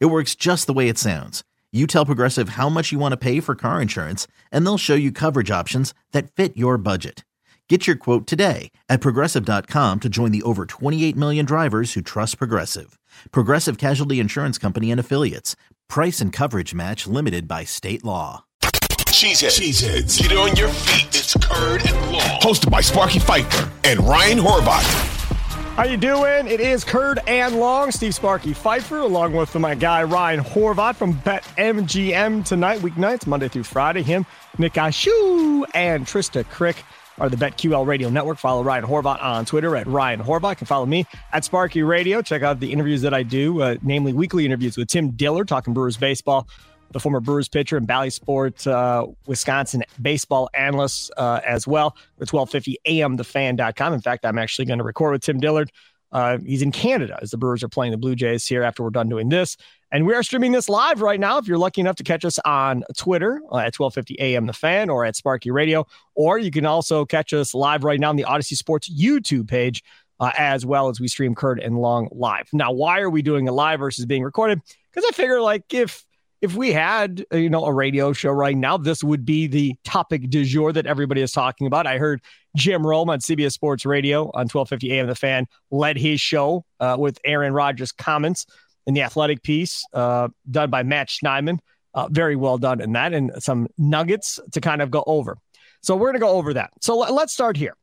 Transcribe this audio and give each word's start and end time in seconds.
It 0.00 0.06
works 0.06 0.34
just 0.34 0.66
the 0.66 0.72
way 0.72 0.88
it 0.88 0.98
sounds. 0.98 1.42
You 1.72 1.86
tell 1.86 2.04
Progressive 2.04 2.50
how 2.50 2.68
much 2.68 2.92
you 2.92 2.98
want 2.98 3.12
to 3.12 3.16
pay 3.16 3.40
for 3.40 3.54
car 3.54 3.80
insurance, 3.80 4.26
and 4.50 4.64
they'll 4.66 4.78
show 4.78 4.94
you 4.94 5.10
coverage 5.10 5.50
options 5.50 5.94
that 6.12 6.30
fit 6.30 6.56
your 6.56 6.76
budget. 6.76 7.24
Get 7.68 7.86
your 7.86 7.96
quote 7.96 8.26
today 8.26 8.70
at 8.90 9.00
progressive.com 9.00 10.00
to 10.00 10.08
join 10.10 10.30
the 10.30 10.42
over 10.42 10.66
28 10.66 11.16
million 11.16 11.46
drivers 11.46 11.94
who 11.94 12.02
trust 12.02 12.36
Progressive. 12.36 12.98
Progressive 13.30 13.78
Casualty 13.78 14.20
Insurance 14.20 14.58
Company 14.58 14.90
and 14.90 15.00
Affiliates. 15.00 15.56
Price 15.88 16.20
and 16.20 16.34
coverage 16.34 16.74
match 16.74 17.06
limited 17.06 17.48
by 17.48 17.64
state 17.64 18.04
law. 18.04 18.44
Cheeseheads. 18.62 19.58
Cheeseheads. 19.58 20.20
Get 20.20 20.36
on 20.36 20.54
your 20.56 20.68
feet. 20.68 21.08
It's 21.08 21.34
Curd 21.34 21.80
and 21.86 22.12
Long. 22.12 22.20
Hosted 22.40 22.70
by 22.70 22.82
Sparky 22.82 23.20
Fifer 23.20 23.70
and 23.84 24.00
Ryan 24.00 24.38
Horvat. 24.38 25.31
How 25.74 25.84
you 25.84 25.96
doing? 25.96 26.48
It 26.48 26.60
is 26.60 26.84
Curd 26.84 27.18
and 27.26 27.58
Long, 27.58 27.92
Steve 27.92 28.14
Sparky 28.14 28.52
Fifer, 28.52 28.98
along 28.98 29.32
with 29.32 29.54
my 29.54 29.74
guy 29.74 30.02
Ryan 30.02 30.40
Horvat 30.40 30.96
from 30.96 31.14
BetMGM 31.14 32.44
tonight, 32.44 32.80
weeknights, 32.80 33.26
Monday 33.26 33.48
through 33.48 33.62
Friday. 33.62 34.02
Him, 34.02 34.26
Nick 34.58 34.74
Ashu, 34.74 35.64
and 35.72 36.06
Trista 36.06 36.46
Crick 36.46 36.76
are 37.18 37.30
the 37.30 37.38
BetQL 37.38 37.86
Radio 37.86 38.10
Network. 38.10 38.36
Follow 38.36 38.62
Ryan 38.62 38.84
Horvat 38.84 39.22
on 39.22 39.46
Twitter 39.46 39.74
at 39.74 39.86
Ryan 39.86 40.20
Horvat. 40.20 40.58
Can 40.58 40.66
follow 40.66 40.84
me 40.84 41.06
at 41.32 41.42
Sparky 41.42 41.82
Radio. 41.82 42.20
Check 42.20 42.42
out 42.42 42.60
the 42.60 42.70
interviews 42.70 43.00
that 43.00 43.14
I 43.14 43.22
do, 43.22 43.62
uh, 43.62 43.76
namely 43.82 44.12
weekly 44.12 44.44
interviews 44.44 44.76
with 44.76 44.88
Tim 44.88 45.12
Dillard 45.12 45.48
talking 45.48 45.72
Brewers 45.72 45.96
baseball, 45.96 46.46
the 46.92 47.00
former 47.00 47.20
Brewers 47.20 47.48
pitcher 47.48 47.76
and 47.76 47.86
Bally 47.86 48.10
Sport 48.10 48.66
uh, 48.66 49.06
Wisconsin 49.26 49.84
baseball 50.00 50.48
analyst 50.54 51.10
uh, 51.16 51.40
as 51.46 51.66
well. 51.66 51.96
The 52.18 52.26
1250 52.26 52.78
AM 52.86 53.16
thefan.com. 53.16 53.92
In 53.92 54.00
fact, 54.00 54.24
I'm 54.24 54.38
actually 54.38 54.66
going 54.66 54.78
to 54.78 54.84
record 54.84 55.12
with 55.12 55.22
Tim 55.22 55.40
Dillard. 55.40 55.70
Uh, 56.12 56.38
he's 56.44 56.62
in 56.62 56.72
Canada 56.72 57.18
as 57.22 57.30
the 57.30 57.38
Brewers 57.38 57.62
are 57.62 57.68
playing 57.68 57.90
the 57.90 57.98
Blue 57.98 58.14
Jays 58.14 58.46
here 58.46 58.62
after 58.62 58.82
we're 58.82 58.90
done 58.90 59.08
doing 59.08 59.30
this. 59.30 59.56
And 59.90 60.06
we 60.06 60.14
are 60.14 60.22
streaming 60.22 60.52
this 60.52 60.68
live 60.68 61.02
right 61.02 61.20
now. 61.20 61.38
If 61.38 61.46
you're 61.46 61.58
lucky 61.58 61.80
enough 61.80 61.96
to 61.96 62.02
catch 62.02 62.24
us 62.24 62.38
on 62.44 62.82
Twitter 62.96 63.42
uh, 63.50 63.58
at 63.58 63.78
1250 63.78 64.20
AM 64.20 64.46
The 64.46 64.52
Fan 64.52 64.88
or 64.88 65.04
at 65.04 65.16
Sparky 65.16 65.50
Radio, 65.50 65.86
or 66.14 66.38
you 66.38 66.50
can 66.50 66.64
also 66.66 67.04
catch 67.04 67.32
us 67.32 67.54
live 67.54 67.84
right 67.84 68.00
now 68.00 68.10
on 68.10 68.16
the 68.16 68.24
Audacy 68.24 68.56
Sports 68.56 68.90
YouTube 68.90 69.48
page, 69.48 69.82
uh, 70.20 70.30
as 70.38 70.64
well 70.64 70.88
as 70.88 71.00
we 71.00 71.08
stream 71.08 71.34
Curd 71.34 71.60
and 71.60 71.78
Long 71.78 72.08
live. 72.10 72.48
Now, 72.52 72.72
why 72.72 73.00
are 73.00 73.10
we 73.10 73.22
doing 73.22 73.46
it 73.46 73.52
live 73.52 73.80
versus 73.80 74.06
being 74.06 74.22
recorded? 74.22 74.60
Because 74.90 75.06
I 75.08 75.12
figure, 75.12 75.40
like, 75.40 75.72
if 75.74 76.06
if 76.42 76.56
we 76.56 76.72
had 76.72 77.24
uh, 77.32 77.36
you 77.36 77.48
know 77.48 77.64
a 77.64 77.72
radio 77.72 78.12
show 78.12 78.32
right 78.32 78.56
now, 78.56 78.76
this 78.76 79.02
would 79.02 79.24
be 79.24 79.46
the 79.46 79.74
topic 79.84 80.28
du 80.28 80.44
jour 80.44 80.72
that 80.72 80.86
everybody 80.86 81.22
is 81.22 81.32
talking 81.32 81.66
about. 81.66 81.86
I 81.86 81.98
heard 81.98 82.20
Jim 82.56 82.86
Rome 82.86 83.08
on 83.08 83.20
CBS 83.20 83.52
Sports 83.52 83.86
Radio 83.86 84.24
on 84.34 84.48
1250 84.48 84.92
AM 84.92 85.06
The 85.06 85.14
Fan 85.14 85.46
led 85.70 85.96
his 85.96 86.20
show 86.20 86.64
uh, 86.80 86.96
with 86.98 87.18
Aaron 87.24 87.54
Rodgers' 87.54 87.92
comments 87.92 88.44
in 88.86 88.94
the 88.94 89.02
athletic 89.02 89.42
piece 89.42 89.84
uh, 89.94 90.28
done 90.50 90.68
by 90.68 90.82
Matt 90.82 91.08
Schneidman. 91.08 91.58
Uh, 91.94 92.08
very 92.10 92.36
well 92.36 92.58
done 92.58 92.80
in 92.80 92.92
that, 92.92 93.12
and 93.12 93.30
some 93.38 93.68
nuggets 93.78 94.40
to 94.52 94.60
kind 94.60 94.82
of 94.82 94.90
go 94.90 95.04
over. 95.06 95.36
So 95.82 95.94
we're 95.94 96.08
going 96.08 96.20
to 96.20 96.20
go 96.20 96.30
over 96.30 96.54
that. 96.54 96.70
So 96.80 97.02
l- 97.02 97.14
let's 97.14 97.32
start 97.32 97.56
here. 97.56 97.76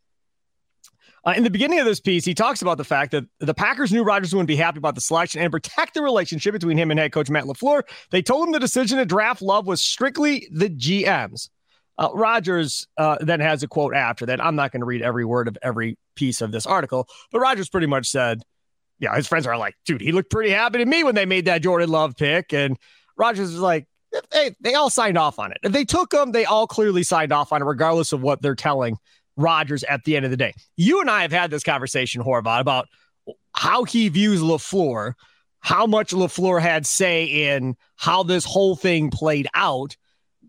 Uh, 1.25 1.33
in 1.35 1.43
the 1.43 1.49
beginning 1.49 1.79
of 1.79 1.85
this 1.85 1.99
piece, 1.99 2.25
he 2.25 2.33
talks 2.33 2.61
about 2.61 2.77
the 2.77 2.83
fact 2.83 3.11
that 3.11 3.25
the 3.39 3.53
Packers 3.53 3.91
knew 3.91 4.03
Rodgers 4.03 4.33
wouldn't 4.33 4.47
be 4.47 4.55
happy 4.55 4.77
about 4.77 4.95
the 4.95 5.01
selection 5.01 5.41
and 5.41 5.51
protect 5.51 5.93
the 5.93 6.01
relationship 6.01 6.53
between 6.53 6.77
him 6.77 6.91
and 6.91 6.99
head 6.99 7.11
coach 7.11 7.29
Matt 7.29 7.45
LaFleur. 7.45 7.83
They 8.11 8.21
told 8.21 8.47
him 8.47 8.53
the 8.53 8.59
decision 8.59 8.97
to 8.97 9.05
draft 9.05 9.41
Love 9.41 9.67
was 9.67 9.83
strictly 9.83 10.47
the 10.51 10.69
GM's. 10.69 11.49
Uh, 11.97 12.09
Rodgers 12.13 12.87
uh, 12.97 13.17
then 13.19 13.41
has 13.41 13.61
a 13.61 13.67
quote 13.67 13.93
after 13.93 14.25
that. 14.27 14.43
I'm 14.43 14.55
not 14.55 14.71
going 14.71 14.79
to 14.79 14.85
read 14.85 15.01
every 15.01 15.25
word 15.25 15.49
of 15.49 15.57
every 15.61 15.97
piece 16.15 16.39
of 16.39 16.51
this 16.51 16.65
article, 16.65 17.07
but 17.31 17.39
Rodgers 17.39 17.67
pretty 17.67 17.87
much 17.87 18.07
said, 18.07 18.41
yeah, 18.99 19.15
his 19.15 19.27
friends 19.27 19.45
are 19.47 19.57
like, 19.57 19.75
dude, 19.85 20.01
he 20.01 20.11
looked 20.11 20.29
pretty 20.29 20.51
happy 20.51 20.77
to 20.77 20.85
me 20.85 21.03
when 21.03 21.15
they 21.15 21.25
made 21.25 21.45
that 21.45 21.61
Jordan 21.61 21.89
Love 21.89 22.15
pick. 22.15 22.53
And 22.53 22.77
Rodgers 23.17 23.51
was 23.51 23.59
like, 23.59 23.85
hey, 24.33 24.55
they 24.61 24.73
all 24.75 24.89
signed 24.89 25.17
off 25.17 25.39
on 25.39 25.51
it. 25.51 25.57
If 25.63 25.71
they 25.71 25.85
took 25.85 26.13
him, 26.13 26.31
they 26.31 26.45
all 26.45 26.67
clearly 26.67 27.03
signed 27.03 27.31
off 27.31 27.51
on 27.51 27.61
it, 27.61 27.65
regardless 27.65 28.13
of 28.13 28.21
what 28.21 28.41
they're 28.41 28.55
telling 28.55 28.97
Rodgers 29.39 29.83
at 29.85 30.03
the 30.03 30.15
end 30.15 30.25
of 30.25 30.31
the 30.31 30.37
day. 30.37 30.53
You 30.75 31.01
and 31.01 31.09
I 31.09 31.21
have 31.21 31.31
had 31.31 31.49
this 31.49 31.63
conversation, 31.63 32.21
Horvat, 32.21 32.59
about 32.59 32.87
how 33.55 33.83
he 33.83 34.09
views 34.09 34.41
LaFleur, 34.41 35.13
how 35.61 35.85
much 35.85 36.11
LaFleur 36.11 36.61
had 36.61 36.85
say 36.85 37.25
in 37.25 37.75
how 37.95 38.23
this 38.23 38.45
whole 38.45 38.75
thing 38.75 39.09
played 39.09 39.47
out. 39.53 39.95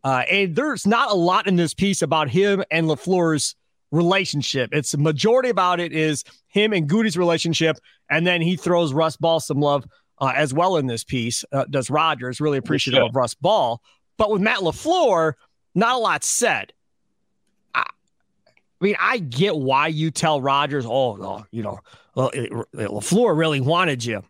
Uh, 0.03 0.25
and 0.31 0.57
there's 0.57 0.87
not 0.87 1.11
a 1.11 1.15
lot 1.15 1.47
in 1.47 1.57
this 1.57 1.75
piece 1.75 2.03
about 2.03 2.29
him 2.29 2.63
and 2.71 2.87
LaFleur's 2.87 3.55
relationship. 3.93 4.71
It's 4.73 4.97
majority 4.97 5.51
about 5.51 5.81
it 5.81 5.93
is 5.93 6.25
him 6.49 6.73
and 6.73 6.89
Goody's 6.89 7.17
relationship. 7.17 7.79
And 8.11 8.27
then 8.27 8.41
he 8.41 8.57
throws 8.57 8.93
Russ 8.93 9.17
Ball 9.17 9.41
some 9.41 9.61
love 9.61 9.85
uh, 10.19 10.33
as 10.35 10.55
well 10.55 10.77
in 10.77 10.87
this 10.87 11.05
piece. 11.05 11.45
Uh, 11.53 11.65
does 11.69 11.91
Rodgers 11.91 12.41
really 12.41 12.59
appreciative 12.59 13.03
of 13.03 13.15
Russ 13.15 13.35
Ball? 13.35 13.81
But 14.17 14.31
with 14.31 14.43
Matt 14.43 14.59
LaFleur, 14.59 15.35
not 15.75 15.95
a 15.95 15.99
lot 15.99 16.25
said. 16.25 16.73
I 18.81 18.85
mean, 18.85 18.97
I 18.99 19.19
get 19.19 19.57
why 19.57 19.89
you 19.89 20.11
tell 20.11 20.41
Rodgers, 20.41 20.87
oh, 20.87 21.17
no, 21.17 21.45
you 21.51 21.63
know, 21.63 21.81
LaFleur 22.17 23.37
really 23.37 23.61
wanted 23.61 24.05
you. 24.05 24.23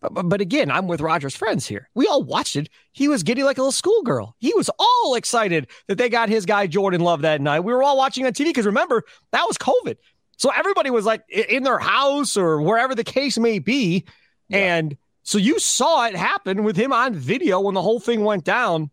But, 0.00 0.14
but, 0.14 0.28
but, 0.28 0.40
again, 0.40 0.70
I'm 0.70 0.86
with 0.86 1.00
Rodgers' 1.00 1.34
friends 1.34 1.66
here. 1.66 1.88
We 1.94 2.06
all 2.06 2.22
watched 2.22 2.54
it. 2.56 2.68
He 2.92 3.08
was 3.08 3.22
getting 3.22 3.44
like 3.44 3.58
a 3.58 3.62
little 3.62 3.72
schoolgirl. 3.72 4.36
He 4.38 4.54
was 4.54 4.70
all 4.78 5.14
excited 5.16 5.66
that 5.88 5.98
they 5.98 6.08
got 6.08 6.28
his 6.28 6.46
guy 6.46 6.68
Jordan 6.68 7.00
Love 7.00 7.22
that 7.22 7.40
night. 7.40 7.60
We 7.60 7.72
were 7.72 7.82
all 7.82 7.96
watching 7.96 8.24
on 8.24 8.32
TV 8.32 8.46
because 8.46 8.66
remember, 8.66 9.02
that 9.32 9.44
was 9.46 9.58
COVID. 9.58 9.96
So 10.36 10.50
everybody 10.50 10.90
was 10.90 11.04
like 11.04 11.24
in 11.28 11.64
their 11.64 11.80
house 11.80 12.36
or 12.36 12.62
wherever 12.62 12.94
the 12.94 13.04
case 13.04 13.38
may 13.38 13.58
be. 13.58 14.04
Yeah. 14.48 14.76
And 14.76 14.96
so 15.24 15.36
you 15.36 15.58
saw 15.58 16.06
it 16.06 16.14
happen 16.14 16.62
with 16.62 16.76
him 16.76 16.92
on 16.92 17.14
video 17.14 17.60
when 17.60 17.74
the 17.74 17.82
whole 17.82 18.00
thing 18.00 18.24
went 18.24 18.44
down. 18.44 18.90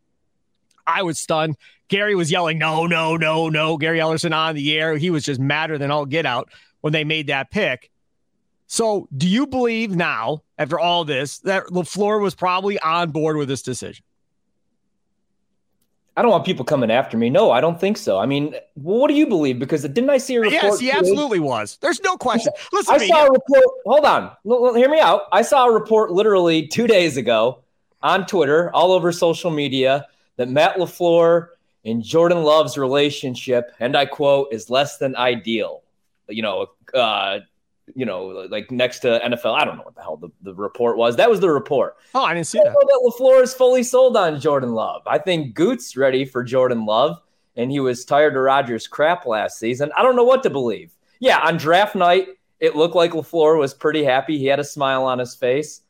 I 0.88 1.04
was 1.04 1.20
stunned. 1.20 1.58
Gary 1.88 2.16
was 2.16 2.32
yelling, 2.32 2.58
no, 2.58 2.88
no, 2.88 3.16
no, 3.16 3.50
no. 3.50 3.78
Gary 3.78 4.00
Ellerson 4.00 4.36
on 4.36 4.56
the 4.56 4.78
air. 4.78 4.98
He 4.98 5.10
was 5.10 5.24
just 5.24 5.40
madder 5.40 5.78
than 5.78 5.92
all 5.92 6.06
get 6.06 6.26
out 6.26 6.50
when 6.82 6.94
they 6.94 7.04
made 7.04 7.28
that 7.28 7.52
pick. 7.52 7.92
So, 8.68 9.08
do 9.16 9.28
you 9.28 9.46
believe 9.46 9.96
now, 9.96 10.42
after 10.58 10.80
all 10.80 11.06
this, 11.06 11.40
that 11.40 11.66
LaFleur 11.66 12.20
was 12.20 12.34
probably 12.34 12.80
on 12.80 13.12
board 13.12 13.38
with 13.38 13.48
this 13.48 13.62
decision? 13.62 14.04
I 16.18 16.22
don't 16.22 16.32
want 16.32 16.46
people 16.46 16.64
coming 16.64 16.90
after 16.90 17.18
me. 17.18 17.30
No, 17.30 17.52
I 17.52 17.60
don't 17.60 17.80
think 17.80 17.98
so. 17.98 18.18
I 18.18 18.26
mean, 18.26 18.56
what 18.76 19.10
do 19.10 19.14
you 19.14 19.28
believe? 19.28 19.60
Because 19.60 19.84
didn't 19.84 20.10
I 20.10 20.18
see 20.18 20.36
a 20.36 20.42
report? 20.42 20.64
Yes, 20.64 20.80
he 20.80 20.90
absolutely 20.90 21.40
was. 21.40 21.78
There's 21.82 22.02
no 22.02 22.16
question. 22.16 22.54
Listen, 22.74 22.96
I 22.96 23.06
saw 23.06 23.26
a 23.26 23.32
report. 23.32 23.66
Hold 23.86 24.06
on. 24.06 24.32
L- 24.50 24.74
hear 24.76 24.90
me 24.90 25.00
out. 25.00 25.24
I 25.34 25.42
saw 25.42 25.68
a 25.68 25.72
report 25.72 26.12
literally 26.12 26.68
two 26.68 26.88
days 26.88 27.18
ago 27.18 27.60
on 28.02 28.26
Twitter, 28.26 28.72
all 28.74 28.94
over 28.94 29.12
social 29.12 29.52
media, 29.52 30.08
that 30.38 30.50
Matt 30.50 30.78
LaFleur 30.78 31.50
and 31.84 32.04
Jordan 32.04 32.44
Love's 32.44 32.78
relationship, 32.78 33.72
and 33.80 33.96
I 33.96 34.06
quote, 34.06 34.50
is 34.52 34.70
less 34.70 34.98
than 34.98 35.16
ideal. 35.16 35.84
You 36.28 36.42
know, 36.42 36.68
uh, 36.94 37.40
you 37.94 38.06
know, 38.06 38.48
like 38.50 38.72
next 38.72 39.00
to 39.00 39.20
NFL. 39.24 39.56
I 39.60 39.66
don't 39.66 39.78
know 39.78 39.84
what 39.84 39.96
the 39.96 40.02
hell 40.02 40.18
the, 40.18 40.30
the 40.42 40.56
report 40.56 40.98
was. 40.98 41.16
That 41.18 41.30
was 41.30 41.40
the 41.40 41.52
report. 41.52 41.98
Oh, 42.16 42.24
I 42.24 42.34
didn't 42.34 42.48
see 42.48 42.60
I 42.60 42.64
that. 42.64 42.74
that 42.74 43.14
LaFleur 43.20 43.44
is 43.44 43.54
fully 43.54 43.84
sold 43.84 44.18
on 44.18 44.40
Jordan 44.40 44.74
Love. 44.74 45.04
I 45.06 45.20
think 45.20 45.54
Goot's 45.54 45.96
ready 45.96 46.26
for 46.26 46.44
Jordan 46.44 46.86
Love, 46.86 47.20
and 47.56 47.72
he 47.72 47.80
was 47.80 48.04
tired 48.04 48.36
of 48.36 48.42
Rodgers' 48.42 48.88
crap 48.88 49.26
last 49.26 49.60
season. 49.60 49.92
I 49.96 50.02
don't 50.02 50.16
know 50.16 50.24
what 50.24 50.44
to 50.44 50.50
believe. 50.50 50.96
Yeah, 51.20 51.40
on 51.40 51.58
draft 51.58 51.96
night, 51.96 52.28
it 52.60 52.76
looked 52.76 52.96
like 52.96 53.12
LaFleur 53.12 53.60
was 53.60 53.74
pretty 53.74 54.04
happy. 54.04 54.38
He 54.38 54.46
had 54.46 54.60
a 54.60 54.64
smile 54.64 55.04
on 55.04 55.20
his 55.20 55.36
face. 55.36 55.82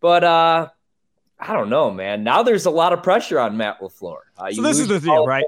But 0.00 0.24
uh 0.24 0.68
I 1.40 1.54
don't 1.54 1.70
know, 1.70 1.90
man. 1.90 2.22
Now 2.22 2.42
there's 2.42 2.66
a 2.66 2.70
lot 2.70 2.92
of 2.92 3.02
pressure 3.02 3.40
on 3.40 3.56
Matt 3.56 3.80
LaFleur. 3.80 4.18
Uh, 4.36 4.52
so 4.52 4.60
this 4.62 4.78
is 4.78 4.88
the 4.88 5.00
deal, 5.00 5.26
right? 5.26 5.44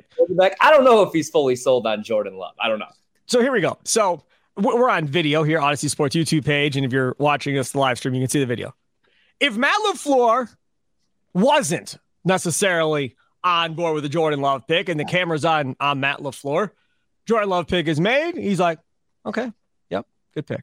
I 0.61 0.71
don't 0.71 0.85
know 0.85 1.03
if 1.03 1.13
he's 1.13 1.29
fully 1.29 1.55
sold 1.55 1.87
on 1.87 2.03
Jordan 2.03 2.37
Love. 2.37 2.55
I 2.59 2.69
don't 2.69 2.79
know. 2.79 2.87
So 3.27 3.41
here 3.41 3.53
we 3.53 3.61
go. 3.61 3.79
So 3.85 4.25
we're 4.57 4.89
on 4.89 5.07
video 5.07 5.43
here, 5.43 5.61
Audacy 5.61 5.91
Sports 5.91 6.17
YouTube 6.17 6.47
page, 6.47 6.77
and 6.77 6.87
if 6.87 6.93
you're 6.93 7.15
watching 7.19 7.59
us 7.59 7.75
live 7.75 7.99
stream, 7.99 8.15
you 8.15 8.21
can 8.21 8.31
see 8.31 8.41
the 8.41 8.47
video. 8.47 8.75
If 9.39 9.57
Matt 9.57 9.79
LaFleur 9.87 10.55
wasn't 11.35 11.99
necessarily 12.25 13.15
on 13.45 13.75
board 13.75 13.95
with 13.95 14.03
the 14.03 14.09
Jordan 14.09 14.41
Love 14.41 14.67
pick, 14.67 14.89
and 14.89 14.99
the 14.99 15.05
camera's 15.05 15.45
on 15.45 15.77
on 15.79 16.01
Matt 16.01 16.21
LaFleur, 16.21 16.71
Jordan 17.27 17.51
Love 17.51 17.67
pick 17.67 17.87
is 17.87 18.01
made. 18.01 18.37
He's 18.37 18.61
like, 18.61 18.79
okay, 19.27 19.53
yep, 19.91 20.07
good 20.35 20.47
pick 20.47 20.63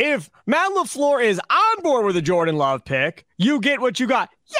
if 0.00 0.30
Matt 0.46 0.72
LaFleur 0.72 1.22
is 1.22 1.38
on 1.50 1.82
board 1.82 2.06
with 2.06 2.16
a 2.16 2.22
Jordan 2.22 2.56
Love 2.56 2.84
pick, 2.84 3.26
you 3.36 3.60
get 3.60 3.80
what 3.80 4.00
you 4.00 4.06
got. 4.06 4.30
Yeah, 4.50 4.56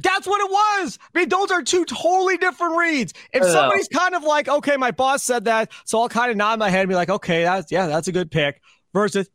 That's 0.00 0.26
what 0.26 0.40
it 0.40 0.50
was. 0.50 0.98
I 1.14 1.18
mean, 1.18 1.28
those 1.30 1.50
are 1.50 1.62
two 1.62 1.84
totally 1.86 2.36
different 2.36 2.76
reads. 2.76 3.14
If 3.32 3.44
somebody's 3.44 3.88
kind 3.88 4.14
of 4.14 4.22
like, 4.22 4.48
okay, 4.48 4.76
my 4.76 4.90
boss 4.90 5.24
said 5.24 5.46
that, 5.46 5.72
so 5.86 6.00
I'll 6.00 6.08
kind 6.08 6.30
of 6.30 6.36
nod 6.36 6.58
my 6.58 6.68
head 6.68 6.80
and 6.82 6.88
be 6.88 6.94
like, 6.94 7.08
okay, 7.08 7.42
that's 7.42 7.72
yeah, 7.72 7.86
that's 7.86 8.06
a 8.06 8.12
good 8.12 8.30
pick. 8.30 8.60
Versus, 8.92 9.28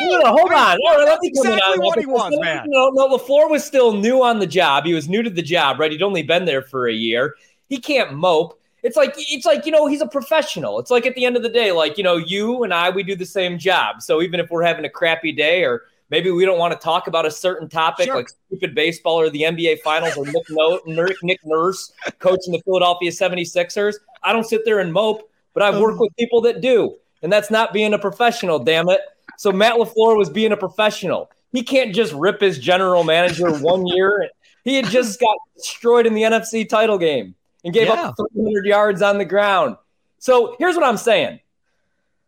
hold 0.00 0.24
on, 0.24 0.78
hold 0.82 1.00
on. 1.00 1.04
That's 1.04 1.20
exactly 1.22 1.78
what 1.78 1.98
he 1.98 2.06
wants, 2.06 2.38
man. 2.40 2.64
No, 2.66 2.90
no, 2.90 3.16
LaFleur 3.16 3.50
was 3.50 3.64
still 3.64 3.92
new 3.92 4.22
on 4.22 4.38
the 4.38 4.46
job. 4.46 4.84
He 4.86 4.94
was 4.94 5.08
new 5.08 5.22
to 5.22 5.30
the 5.30 5.42
job, 5.42 5.78
right? 5.78 5.92
He'd 5.92 6.02
only 6.02 6.22
been 6.22 6.46
there 6.46 6.62
for 6.62 6.88
a 6.88 6.92
year. 6.92 7.34
He 7.68 7.78
can't 7.78 8.14
mope. 8.14 8.60
It's 8.84 8.98
like 8.98 9.14
it's 9.16 9.46
like 9.46 9.64
you 9.64 9.72
know 9.72 9.86
he's 9.86 10.02
a 10.02 10.06
professional. 10.06 10.78
It's 10.78 10.90
like 10.90 11.06
at 11.06 11.14
the 11.14 11.24
end 11.24 11.38
of 11.38 11.42
the 11.42 11.48
day, 11.48 11.72
like 11.72 11.96
you 11.96 12.04
know 12.04 12.18
you 12.18 12.64
and 12.64 12.74
I, 12.74 12.90
we 12.90 13.02
do 13.02 13.16
the 13.16 13.24
same 13.24 13.58
job. 13.58 14.02
So 14.02 14.20
even 14.20 14.40
if 14.40 14.50
we're 14.50 14.62
having 14.62 14.84
a 14.84 14.90
crappy 14.90 15.32
day 15.32 15.64
or 15.64 15.84
maybe 16.10 16.30
we 16.30 16.44
don't 16.44 16.58
want 16.58 16.78
to 16.78 16.78
talk 16.78 17.06
about 17.06 17.24
a 17.24 17.30
certain 17.30 17.66
topic 17.66 18.04
sure. 18.04 18.16
like 18.16 18.28
stupid 18.28 18.74
baseball 18.74 19.18
or 19.18 19.30
the 19.30 19.40
NBA 19.40 19.80
Finals 19.80 20.18
or 20.18 20.26
Nick, 20.26 20.44
no- 20.50 21.08
Nick 21.22 21.40
Nurse 21.46 21.94
coaching 22.18 22.52
the 22.52 22.60
Philadelphia 22.66 23.10
76ers, 23.10 23.94
I 24.22 24.34
don't 24.34 24.44
sit 24.44 24.66
there 24.66 24.80
and 24.80 24.92
mope, 24.92 25.30
but 25.54 25.62
I 25.62 25.80
work 25.80 25.92
um. 25.92 26.00
with 26.00 26.16
people 26.16 26.42
that 26.42 26.60
do, 26.60 26.94
and 27.22 27.32
that's 27.32 27.50
not 27.50 27.72
being 27.72 27.94
a 27.94 27.98
professional. 27.98 28.58
Damn 28.58 28.90
it! 28.90 29.00
So 29.38 29.50
Matt 29.50 29.76
LaFleur 29.76 30.18
was 30.18 30.28
being 30.28 30.52
a 30.52 30.58
professional. 30.58 31.30
He 31.52 31.62
can't 31.62 31.94
just 31.94 32.12
rip 32.12 32.38
his 32.38 32.58
general 32.58 33.02
manager 33.02 33.50
one 33.60 33.86
year. 33.86 34.28
He 34.62 34.74
had 34.74 34.84
just 34.86 35.18
got 35.26 35.38
destroyed 35.56 36.04
in 36.04 36.12
the 36.12 36.22
NFC 36.22 36.68
title 36.68 36.98
game 36.98 37.34
and 37.64 37.72
gave 37.72 37.88
yeah. 37.88 37.94
up 37.94 38.16
300 38.16 38.66
yards 38.66 39.02
on 39.02 39.18
the 39.18 39.24
ground. 39.24 39.76
So 40.18 40.56
here's 40.58 40.76
what 40.76 40.84
I'm 40.84 40.96
saying. 40.96 41.40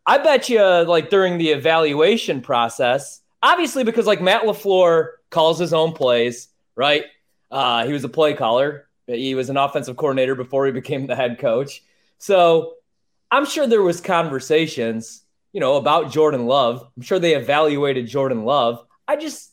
I 0.06 0.18
bet 0.18 0.48
you, 0.48 0.62
like 0.62 1.10
during 1.10 1.38
the 1.38 1.50
evaluation 1.50 2.40
process, 2.40 3.20
obviously 3.42 3.84
because 3.84 4.06
like 4.06 4.20
Matt 4.20 4.42
LaFleur 4.42 5.12
calls 5.30 5.58
his 5.58 5.72
own 5.72 5.92
plays, 5.92 6.48
right? 6.74 7.04
Uh, 7.50 7.86
he 7.86 7.92
was 7.92 8.04
a 8.04 8.08
play 8.08 8.34
caller. 8.34 8.88
He 9.06 9.34
was 9.34 9.50
an 9.50 9.56
offensive 9.56 9.96
coordinator 9.96 10.34
before 10.34 10.66
he 10.66 10.72
became 10.72 11.06
the 11.06 11.16
head 11.16 11.38
coach. 11.38 11.82
So 12.18 12.74
I'm 13.30 13.46
sure 13.46 13.66
there 13.66 13.82
was 13.82 14.00
conversations, 14.00 15.22
you 15.52 15.60
know, 15.60 15.76
about 15.76 16.12
Jordan 16.12 16.46
Love. 16.46 16.88
I'm 16.96 17.02
sure 17.02 17.18
they 17.18 17.34
evaluated 17.34 18.06
Jordan 18.06 18.44
Love. 18.44 18.84
I 19.06 19.16
just 19.16 19.52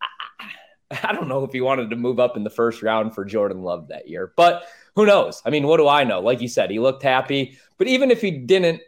I, 0.00 0.98
I 1.02 1.12
don't 1.12 1.28
know 1.28 1.44
if 1.44 1.52
he 1.52 1.60
wanted 1.60 1.90
to 1.90 1.96
move 1.96 2.20
up 2.20 2.36
in 2.36 2.44
the 2.44 2.50
first 2.50 2.82
round 2.82 3.14
for 3.14 3.24
Jordan 3.24 3.62
Love 3.62 3.88
that 3.88 4.08
year, 4.08 4.32
but 4.36 4.64
who 4.98 5.06
knows? 5.06 5.40
I 5.44 5.50
mean, 5.50 5.68
what 5.68 5.76
do 5.76 5.86
I 5.86 6.02
know? 6.02 6.18
Like 6.18 6.40
you 6.40 6.48
said, 6.48 6.72
he 6.72 6.80
looked 6.80 7.04
happy, 7.04 7.56
but 7.76 7.86
even 7.86 8.10
if 8.10 8.20
he 8.20 8.32
didn't 8.32 8.80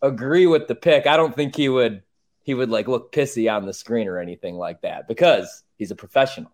agree 0.00 0.46
with 0.46 0.68
the 0.68 0.74
pick, 0.74 1.06
I 1.06 1.18
don't 1.18 1.36
think 1.36 1.54
he 1.54 1.68
would 1.68 2.02
he 2.42 2.54
would 2.54 2.70
like 2.70 2.88
look 2.88 3.12
pissy 3.12 3.54
on 3.54 3.66
the 3.66 3.74
screen 3.74 4.08
or 4.08 4.18
anything 4.18 4.56
like 4.56 4.80
that 4.80 5.06
because 5.06 5.62
he's 5.76 5.90
a 5.90 5.94
professional. 5.94 6.50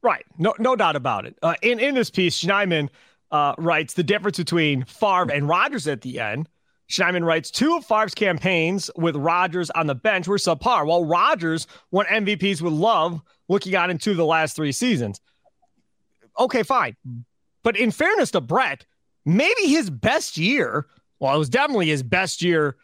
Right. 0.00 0.24
No, 0.38 0.54
no 0.58 0.74
doubt 0.76 0.96
about 0.96 1.26
it. 1.26 1.36
Uh, 1.42 1.56
in 1.60 1.78
in 1.78 1.94
this 1.94 2.08
piece, 2.08 2.42
Schneidman 2.42 2.88
uh, 3.32 3.54
writes 3.58 3.92
the 3.92 4.02
difference 4.02 4.38
between 4.38 4.86
Favre 4.86 5.30
and 5.30 5.46
Rodgers 5.46 5.86
at 5.86 6.00
the 6.00 6.18
end. 6.18 6.48
Schneidman 6.88 7.26
writes 7.26 7.50
two 7.50 7.76
of 7.76 7.84
Favre's 7.84 8.14
campaigns 8.14 8.90
with 8.96 9.14
Rodgers 9.14 9.68
on 9.72 9.88
the 9.88 9.94
bench 9.94 10.26
were 10.26 10.38
subpar, 10.38 10.86
while 10.86 11.04
Rodgers 11.04 11.66
won 11.90 12.06
MVPs 12.06 12.62
with 12.62 12.72
Love 12.72 13.20
looking 13.50 13.74
out 13.74 13.90
into 13.90 14.14
the 14.14 14.24
last 14.24 14.56
three 14.56 14.72
seasons. 14.72 15.20
Okay, 16.38 16.62
fine. 16.62 16.96
But 17.62 17.76
in 17.76 17.90
fairness 17.90 18.30
to 18.32 18.40
Brett, 18.40 18.84
maybe 19.24 19.66
his 19.66 19.90
best 19.90 20.36
year, 20.36 20.86
well, 21.20 21.34
it 21.34 21.38
was 21.38 21.48
definitely 21.48 21.88
his 21.88 22.02
best 22.02 22.42
year 22.42 22.76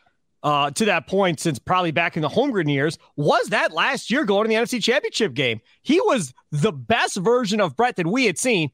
uh, 0.43 0.71
to 0.71 0.85
that 0.85 1.07
point 1.07 1.41
since 1.41 1.59
probably 1.59 1.91
back 1.91 2.17
in 2.17 2.23
the 2.23 2.29
Holmgren 2.29 2.73
years, 2.73 2.99
was 3.17 3.49
that 3.49 3.73
last 3.73 4.11
year 4.11 4.25
going 4.25 4.45
to 4.45 4.49
the 4.49 4.55
NFC 4.55 4.83
Championship 4.83 5.35
game. 5.35 5.61
He 5.83 6.01
was 6.01 6.33
the 6.53 6.73
best 6.73 7.17
version 7.17 7.61
of 7.61 7.77
Brett 7.77 7.97
that 7.97 8.07
we 8.07 8.27
had 8.27 8.39
seen 8.39 8.71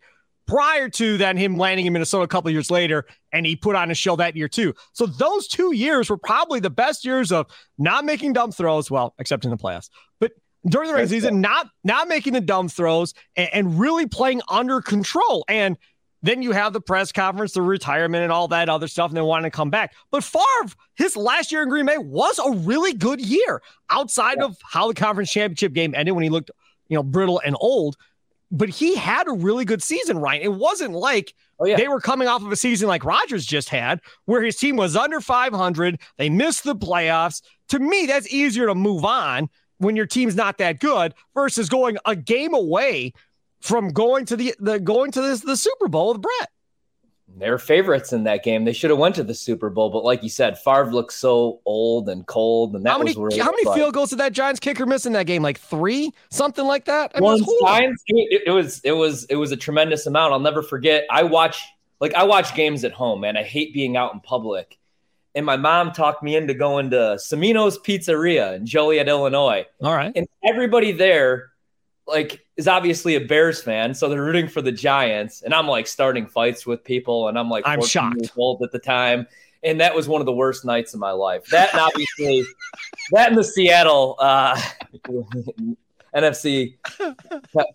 prior 0.47 0.91
to 0.91 1.17
then 1.17 1.39
him 1.39 1.57
landing 1.57 1.87
in 1.87 1.93
Minnesota 1.93 2.25
a 2.25 2.29
couple 2.29 2.51
years 2.51 2.71
later, 2.71 3.07
and 3.33 3.47
he 3.47 3.57
put 3.57 3.75
on 3.75 3.91
a 3.91 3.95
show 3.95 4.15
that 4.17 4.37
year 4.37 4.49
too. 4.49 4.75
So 4.93 5.07
those 5.07 5.49
two 5.49 5.75
years 5.75 6.11
were 6.11 6.19
probably 6.19 6.61
the 6.61 6.71
best 6.71 7.05
years 7.05 7.33
of 7.33 7.47
not 7.79 8.05
making 8.05 8.35
dumb 8.35 8.53
throws, 8.53 8.91
well, 8.91 9.15
except 9.19 9.45
in 9.45 9.51
the 9.51 9.57
playoffs, 9.57 9.89
but 10.21 10.33
during 10.69 10.89
the 10.89 10.95
regular 10.95 11.09
season, 11.09 11.41
not 11.41 11.69
not 11.83 12.09
making 12.09 12.33
the 12.33 12.41
dumb 12.41 12.69
throws 12.69 13.15
and, 13.37 13.49
and 13.53 13.81
really 13.81 14.07
playing 14.07 14.41
under 14.49 14.81
control. 14.81 15.45
And 15.49 15.77
then 16.25 16.41
you 16.41 16.53
have 16.53 16.73
the 16.73 16.81
press 16.81 17.13
conference, 17.13 17.53
the 17.53 17.61
retirement, 17.61 18.23
and 18.23 18.33
all 18.33 18.49
that 18.49 18.71
other 18.71 18.89
stuff, 18.89 19.11
and 19.11 19.17
they 19.17 19.21
wanting 19.21 19.51
to 19.51 19.55
come 19.55 19.69
back. 19.69 19.95
But 20.11 20.25
Favre, 20.25 20.75
his 20.95 21.17
last 21.17 21.53
year 21.53 21.63
in 21.63 21.69
Green 21.69 21.85
Bay 21.85 21.99
was 21.99 22.39
a 22.39 22.51
really 22.51 22.95
good 22.95 23.21
year 23.21 23.61
outside 23.91 24.39
yeah. 24.39 24.47
of 24.47 24.57
how 24.65 24.89
the 24.89 24.95
conference 24.95 25.31
championship 25.31 25.75
game 25.75 25.95
ended 25.95 26.15
when 26.15 26.25
he 26.25 26.31
looked, 26.31 26.51
you 26.89 26.97
know, 26.97 27.03
brittle 27.03 27.43
and 27.45 27.55
old. 27.61 27.97
But 28.51 28.71
he 28.71 28.97
had 28.97 29.29
a 29.29 29.33
really 29.33 29.67
good 29.67 29.83
season, 29.83 30.17
Ryan. 30.17 30.41
It 30.41 30.55
wasn't 30.55 30.95
like 30.95 31.35
oh, 31.59 31.67
yeah. 31.67 31.77
they 31.77 31.89
were 31.89 32.01
coming 32.01 32.27
off 32.27 32.43
of 32.43 32.51
a 32.51 32.57
season 32.57 32.89
like 32.89 33.05
Rodgers 33.05 33.45
just 33.45 33.69
had, 33.69 34.01
where 34.25 34.43
his 34.43 34.57
team 34.57 34.77
was 34.77 34.97
under 34.97 35.21
500. 35.21 36.01
They 36.17 36.31
missed 36.31 36.65
the 36.65 36.75
playoffs. 36.75 37.43
To 37.69 37.79
me, 37.79 38.07
that's 38.07 38.33
easier 38.33 38.67
to 38.67 38.75
move 38.75 39.05
on 39.05 39.51
when 39.77 39.95
your 39.95 40.07
team's 40.07 40.37
not 40.37 40.57
that 40.57 40.81
good 40.81 41.13
versus 41.35 41.69
going 41.69 41.99
a 42.07 42.17
game 42.17 42.55
away 42.55 43.13
from 43.65 43.89
going 43.89 44.27
to 44.27 44.37
the, 44.37 44.55
the 44.61 44.79
going 44.79 45.11
to 45.11 45.23
this 45.23 45.41
the 45.41 45.57
Super 45.57 45.89
Bowl 45.89 46.13
with 46.13 46.21
Brett. 46.21 46.51
They're 47.37 47.59
favorites 47.59 48.13
in 48.13 48.25
that 48.25 48.45
game. 48.45 48.65
They 48.65 48.75
should 48.75 48.91
have 48.91 48.99
went 48.99 49.15
to 49.17 49.25
the 49.25 49.35
Super 49.35 49.71
Bowl, 49.71 49.91
but 49.91 50.05
like 50.05 50.23
you 50.23 50.29
said, 50.29 50.57
Favre 50.59 50.93
looks 50.93 51.17
so 51.17 51.61
old 51.65 52.09
and 52.09 52.25
cold, 52.27 52.77
and 52.77 52.85
that 52.85 52.91
how 52.91 52.99
many, 52.99 53.11
was 53.11 53.17
really 53.17 53.39
how 53.39 53.51
many 53.51 53.65
field 53.75 53.95
goals 53.95 54.11
did 54.11 54.21
that 54.21 54.33
Giants 54.33 54.61
kicker 54.61 54.87
miss 54.87 55.07
in 55.07 55.15
that 55.15 55.27
game? 55.27 55.43
Like 55.43 55.59
three, 55.59 56.13
something 56.31 56.65
like 56.65 56.85
that. 56.85 57.11
I 57.15 57.21
mean, 57.21 57.43
One 57.43 57.45
Giants, 57.67 58.05
it, 58.07 58.43
it 58.47 58.51
was 58.51 58.81
it 58.85 58.93
was 58.93 59.25
it 59.25 59.37
was 59.37 59.51
a 59.51 59.57
tremendous 59.57 60.07
amount. 60.07 60.35
I'll 60.35 60.41
never 60.41 60.63
forget. 60.63 61.07
I 61.11 61.25
watch 61.25 61.65
like 62.01 62.15
I 62.15 62.25
watch 62.25 62.55
games 62.55 62.85
at 62.85 62.93
home, 62.93 63.21
man. 63.21 63.37
I 63.37 63.43
hate 63.43 63.73
being 63.73 63.97
out 63.97 64.13
in 64.13 64.21
public. 64.21 64.79
And 65.37 65.45
my 65.45 65.57
mom 65.57 65.91
talked 65.91 66.23
me 66.23 66.37
into 66.37 66.55
going 66.55 66.91
to 66.91 67.17
Cimino's 67.19 67.77
Pizzeria 67.79 68.55
in 68.55 68.67
Joliet, 68.67 69.09
Illinois. 69.09 69.67
All 69.83 69.93
right. 69.93 70.13
And 70.15 70.29
everybody 70.45 70.93
there 70.93 71.54
like 72.07 72.47
is 72.57 72.69
obviously 72.69 73.15
a 73.17 73.21
Bears 73.21 73.63
fan, 73.63 73.95
so 73.95 74.09
they're 74.09 74.23
rooting 74.23 74.49
for 74.49 74.63
the 74.63 74.73
Giants, 74.73 75.43
and 75.43 75.55
I'm 75.55 75.67
like 75.67 75.87
starting 75.87 76.27
fights 76.27 76.67
with 76.67 76.85
people, 76.85 77.29
and 77.29 77.39
I'm 77.39 77.49
like 77.49 77.65
I'm 77.67 77.83
shocked. 77.83 78.17
Years 78.19 78.33
old 78.37 78.63
at 78.63 78.73
the 78.73 78.79
time, 78.79 79.27
and 79.63 79.81
that 79.81 79.95
was 79.95 80.09
one 80.09 80.21
of 80.21 80.27
the 80.27 80.33
worst 80.33 80.65
nights 80.65 80.95
of 80.95 81.01
my 81.01 81.13
life. 81.13 81.47
That 81.47 81.73
and 81.73 81.81
obviously, 81.81 82.45
that 83.13 83.31
in 83.31 83.37
the 83.37 83.45
Seattle 83.45 84.17
uh, 84.19 84.61
NFC 86.15 86.77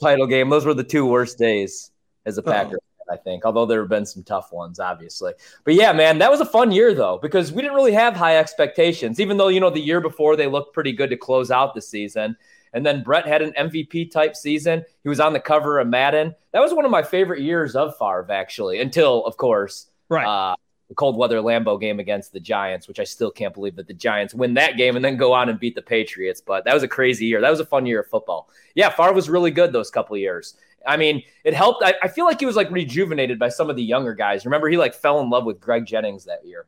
title 0.02 0.28
game, 0.28 0.50
those 0.50 0.66
were 0.66 0.74
the 0.74 0.84
two 0.84 1.06
worst 1.06 1.38
days 1.38 1.92
as 2.26 2.38
a 2.38 2.44
Packer. 2.44 2.76
Oh. 2.76 2.86
I 3.12 3.18
think, 3.18 3.44
although 3.44 3.66
there 3.66 3.82
have 3.82 3.90
been 3.90 4.06
some 4.06 4.24
tough 4.24 4.54
ones, 4.54 4.80
obviously. 4.80 5.34
But 5.64 5.74
yeah, 5.74 5.92
man, 5.92 6.20
that 6.20 6.30
was 6.30 6.42
a 6.42 6.46
fun 6.46 6.72
year 6.72 6.94
though, 6.94 7.18
because 7.20 7.52
we 7.52 7.64
didn't 7.64 7.76
really 7.76 7.94
have 7.94 8.16
high 8.16 8.38
expectations, 8.38 9.20
even 9.20 9.38
though, 9.38 9.48
you 9.48 9.60
know, 9.60 9.72
the 9.72 9.80
year 9.80 10.00
before 10.00 10.36
they 10.36 10.46
looked 10.46 10.76
pretty 10.76 10.92
good 10.92 11.10
to 11.10 11.18
close 11.18 11.50
out 11.50 11.74
the 11.74 11.82
season. 11.82 12.38
And 12.74 12.86
then 12.86 13.04
Brett 13.04 13.28
had 13.28 13.42
an 13.42 13.54
MVP 13.58 14.12
type 14.12 14.36
season. 14.36 14.84
He 15.04 15.10
was 15.10 15.20
on 15.20 15.34
the 15.34 15.40
cover 15.40 15.80
of 15.80 15.88
Madden. 15.88 16.36
That 16.54 16.60
was 16.60 16.74
one 16.74 16.86
of 16.86 16.92
my 16.92 17.04
favorite 17.04 17.42
years 17.42 17.76
of 17.76 17.98
Favre, 17.98 18.28
actually, 18.30 18.80
until, 18.80 19.26
of 19.26 19.38
course, 19.38 19.88
right. 20.10 20.26
Uh, 20.26 20.56
the 20.90 20.96
cold 20.96 21.18
weather 21.18 21.38
Lambeau 21.38 21.80
game 21.80 22.00
against 22.00 22.34
the 22.34 22.40
Giants, 22.40 22.88
which 22.88 23.00
I 23.00 23.04
still 23.04 23.30
can't 23.30 23.54
believe 23.54 23.76
that 23.76 23.88
the 23.88 23.94
Giants 23.94 24.34
win 24.34 24.56
that 24.56 24.76
game 24.76 24.96
and 24.96 25.06
then 25.06 25.18
go 25.18 25.34
on 25.34 25.48
and 25.48 25.60
beat 25.60 25.76
the 25.76 25.84
Patriots. 25.84 26.42
But 26.42 26.66
that 26.66 26.74
was 26.74 26.82
a 26.82 26.88
crazy 26.88 27.28
year. 27.28 27.42
That 27.42 27.52
was 27.52 27.60
a 27.60 27.66
fun 27.66 27.86
year 27.86 28.02
of 28.02 28.08
football. 28.08 28.50
Yeah, 28.74 28.90
Favre 28.90 29.14
was 29.14 29.30
really 29.30 29.52
good 29.52 29.72
those 29.72 29.92
couple 29.92 30.18
years. 30.18 30.56
I 30.88 30.98
mean, 30.98 31.22
it 31.44 31.54
helped. 31.54 31.84
I, 31.84 31.94
I 32.02 32.08
feel 32.08 32.26
like 32.26 32.40
he 32.40 32.48
was 32.48 32.56
like 32.56 32.72
rejuvenated 32.72 33.38
by 33.38 33.50
some 33.50 33.70
of 33.70 33.76
the 33.76 33.84
younger 33.84 34.16
guys. 34.16 34.46
Remember, 34.46 34.68
he 34.68 34.78
like 34.78 34.96
fell 34.96 35.20
in 35.20 35.30
love 35.30 35.46
with 35.46 35.60
Greg 35.60 35.86
Jennings 35.86 36.26
that 36.26 36.44
year. 36.44 36.66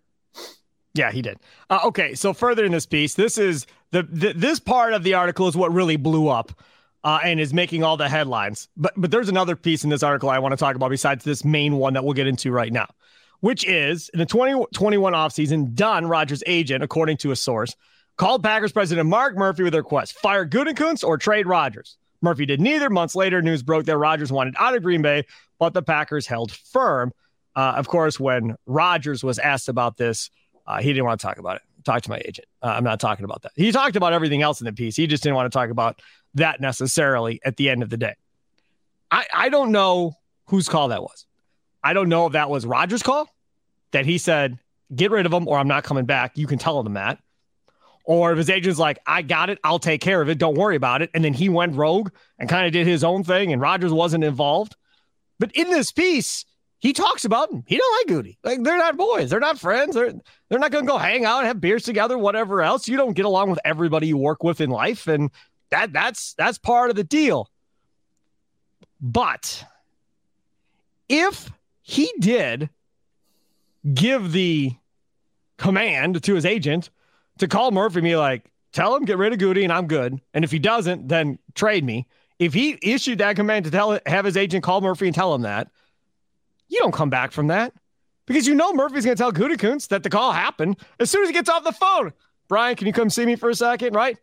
Yeah, 0.93 1.12
he 1.12 1.21
did. 1.21 1.38
Uh, 1.69 1.79
okay, 1.86 2.15
so 2.15 2.33
further 2.33 2.65
in 2.65 2.71
this 2.71 2.86
piece, 2.86 3.13
this 3.13 3.38
is 3.38 3.65
the, 3.91 4.03
the, 4.03 4.33
this 4.33 4.60
part 4.60 4.93
of 4.93 5.03
the 5.03 5.13
article 5.13 5.48
is 5.48 5.55
what 5.55 5.71
really 5.71 5.95
blew 5.95 6.27
up 6.27 6.51
uh, 7.03 7.19
and 7.24 7.39
is 7.39 7.53
making 7.53 7.83
all 7.83 7.98
the 7.98 8.10
headlines. 8.10 8.67
But 8.77 8.93
but 8.98 9.12
there's 9.12 9.29
another 9.29 9.55
piece 9.55 9.83
in 9.83 9.89
this 9.89 10.03
article 10.03 10.29
I 10.29 10.39
want 10.39 10.53
to 10.53 10.57
talk 10.57 10.75
about 10.75 10.89
besides 10.89 11.24
this 11.24 11.43
main 11.43 11.77
one 11.77 11.93
that 11.93 12.03
we'll 12.03 12.13
get 12.13 12.27
into 12.27 12.51
right 12.51 12.71
now, 12.71 12.88
which 13.39 13.65
is 13.65 14.10
in 14.10 14.19
the 14.19 14.25
2021 14.25 15.13
offseason, 15.13 15.74
Don 15.74 16.07
Rodgers' 16.07 16.43
agent, 16.45 16.83
according 16.83 17.17
to 17.17 17.31
a 17.31 17.36
source, 17.36 17.75
called 18.17 18.43
Packers 18.43 18.71
president 18.71 19.07
Mark 19.10 19.36
Murphy 19.36 19.63
with 19.63 19.74
a 19.74 19.77
request: 19.77 20.17
fire 20.17 20.45
Gutekunst 20.45 21.03
or 21.03 21.17
trade 21.17 21.48
Rodgers. 21.48 21.98
Murphy 22.21 22.45
did 22.45 22.62
neither. 22.62 22.89
Months 22.89 23.15
later, 23.15 23.41
news 23.41 23.63
broke 23.63 23.86
that 23.86 23.98
Rodgers 23.98 24.31
wanted 24.31 24.55
out 24.60 24.75
of 24.75 24.83
Green 24.83 25.01
Bay, 25.01 25.25
but 25.57 25.74
the 25.74 25.81
Packers 25.81 26.27
held 26.27 26.51
firm. 26.51 27.12
Uh, 27.55 27.74
of 27.75 27.88
course, 27.88 28.19
when 28.19 28.55
Rodgers 28.65 29.24
was 29.24 29.39
asked 29.39 29.67
about 29.67 29.98
this, 29.98 30.29
uh, 30.68 30.80
he 30.82 30.89
didn't 30.89 31.06
want 31.06 31.20
to 31.20 31.25
talk 31.25 31.38
about 31.38 31.58
it. 31.58 31.62
Talk 31.84 32.01
to 32.03 32.10
my 32.10 32.22
agent. 32.24 32.48
Uh, 32.62 32.68
I'm 32.68 32.84
not 32.84 33.00
talking 33.00 33.25
about 33.25 33.41
that. 33.41 33.51
He 33.56 33.72
talked 33.72 33.96
about 33.96 34.13
everything 34.13 34.41
else 34.41 34.62
in 34.62 34.65
the 34.65 34.74
piece. 34.74 34.96
He 34.96 35.08
just 35.08 35.24
didn't 35.24 35.36
want 35.36 35.51
to 35.51 35.58
talk 35.58 35.70
about 35.70 36.01
that 36.36 36.62
necessarily 36.62 37.39
at 37.44 37.58
the 37.58 37.70
end 37.70 37.82
of 37.84 37.89
the 37.89 37.98
day. 37.98 38.15
I, 39.10 39.25
I 39.34 39.50
don't 39.50 39.72
know 39.72 40.13
whose 40.48 40.70
call 40.70 40.89
that 40.89 41.01
was. 41.01 41.25
I 41.84 41.94
don't 41.94 42.10
know 42.10 42.27
if 42.27 42.34
that 42.34 42.50
was 42.50 42.65
Rodgers' 42.65 43.01
call 43.03 43.27
that 43.91 44.06
he 44.06 44.18
said, 44.18 44.60
get 44.96 45.12
rid 45.12 45.25
of 45.25 45.34
him 45.34 45.48
or 45.48 45.58
I'm 45.58 45.68
not 45.68 45.84
coming 45.84 46.06
back. 46.06 46.38
You 46.38 46.48
can 46.48 46.60
tell 46.60 46.80
him 46.80 46.94
that. 46.94 47.20
or 48.03 48.32
if 48.32 48.38
his 48.38 48.50
agent's 48.50 48.80
like, 48.80 49.00
I 49.06 49.22
got 49.22 49.50
it, 49.50 49.60
I'll 49.63 49.80
take 49.80 50.01
care 50.01 50.22
of 50.22 50.30
it, 50.30 50.38
don't 50.38 50.56
worry 50.58 50.75
about 50.75 51.01
it. 51.01 51.10
And 51.13 51.24
then 51.24 51.34
he 51.34 51.50
went 51.50 51.75
rogue 51.75 52.10
and 52.39 52.50
kind 52.50 52.65
of 52.65 52.74
did 52.74 52.88
his 52.88 53.03
own 53.03 53.24
thing 53.24 53.53
and 53.53 53.62
Rodgers 53.62 53.94
wasn't 53.94 54.24
involved. 54.24 54.75
But 55.39 55.51
in 55.53 55.70
this 55.70 55.91
piece, 55.91 56.46
he 56.81 56.93
talks 56.93 57.25
about 57.25 57.51
him. 57.51 57.63
He 57.67 57.77
don't 57.77 58.00
like 58.00 58.07
Goody. 58.07 58.39
Like 58.43 58.63
they're 58.63 58.77
not 58.77 58.97
boys. 58.97 59.29
They're 59.29 59.39
not 59.39 59.59
friends. 59.59 59.93
They're 59.93 60.13
they're 60.50 60.59
not 60.59 60.71
gonna 60.71 60.88
go 60.88 60.97
hang 60.97 61.25
out, 61.25 61.38
and 61.38 61.47
have 61.47 61.61
beers 61.61 61.83
together, 61.83 62.17
whatever 62.17 62.63
else. 62.63 62.88
You 62.88 62.97
don't 62.97 63.13
get 63.13 63.25
along 63.25 63.51
with 63.51 63.59
everybody 63.63 64.07
you 64.07 64.17
work 64.17 64.43
with 64.43 64.59
in 64.59 64.71
life. 64.71 65.05
And 65.05 65.29
that 65.69 65.93
that's 65.93 66.33
that's 66.33 66.57
part 66.57 66.89
of 66.89 66.95
the 66.95 67.03
deal. 67.03 67.51
But 69.00 69.63
if 71.07 71.51
he 71.83 72.11
did 72.19 72.69
give 73.93 74.31
the 74.31 74.71
command 75.57 76.23
to 76.23 76.33
his 76.33 76.47
agent 76.47 76.89
to 77.38 77.47
call 77.47 77.69
Murphy 77.69 78.00
and 78.00 78.05
be 78.05 78.15
like, 78.15 78.51
tell 78.73 78.95
him 78.95 79.05
get 79.05 79.19
rid 79.19 79.33
of 79.33 79.39
Goody 79.39 79.63
and 79.63 79.71
I'm 79.71 79.85
good. 79.85 80.19
And 80.33 80.43
if 80.43 80.50
he 80.51 80.57
doesn't, 80.57 81.07
then 81.07 81.38
trade 81.53 81.83
me. 81.83 82.07
If 82.39 82.55
he 82.55 82.79
issued 82.81 83.19
that 83.19 83.35
command 83.35 83.65
to 83.65 83.71
tell 83.71 84.00
have 84.07 84.25
his 84.25 84.35
agent 84.35 84.63
call 84.63 84.81
Murphy 84.81 85.05
and 85.05 85.13
tell 85.13 85.35
him 85.35 85.43
that, 85.43 85.69
you 86.71 86.79
don't 86.79 86.93
come 86.93 87.09
back 87.09 87.31
from 87.31 87.47
that 87.47 87.73
because 88.25 88.47
you 88.47 88.55
know 88.55 88.73
Murphy's 88.73 89.05
going 89.05 89.17
to 89.17 89.21
tell 89.21 89.31
Gutekunst 89.31 89.89
that 89.89 90.03
the 90.03 90.09
call 90.09 90.31
happened 90.31 90.77
as 90.99 91.11
soon 91.11 91.23
as 91.23 91.29
he 91.29 91.33
gets 91.33 91.49
off 91.49 91.63
the 91.63 91.71
phone. 91.71 92.13
Brian, 92.47 92.75
can 92.75 92.87
you 92.87 92.93
come 92.93 93.09
see 93.09 93.25
me 93.25 93.35
for 93.35 93.49
a 93.49 93.55
second? 93.55 93.93
Right? 93.93 94.17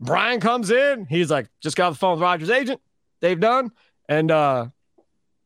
Brian 0.00 0.40
comes 0.40 0.70
in. 0.70 1.06
He's 1.06 1.30
like, 1.30 1.48
just 1.60 1.76
got 1.76 1.88
off 1.88 1.94
the 1.94 1.98
phone 1.98 2.12
with 2.12 2.22
Rodgers' 2.22 2.50
agent, 2.50 2.80
They've 3.20 3.38
done, 3.38 3.72
and 4.08 4.30
uh, 4.30 4.66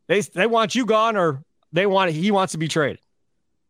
they 0.08 0.20
they 0.20 0.46
want 0.46 0.74
you 0.74 0.84
gone 0.84 1.16
or 1.16 1.42
they 1.72 1.86
want 1.86 2.10
he 2.10 2.30
wants 2.30 2.52
to 2.52 2.58
be 2.58 2.68
traded. 2.68 3.00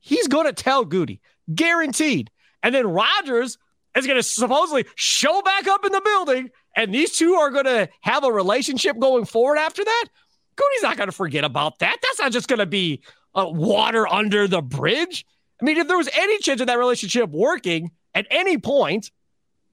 He's 0.01 0.27
going 0.27 0.47
to 0.47 0.53
tell 0.53 0.85
Goody, 0.85 1.21
guaranteed. 1.55 2.31
And 2.65 2.75
then 2.75 2.89
Rodgers 2.89 3.59
is 3.97 4.07
going 4.07 4.19
to 4.19 4.23
supposedly 4.23 4.87
show 4.97 5.41
back 5.43 5.69
up 5.69 5.85
in 5.85 5.93
the 5.93 6.01
building, 6.01 6.51
and 6.77 6.93
these 6.93 7.17
two 7.17 7.35
are 7.35 7.51
going 7.51 7.67
to 7.67 7.89
have 8.01 8.25
a 8.25 8.33
relationship 8.33 8.99
going 8.99 9.25
forward 9.25 9.59
after 9.59 9.85
that. 9.85 10.07
Goody's 10.57 10.83
not 10.83 10.97
going 10.97 11.09
to 11.09 11.13
forget 11.13 11.45
about 11.45 11.79
that. 11.81 11.97
That's 12.03 12.19
not 12.19 12.33
just 12.33 12.49
going 12.49 12.59
to 12.59 12.67
be 12.67 13.03
uh, 13.35 13.47
water 13.49 14.07
under 14.07 14.47
the 14.47 14.63
bridge. 14.63 15.25
I 15.61 15.65
mean, 15.65 15.79
if 15.79 15.89
there 15.89 15.97
was 15.97 16.09
any 16.15 16.39
chance 16.39 16.61
of 16.61 16.67
that 16.67 16.79
relationship 16.79 17.31
working 17.31 17.91
at 18.15 18.27
any 18.31 18.59
point, 18.59 19.11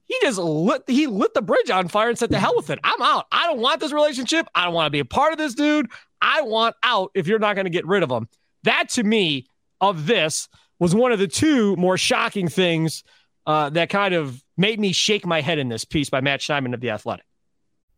he 0.06 0.16
just 0.22 0.38
lit 0.38 0.82
he 0.88 1.06
lit 1.06 1.34
the 1.34 1.42
bridge 1.42 1.70
on 1.70 1.88
fire 1.88 2.08
and 2.08 2.18
said, 2.18 2.30
"The 2.30 2.38
hell 2.38 2.54
with 2.56 2.70
it! 2.70 2.80
I'm 2.82 3.00
out. 3.00 3.26
I 3.30 3.46
don't 3.46 3.60
want 3.60 3.80
this 3.80 3.92
relationship. 3.92 4.46
I 4.54 4.64
don't 4.64 4.74
want 4.74 4.86
to 4.86 4.90
be 4.90 4.98
a 4.98 5.04
part 5.04 5.32
of 5.32 5.38
this 5.38 5.54
dude. 5.54 5.88
I 6.20 6.42
want 6.42 6.74
out. 6.82 7.12
If 7.14 7.28
you're 7.28 7.38
not 7.38 7.54
going 7.54 7.66
to 7.66 7.70
get 7.70 7.86
rid 7.86 8.02
of 8.02 8.10
him, 8.10 8.28
that 8.64 8.88
to 8.90 9.04
me 9.04 9.46
of 9.80 10.06
this 10.06 10.48
was 10.80 10.94
one 10.94 11.12
of 11.12 11.18
the 11.18 11.28
two 11.28 11.76
more 11.76 11.96
shocking 11.96 12.48
things 12.48 13.04
uh, 13.46 13.70
that 13.70 13.88
kind 13.88 14.14
of 14.14 14.42
made 14.56 14.80
me 14.80 14.92
shake 14.92 15.26
my 15.26 15.40
head 15.40 15.58
in 15.58 15.68
this 15.68 15.84
piece 15.84 16.10
by 16.10 16.20
Matt 16.20 16.40
Schneidman 16.40 16.74
of 16.74 16.80
the 16.80 16.90
Athletic. 16.90 17.24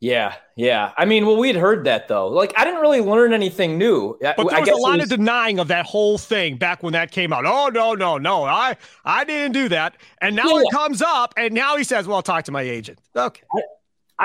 Yeah, 0.00 0.34
yeah. 0.54 0.92
I 0.98 1.06
mean, 1.06 1.24
well, 1.24 1.38
we'd 1.38 1.56
heard 1.56 1.84
that 1.84 2.08
though. 2.08 2.28
Like, 2.28 2.52
I 2.58 2.64
didn't 2.64 2.80
really 2.80 3.00
learn 3.00 3.32
anything 3.32 3.78
new. 3.78 4.18
But 4.20 4.36
there 4.36 4.60
was 4.60 4.68
a 4.68 4.74
lot 4.76 4.98
was... 4.98 5.04
of 5.04 5.18
denying 5.18 5.58
of 5.58 5.68
that 5.68 5.86
whole 5.86 6.18
thing 6.18 6.56
back 6.56 6.82
when 6.82 6.92
that 6.92 7.10
came 7.10 7.32
out. 7.32 7.46
Oh 7.46 7.68
no, 7.68 7.94
no, 7.94 8.18
no! 8.18 8.44
I 8.44 8.76
I 9.04 9.24
didn't 9.24 9.52
do 9.52 9.68
that. 9.70 9.96
And 10.20 10.36
now 10.36 10.48
yeah. 10.48 10.60
it 10.60 10.66
comes 10.72 11.00
up, 11.00 11.32
and 11.36 11.54
now 11.54 11.76
he 11.76 11.84
says, 11.84 12.06
"Well, 12.06 12.16
I'll 12.16 12.22
talk 12.22 12.44
to 12.44 12.52
my 12.52 12.62
agent." 12.62 12.98
Okay. 13.16 13.42
I, 13.56 13.62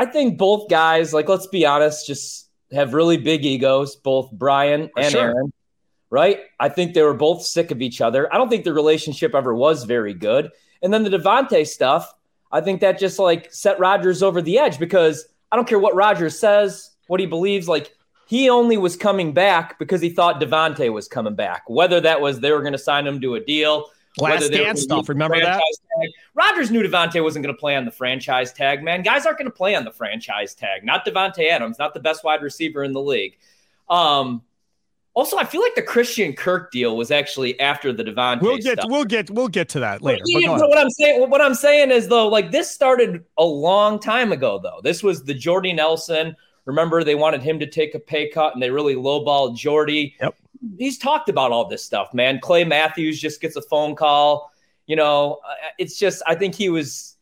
I 0.02 0.06
think 0.06 0.38
both 0.38 0.70
guys, 0.70 1.14
like, 1.14 1.30
let's 1.30 1.48
be 1.48 1.66
honest, 1.66 2.06
just 2.06 2.50
have 2.74 2.94
really 2.94 3.18
big 3.18 3.46
egos. 3.46 3.96
Both 3.96 4.32
Brian 4.32 4.90
and 4.98 5.12
sure. 5.12 5.22
Aaron, 5.22 5.54
right? 6.10 6.40
I 6.60 6.70
think 6.70 6.94
they 6.94 7.04
were 7.04 7.14
both 7.14 7.44
sick 7.44 7.72
of 7.72 7.82
each 7.82 8.02
other. 8.02 8.32
I 8.34 8.38
don't 8.38 8.50
think 8.50 8.66
the 8.66 8.74
relationship 8.74 9.34
ever 9.34 9.56
was 9.56 9.86
very 9.86 10.14
good. 10.14 10.52
And 10.82 10.94
then 10.94 11.04
the 11.04 11.10
Davante 11.10 11.66
stuff, 11.66 12.14
I 12.52 12.62
think 12.62 12.82
that 12.82 13.00
just 13.00 13.18
like 13.18 13.54
set 13.54 13.80
Rodgers 13.80 14.22
over 14.24 14.42
the 14.42 14.60
edge 14.60 14.78
because 14.78 15.28
I 15.52 15.56
don't 15.56 15.68
care 15.68 15.80
what 15.80 15.96
Rodgers 15.96 16.38
says, 16.38 16.92
what 17.08 17.20
he 17.20 17.26
believes. 17.26 17.68
Like 17.68 17.96
he 18.28 18.50
only 18.50 18.78
was 18.78 18.96
coming 18.96 19.34
back 19.34 19.80
because 19.80 20.02
he 20.02 20.10
thought 20.10 20.40
Davante 20.40 20.92
was 20.92 21.08
coming 21.08 21.36
back. 21.36 21.64
Whether 21.68 22.00
that 22.02 22.22
was 22.22 22.40
they 22.40 22.52
were 22.52 22.62
going 22.62 22.74
to 22.74 22.78
sign 22.78 23.08
him 23.08 23.20
to 23.22 23.36
a 23.36 23.40
deal, 23.40 23.90
last 24.18 24.52
dance 24.52 24.82
stuff. 24.82 25.10
Remember 25.10 25.40
that? 25.40 25.56
Tag. 25.56 26.10
Rodgers 26.36 26.72
knew 26.72 26.84
Davante 26.84 27.24
wasn't 27.24 27.44
going 27.44 27.56
to 27.56 27.60
play 27.60 27.76
on 27.76 27.86
the 27.86 27.92
franchise 27.92 28.54
tag. 28.54 28.84
Man, 28.84 29.02
guys 29.02 29.26
aren't 29.26 29.38
going 29.38 29.50
to 29.50 29.56
play 29.56 29.76
on 29.76 29.84
the 29.84 29.92
franchise 29.92 30.54
tag. 30.54 30.84
Not 30.84 31.06
Davante 31.06 31.50
Adams, 31.50 31.80
not 31.80 31.94
the 31.94 32.00
best 32.00 32.24
wide 32.24 32.42
receiver 32.42 32.84
in 32.84 32.94
the 32.94 33.02
league. 33.02 33.38
Um, 33.90 34.44
also, 35.20 35.38
I 35.38 35.46
feel 35.46 35.62
like 35.62 35.76
the 35.76 35.82
Christian 35.82 36.34
Kirk 36.34 36.72
deal 36.72 36.96
was 36.98 37.12
actually 37.12 37.60
after 37.60 37.92
the 37.92 38.04
Davante. 38.04 38.42
We'll 38.42 38.58
get 38.58 38.80
stuff. 38.80 38.90
we'll 38.90 39.06
get 39.06 39.30
we'll 39.30 39.48
get 39.48 39.70
to 39.70 39.80
that 39.82 40.02
later. 40.02 40.24
Yeah, 40.26 40.58
but 40.58 40.70
what 40.70 40.78
I'm 40.78 40.90
saying 40.90 41.30
what 41.30 41.42
I'm 41.42 41.54
saying 41.54 41.92
is 41.92 42.08
though, 42.08 42.28
like 42.28 42.52
this 42.52 42.72
started 42.72 43.24
a 43.38 43.44
long 43.44 44.00
time 44.00 44.32
ago 44.32 44.60
though. 44.62 44.80
This 44.84 45.04
was 45.04 45.24
the 45.24 45.34
Jordy 45.34 45.74
Nelson. 45.74 46.36
Remember, 46.66 47.04
they 47.04 47.16
wanted 47.16 47.42
him 47.42 47.60
to 47.60 47.68
take 47.68 47.96
a 47.96 48.00
pay 48.00 48.30
cut, 48.30 48.54
and 48.54 48.62
they 48.62 48.70
really 48.70 48.96
lowballed 48.96 49.58
Jordy. 49.58 50.16
Yep. 50.22 50.36
He's 50.78 50.98
talked 50.98 51.30
about 51.30 51.52
all 51.52 51.68
this 51.68 51.84
stuff, 51.84 52.14
man. 52.14 52.40
Clay 52.40 52.64
Matthews 52.64 53.20
just 53.20 53.42
gets 53.42 53.56
a 53.56 53.62
phone 53.62 53.96
call. 53.96 54.52
You 54.86 54.96
know, 54.96 55.40
it's 55.78 55.98
just 55.98 56.24
I 56.28 56.36
think 56.36 56.56
he 56.56 56.70
was. 56.70 57.16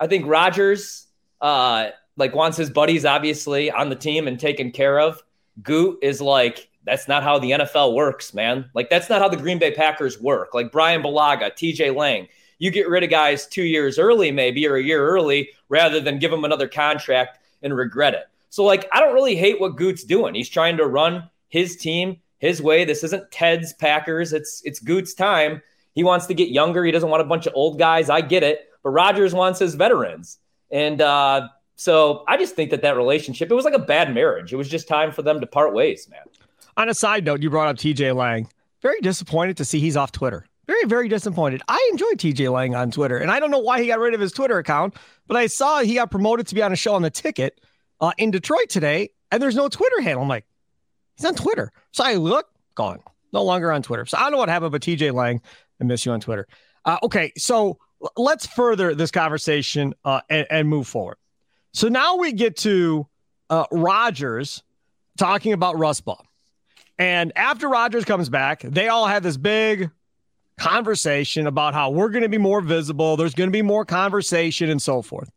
I 0.00 0.06
think 0.06 0.26
Rodgers, 0.26 1.06
uh, 1.40 1.90
like 2.16 2.34
wants 2.34 2.56
his 2.56 2.70
buddies 2.70 3.04
obviously 3.04 3.70
on 3.70 3.88
the 3.88 3.96
team 3.96 4.26
and 4.26 4.38
taken 4.38 4.70
care 4.70 4.98
of. 4.98 5.22
Goot 5.62 5.98
is 6.02 6.20
like 6.20 6.68
that's 6.84 7.08
not 7.08 7.22
how 7.22 7.38
the 7.38 7.52
NFL 7.52 7.94
works, 7.94 8.34
man. 8.34 8.68
Like 8.74 8.90
that's 8.90 9.08
not 9.08 9.20
how 9.20 9.28
the 9.28 9.36
Green 9.36 9.58
Bay 9.58 9.72
Packers 9.72 10.20
work. 10.20 10.54
Like 10.54 10.72
Brian 10.72 11.02
Bulaga, 11.02 11.52
TJ 11.52 11.94
Lang, 11.94 12.28
you 12.58 12.70
get 12.70 12.88
rid 12.88 13.02
of 13.02 13.10
guys 13.10 13.46
two 13.46 13.64
years 13.64 13.98
early, 13.98 14.30
maybe 14.30 14.66
or 14.66 14.76
a 14.76 14.82
year 14.82 15.06
early, 15.06 15.50
rather 15.68 16.00
than 16.00 16.18
give 16.18 16.30
them 16.30 16.44
another 16.44 16.68
contract 16.68 17.38
and 17.62 17.76
regret 17.76 18.14
it. 18.14 18.24
So 18.50 18.64
like 18.64 18.88
I 18.92 19.00
don't 19.00 19.14
really 19.14 19.36
hate 19.36 19.60
what 19.60 19.76
Goot's 19.76 20.04
doing. 20.04 20.34
He's 20.34 20.48
trying 20.48 20.76
to 20.76 20.86
run 20.86 21.28
his 21.48 21.76
team 21.76 22.18
his 22.38 22.60
way. 22.60 22.84
This 22.84 23.04
isn't 23.04 23.30
Ted's 23.30 23.72
Packers. 23.72 24.32
It's 24.32 24.62
it's 24.64 24.80
Goot's 24.80 25.14
time. 25.14 25.62
He 25.94 26.02
wants 26.02 26.26
to 26.26 26.34
get 26.34 26.48
younger. 26.48 26.84
He 26.84 26.90
doesn't 26.90 27.08
want 27.08 27.22
a 27.22 27.26
bunch 27.26 27.46
of 27.46 27.52
old 27.54 27.78
guys. 27.78 28.10
I 28.10 28.20
get 28.20 28.42
it. 28.42 28.68
But 28.82 28.90
Rodgers 28.90 29.34
wants 29.34 29.58
his 29.58 29.74
veterans. 29.74 30.38
And 30.70 31.00
uh, 31.00 31.48
so 31.76 32.24
I 32.26 32.36
just 32.36 32.56
think 32.56 32.70
that 32.70 32.82
that 32.82 32.96
relationship, 32.96 33.50
it 33.50 33.54
was 33.54 33.64
like 33.64 33.74
a 33.74 33.78
bad 33.78 34.12
marriage. 34.14 34.52
It 34.52 34.56
was 34.56 34.68
just 34.68 34.88
time 34.88 35.12
for 35.12 35.22
them 35.22 35.40
to 35.40 35.46
part 35.46 35.74
ways, 35.74 36.08
man. 36.08 36.22
On 36.76 36.88
a 36.88 36.94
side 36.94 37.24
note, 37.24 37.42
you 37.42 37.50
brought 37.50 37.68
up 37.68 37.76
TJ 37.76 38.14
Lang. 38.14 38.48
Very 38.80 39.00
disappointed 39.00 39.56
to 39.58 39.64
see 39.64 39.78
he's 39.78 39.96
off 39.96 40.12
Twitter. 40.12 40.46
Very, 40.66 40.84
very 40.84 41.08
disappointed. 41.08 41.62
I 41.68 41.88
enjoy 41.92 42.12
TJ 42.12 42.50
Lang 42.52 42.74
on 42.74 42.90
Twitter, 42.90 43.18
and 43.18 43.30
I 43.30 43.40
don't 43.40 43.50
know 43.50 43.58
why 43.58 43.80
he 43.80 43.88
got 43.88 43.98
rid 43.98 44.14
of 44.14 44.20
his 44.20 44.32
Twitter 44.32 44.58
account, 44.58 44.94
but 45.26 45.36
I 45.36 45.46
saw 45.46 45.80
he 45.80 45.94
got 45.94 46.10
promoted 46.10 46.46
to 46.48 46.54
be 46.54 46.62
on 46.62 46.72
a 46.72 46.76
show 46.76 46.94
on 46.94 47.02
the 47.02 47.10
ticket 47.10 47.60
uh, 48.00 48.12
in 48.16 48.30
Detroit 48.30 48.68
today, 48.68 49.10
and 49.30 49.42
there's 49.42 49.56
no 49.56 49.68
Twitter 49.68 50.00
handle. 50.00 50.22
I'm 50.22 50.28
like, 50.28 50.46
he's 51.16 51.26
on 51.26 51.34
Twitter. 51.34 51.72
So 51.90 52.04
I 52.04 52.14
look, 52.14 52.46
gone. 52.74 53.00
No 53.32 53.42
longer 53.42 53.72
on 53.72 53.82
Twitter. 53.82 54.06
So 54.06 54.18
I 54.18 54.22
don't 54.22 54.32
know 54.32 54.38
what 54.38 54.48
happened, 54.48 54.72
but 54.72 54.82
TJ 54.82 55.12
Lang, 55.12 55.40
I 55.80 55.84
miss 55.84 56.06
you 56.06 56.12
on 56.12 56.20
Twitter. 56.20 56.46
Uh, 56.84 56.98
okay, 57.02 57.32
so 57.36 57.78
let's 58.16 58.46
further 58.46 58.94
this 58.94 59.10
conversation 59.10 59.94
uh, 60.04 60.20
and, 60.28 60.46
and, 60.50 60.68
move 60.68 60.86
forward. 60.86 61.16
So 61.72 61.88
now 61.88 62.16
we 62.16 62.32
get 62.32 62.56
to 62.58 63.06
uh, 63.50 63.64
Rodgers 63.70 64.62
talking 65.16 65.52
about 65.52 65.78
Russ 65.78 66.00
Ball. 66.00 66.24
And 67.02 67.32
after 67.34 67.68
Rodgers 67.68 68.04
comes 68.04 68.28
back, 68.28 68.60
they 68.60 68.86
all 68.86 69.08
have 69.08 69.24
this 69.24 69.36
big 69.36 69.90
conversation 70.56 71.48
about 71.48 71.74
how 71.74 71.90
we're 71.90 72.10
going 72.10 72.22
to 72.22 72.28
be 72.28 72.38
more 72.38 72.60
visible, 72.60 73.16
there's 73.16 73.34
going 73.34 73.48
to 73.48 73.52
be 73.52 73.60
more 73.60 73.84
conversation, 73.84 74.70
and 74.70 74.80
so 74.80 75.02
forth. 75.02 75.28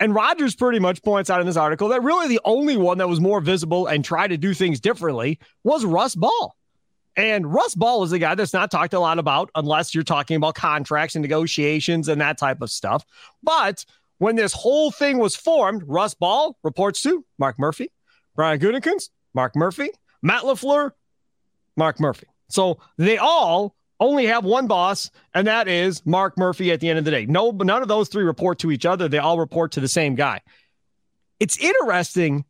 And 0.00 0.14
Rodgers 0.14 0.54
pretty 0.54 0.80
much 0.80 1.02
points 1.02 1.30
out 1.30 1.40
in 1.40 1.46
this 1.46 1.56
article 1.56 1.88
that 1.88 2.02
really 2.02 2.28
the 2.28 2.42
only 2.44 2.76
one 2.76 2.98
that 2.98 3.08
was 3.08 3.22
more 3.22 3.40
visible 3.40 3.86
and 3.86 4.04
tried 4.04 4.28
to 4.28 4.36
do 4.36 4.52
things 4.52 4.80
differently 4.80 5.38
was 5.64 5.82
Russ 5.82 6.14
Ball. 6.14 6.54
And 7.16 7.54
Russ 7.54 7.74
Ball 7.74 8.02
is 8.02 8.12
a 8.12 8.18
guy 8.18 8.34
that's 8.34 8.52
not 8.52 8.70
talked 8.70 8.92
a 8.92 9.00
lot 9.00 9.18
about 9.18 9.48
unless 9.54 9.94
you're 9.94 10.04
talking 10.04 10.36
about 10.36 10.56
contracts 10.56 11.14
and 11.16 11.22
negotiations 11.22 12.08
and 12.08 12.20
that 12.20 12.36
type 12.36 12.60
of 12.60 12.70
stuff. 12.70 13.06
But 13.42 13.86
when 14.18 14.36
this 14.36 14.52
whole 14.52 14.90
thing 14.90 15.16
was 15.16 15.34
formed, 15.34 15.84
Russ 15.86 16.12
Ball 16.12 16.54
reports 16.62 17.00
to 17.04 17.24
Mark 17.38 17.58
Murphy, 17.58 17.90
Brian 18.36 18.60
Gutekunst, 18.60 19.08
Mark 19.32 19.56
Murphy, 19.56 19.88
Matt 20.22 20.42
LaFleur, 20.42 20.92
Mark 21.78 21.98
Murphy. 22.00 22.26
So 22.48 22.78
they 22.98 23.16
all 23.16 23.74
only 24.00 24.26
have 24.26 24.44
one 24.44 24.66
boss, 24.66 25.10
and 25.34 25.46
that 25.46 25.68
is 25.68 26.04
Mark 26.04 26.36
Murphy 26.36 26.70
at 26.72 26.80
the 26.80 26.88
end 26.88 26.98
of 26.98 27.04
the 27.04 27.10
day. 27.10 27.26
No, 27.26 27.50
none 27.50 27.82
of 27.82 27.88
those 27.88 28.08
three 28.08 28.24
report 28.24 28.58
to 28.60 28.70
each 28.70 28.84
other. 28.84 29.08
They 29.08 29.18
all 29.18 29.38
report 29.38 29.72
to 29.72 29.80
the 29.80 29.88
same 29.88 30.14
guy. 30.14 30.40
It's 31.40 31.58
interesting 31.58 32.44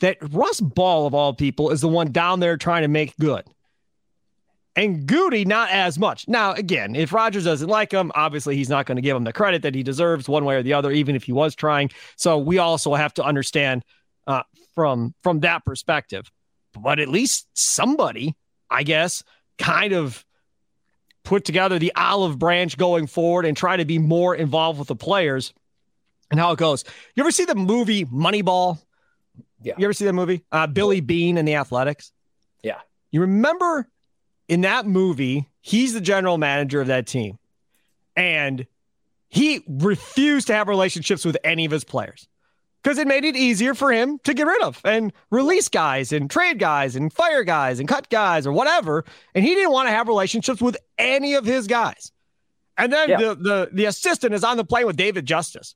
that 0.00 0.16
Russ 0.32 0.60
Ball, 0.60 1.06
of 1.06 1.14
all 1.14 1.34
people, 1.34 1.70
is 1.70 1.80
the 1.80 1.88
one 1.88 2.10
down 2.12 2.40
there 2.40 2.56
trying 2.56 2.82
to 2.82 2.88
make 2.88 3.16
good. 3.18 3.44
And 4.76 5.04
Goody, 5.04 5.44
not 5.44 5.70
as 5.70 5.98
much. 5.98 6.28
Now, 6.28 6.52
again, 6.52 6.94
if 6.94 7.12
Rodgers 7.12 7.44
doesn't 7.44 7.68
like 7.68 7.92
him, 7.92 8.12
obviously 8.14 8.56
he's 8.56 8.68
not 8.68 8.86
going 8.86 8.96
to 8.96 9.02
give 9.02 9.16
him 9.16 9.24
the 9.24 9.32
credit 9.32 9.62
that 9.62 9.74
he 9.74 9.82
deserves 9.82 10.28
one 10.28 10.44
way 10.44 10.56
or 10.56 10.62
the 10.62 10.74
other, 10.74 10.92
even 10.92 11.16
if 11.16 11.24
he 11.24 11.32
was 11.32 11.54
trying. 11.54 11.90
So 12.16 12.38
we 12.38 12.58
also 12.58 12.94
have 12.94 13.12
to 13.14 13.24
understand 13.24 13.84
uh, 14.26 14.42
from 14.74 15.14
from 15.22 15.40
that 15.40 15.64
perspective. 15.64 16.30
But 16.72 17.00
at 17.00 17.08
least 17.08 17.48
somebody, 17.52 18.36
I 18.70 18.82
guess, 18.82 19.24
kind 19.58 19.92
of 19.92 20.24
put 21.24 21.44
together 21.44 21.78
the 21.78 21.92
olive 21.94 22.38
branch 22.38 22.76
going 22.76 23.06
forward 23.06 23.44
and 23.44 23.56
try 23.56 23.76
to 23.76 23.84
be 23.84 23.98
more 23.98 24.34
involved 24.34 24.78
with 24.78 24.88
the 24.88 24.96
players 24.96 25.52
and 26.30 26.40
how 26.40 26.52
it 26.52 26.58
goes. 26.58 26.84
You 27.14 27.22
ever 27.22 27.30
see 27.30 27.44
the 27.44 27.54
movie 27.54 28.04
Moneyball? 28.06 28.80
Yeah. 29.62 29.74
You 29.76 29.84
ever 29.84 29.92
see 29.92 30.06
that 30.06 30.12
movie? 30.12 30.42
Uh, 30.50 30.66
Billy 30.66 31.00
Beane 31.00 31.36
and 31.36 31.46
the 31.46 31.56
Athletics. 31.56 32.12
Yeah. 32.62 32.78
You 33.10 33.22
remember 33.22 33.88
in 34.48 34.62
that 34.62 34.86
movie, 34.86 35.48
he's 35.60 35.92
the 35.92 36.00
general 36.00 36.38
manager 36.38 36.80
of 36.80 36.86
that 36.86 37.06
team. 37.06 37.38
And 38.16 38.66
he 39.28 39.62
refused 39.68 40.48
to 40.48 40.54
have 40.54 40.68
relationships 40.68 41.24
with 41.24 41.36
any 41.44 41.64
of 41.64 41.72
his 41.72 41.84
players 41.84 42.28
because 42.82 42.98
it 42.98 43.06
made 43.06 43.24
it 43.24 43.36
easier 43.36 43.74
for 43.74 43.92
him 43.92 44.18
to 44.24 44.34
get 44.34 44.46
rid 44.46 44.62
of 44.62 44.80
and 44.84 45.12
release 45.30 45.68
guys 45.68 46.12
and 46.12 46.30
trade 46.30 46.58
guys 46.58 46.96
and 46.96 47.12
fire 47.12 47.44
guys 47.44 47.78
and 47.78 47.88
cut 47.88 48.08
guys 48.08 48.46
or 48.46 48.52
whatever. 48.52 49.04
And 49.34 49.44
he 49.44 49.54
didn't 49.54 49.72
want 49.72 49.88
to 49.88 49.92
have 49.92 50.08
relationships 50.08 50.60
with 50.60 50.76
any 50.98 51.34
of 51.34 51.44
his 51.44 51.66
guys. 51.66 52.12
And 52.78 52.92
then 52.92 53.10
yeah. 53.10 53.16
the, 53.18 53.34
the 53.34 53.70
the 53.72 53.84
assistant 53.84 54.32
is 54.32 54.44
on 54.44 54.56
the 54.56 54.64
plane 54.64 54.86
with 54.86 54.96
David 54.96 55.26
Justice. 55.26 55.74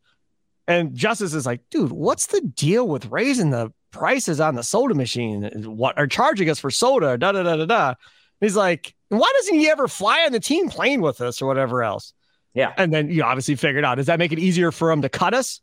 And 0.67 0.95
Justice 0.95 1.35
is 1.35 1.45
like, 1.45 1.61
dude, 1.69 1.93
what's 1.93 2.29
the 2.29 2.41
deal 2.41 2.89
with 2.89 3.07
raising 3.07 3.51
the 3.51 3.71
prices 3.91 4.41
on 4.41 4.55
the 4.55 4.63
soda 4.63 4.95
machine? 4.95 5.43
What 5.77 5.99
are 5.99 6.07
charging 6.07 6.49
us 6.49 6.59
for 6.59 6.71
soda? 6.71 7.19
Da 7.19 7.33
da 7.33 7.43
da 7.43 7.57
da 7.57 7.67
da. 7.67 7.95
He's 8.41 8.57
like, 8.57 8.95
why 9.09 9.31
doesn't 9.37 9.55
he 9.55 9.69
ever 9.69 9.89
fly 9.89 10.25
on 10.25 10.33
the 10.33 10.41
team 10.41 10.71
plane 10.71 11.03
with 11.03 11.21
us 11.21 11.43
or 11.43 11.47
whatever 11.47 11.83
else? 11.83 12.15
Yeah. 12.55 12.73
And 12.77 12.93
then 12.93 13.11
you 13.11 13.23
obviously 13.23 13.57
figured 13.57 13.85
out, 13.85 13.97
does 13.97 14.07
that 14.07 14.19
make 14.19 14.33
it 14.33 14.39
easier 14.39 14.73
for 14.73 14.91
him 14.91 15.03
to 15.03 15.09
cut 15.09 15.35
us? 15.35 15.61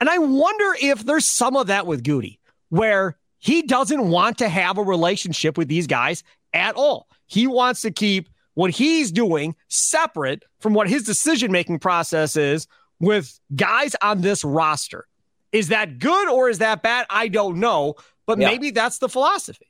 And 0.00 0.10
I 0.10 0.18
wonder 0.18 0.76
if 0.80 1.04
there's 1.04 1.26
some 1.26 1.56
of 1.56 1.68
that 1.68 1.86
with 1.86 2.04
Goody, 2.04 2.40
where 2.68 3.16
he 3.38 3.62
doesn't 3.62 4.08
want 4.08 4.38
to 4.38 4.48
have 4.48 4.78
a 4.78 4.82
relationship 4.82 5.56
with 5.56 5.68
these 5.68 5.86
guys 5.86 6.24
at 6.52 6.74
all. 6.74 7.08
He 7.26 7.46
wants 7.46 7.82
to 7.82 7.90
keep 7.90 8.28
what 8.54 8.70
he's 8.70 9.10
doing 9.10 9.54
separate 9.68 10.44
from 10.60 10.74
what 10.74 10.88
his 10.88 11.02
decision 11.02 11.50
making 11.52 11.78
process 11.78 12.36
is 12.36 12.66
with 13.00 13.38
guys 13.54 13.96
on 14.02 14.20
this 14.20 14.44
roster. 14.44 15.06
Is 15.52 15.68
that 15.68 15.98
good 15.98 16.28
or 16.28 16.48
is 16.48 16.58
that 16.58 16.82
bad? 16.82 17.06
I 17.10 17.28
don't 17.28 17.58
know, 17.58 17.94
but 18.26 18.38
yeah. 18.38 18.48
maybe 18.48 18.70
that's 18.70 18.98
the 18.98 19.08
philosophy. 19.08 19.66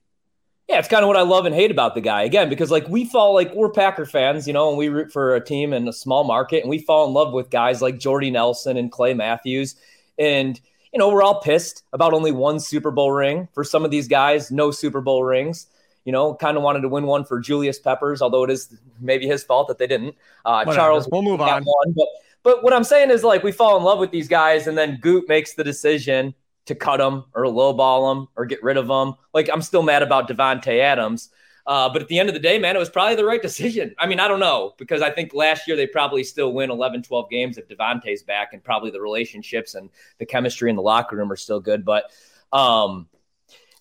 Yeah, 0.69 0.79
it's 0.79 0.89
kind 0.89 1.03
of 1.03 1.09
what 1.09 1.17
I 1.19 1.23
love 1.23 1.45
and 1.45 1.55
hate 1.55 1.71
about 1.71 1.95
the 1.95 2.01
guy 2.01 2.23
again, 2.23 2.49
because 2.49 2.71
like 2.71 2.89
we 2.89 3.05
fall 3.05 3.35
like 3.35 3.53
we're 3.55 3.71
Packer 3.71 4.07
fans, 4.07 4.47
you 4.47 4.55
know, 4.55 4.71
and 4.71 4.79
we 4.79 4.89
root 4.89 5.13
for 5.13 5.35
a 5.35 5.45
team 5.45 5.75
in 5.75 5.87
a 5.87 5.93
small 5.93 6.25
market, 6.25 6.63
and 6.63 6.71
we 6.71 6.79
fall 6.79 7.07
in 7.07 7.13
love 7.13 7.35
with 7.35 7.51
guys 7.51 7.83
like 7.83 7.99
Jordy 7.99 8.31
Nelson 8.31 8.79
and 8.79 8.91
Clay 8.91 9.13
Matthews. 9.13 9.77
And, 10.19 10.61
you 10.93 10.99
know, 10.99 11.09
we're 11.09 11.23
all 11.23 11.41
pissed 11.41 11.83
about 11.93 12.13
only 12.13 12.33
one 12.33 12.61
Super 12.61 12.91
Bowl 12.91 13.13
ring 13.13 13.49
for 13.53 13.65
some 13.65 13.85
of 13.85 13.91
these 13.91 14.09
guys, 14.09 14.51
no 14.51 14.71
Super 14.71 15.01
Bowl 15.01 15.25
rings. 15.25 15.67
You 16.05 16.13
know, 16.13 16.35
kind 16.35 16.57
of 16.59 16.63
wanted 16.63 16.83
to 16.83 16.89
win 16.89 17.07
one 17.07 17.25
for 17.25 17.41
Julius 17.41 17.79
Peppers, 17.79 18.21
although 18.21 18.45
it 18.45 18.51
is 18.51 18.77
maybe 19.01 19.27
his 19.27 19.43
fault 19.43 19.69
that 19.69 19.79
they 19.79 19.87
didn't. 19.87 20.15
Uh, 20.45 20.65
Charles, 20.67 21.09
we'll 21.11 21.23
move 21.23 21.41
on. 21.41 21.65
One, 21.65 21.93
but, 21.97 22.07
but 22.43 22.63
what 22.63 22.75
I'm 22.75 22.85
saying 22.85 23.11
is 23.11 23.25
like 23.25 23.43
we 23.43 23.53
fall 23.53 23.79
in 23.79 23.83
love 23.83 23.99
with 23.99 24.11
these 24.11 24.29
guys, 24.29 24.67
and 24.67 24.77
then 24.77 24.99
Goot 25.01 25.27
makes 25.29 25.55
the 25.55 25.65
decision 25.65 26.35
to 26.67 26.75
cut 26.75 26.99
them 26.99 27.25
or 27.35 27.45
lowball 27.45 28.15
them 28.15 28.29
or 28.37 28.45
get 28.45 28.63
rid 28.63 28.77
of 28.77 28.87
them. 28.87 29.15
Like 29.33 29.49
I'm 29.51 29.63
still 29.63 29.83
mad 29.83 30.03
about 30.03 30.29
Davante 30.29 30.79
Adams. 30.79 31.31
Uh, 31.67 31.89
but 31.89 32.03
at 32.03 32.09
the 32.09 32.19
end 32.19 32.29
of 32.29 32.35
the 32.35 32.41
day, 32.41 32.59
man, 32.59 32.77
it 32.77 32.79
was 32.79 32.91
probably 32.91 33.17
the 33.17 33.25
right 33.25 33.41
decision. 33.43 33.95
I 33.99 34.07
mean, 34.07 34.21
I 34.21 34.29
don't 34.29 34.41
know 34.41 34.75
because 34.77 35.03
I 35.03 35.11
think 35.11 35.33
last 35.33 35.67
year 35.67 35.77
they 35.77 35.87
probably 35.87 36.23
still 36.25 36.53
win 36.53 36.71
11, 36.71 37.03
12 37.03 37.31
games 37.31 37.59
if 37.59 37.69
Davante's 37.69 38.23
back 38.23 38.53
and 38.53 38.63
probably 38.63 38.91
the 38.91 39.01
relationships 39.01 39.75
and 39.75 39.91
the 40.19 40.27
chemistry 40.27 40.71
in 40.71 40.77
the 40.77 40.83
locker 40.83 41.17
room 41.17 41.33
are 41.33 41.37
still 41.37 41.61
good. 41.61 41.85
But, 41.85 42.11
um, 42.53 43.09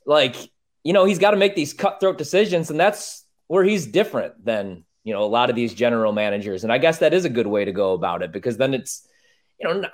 like, 0.05 0.35
you 0.83 0.93
know, 0.93 1.05
he's 1.05 1.19
got 1.19 1.31
to 1.31 1.37
make 1.37 1.55
these 1.55 1.73
cutthroat 1.73 2.17
decisions, 2.17 2.69
and 2.69 2.79
that's 2.79 3.25
where 3.47 3.63
he's 3.63 3.85
different 3.85 4.43
than, 4.43 4.83
you 5.03 5.13
know, 5.13 5.23
a 5.23 5.25
lot 5.25 5.49
of 5.49 5.55
these 5.55 5.73
general 5.73 6.11
managers. 6.11 6.63
And 6.63 6.73
I 6.73 6.77
guess 6.77 6.99
that 6.99 7.13
is 7.13 7.25
a 7.25 7.29
good 7.29 7.47
way 7.47 7.65
to 7.65 7.71
go 7.71 7.93
about 7.93 8.21
it 8.21 8.31
because 8.31 8.57
then 8.57 8.73
it's, 8.73 9.07
you 9.59 9.67
know, 9.67 9.87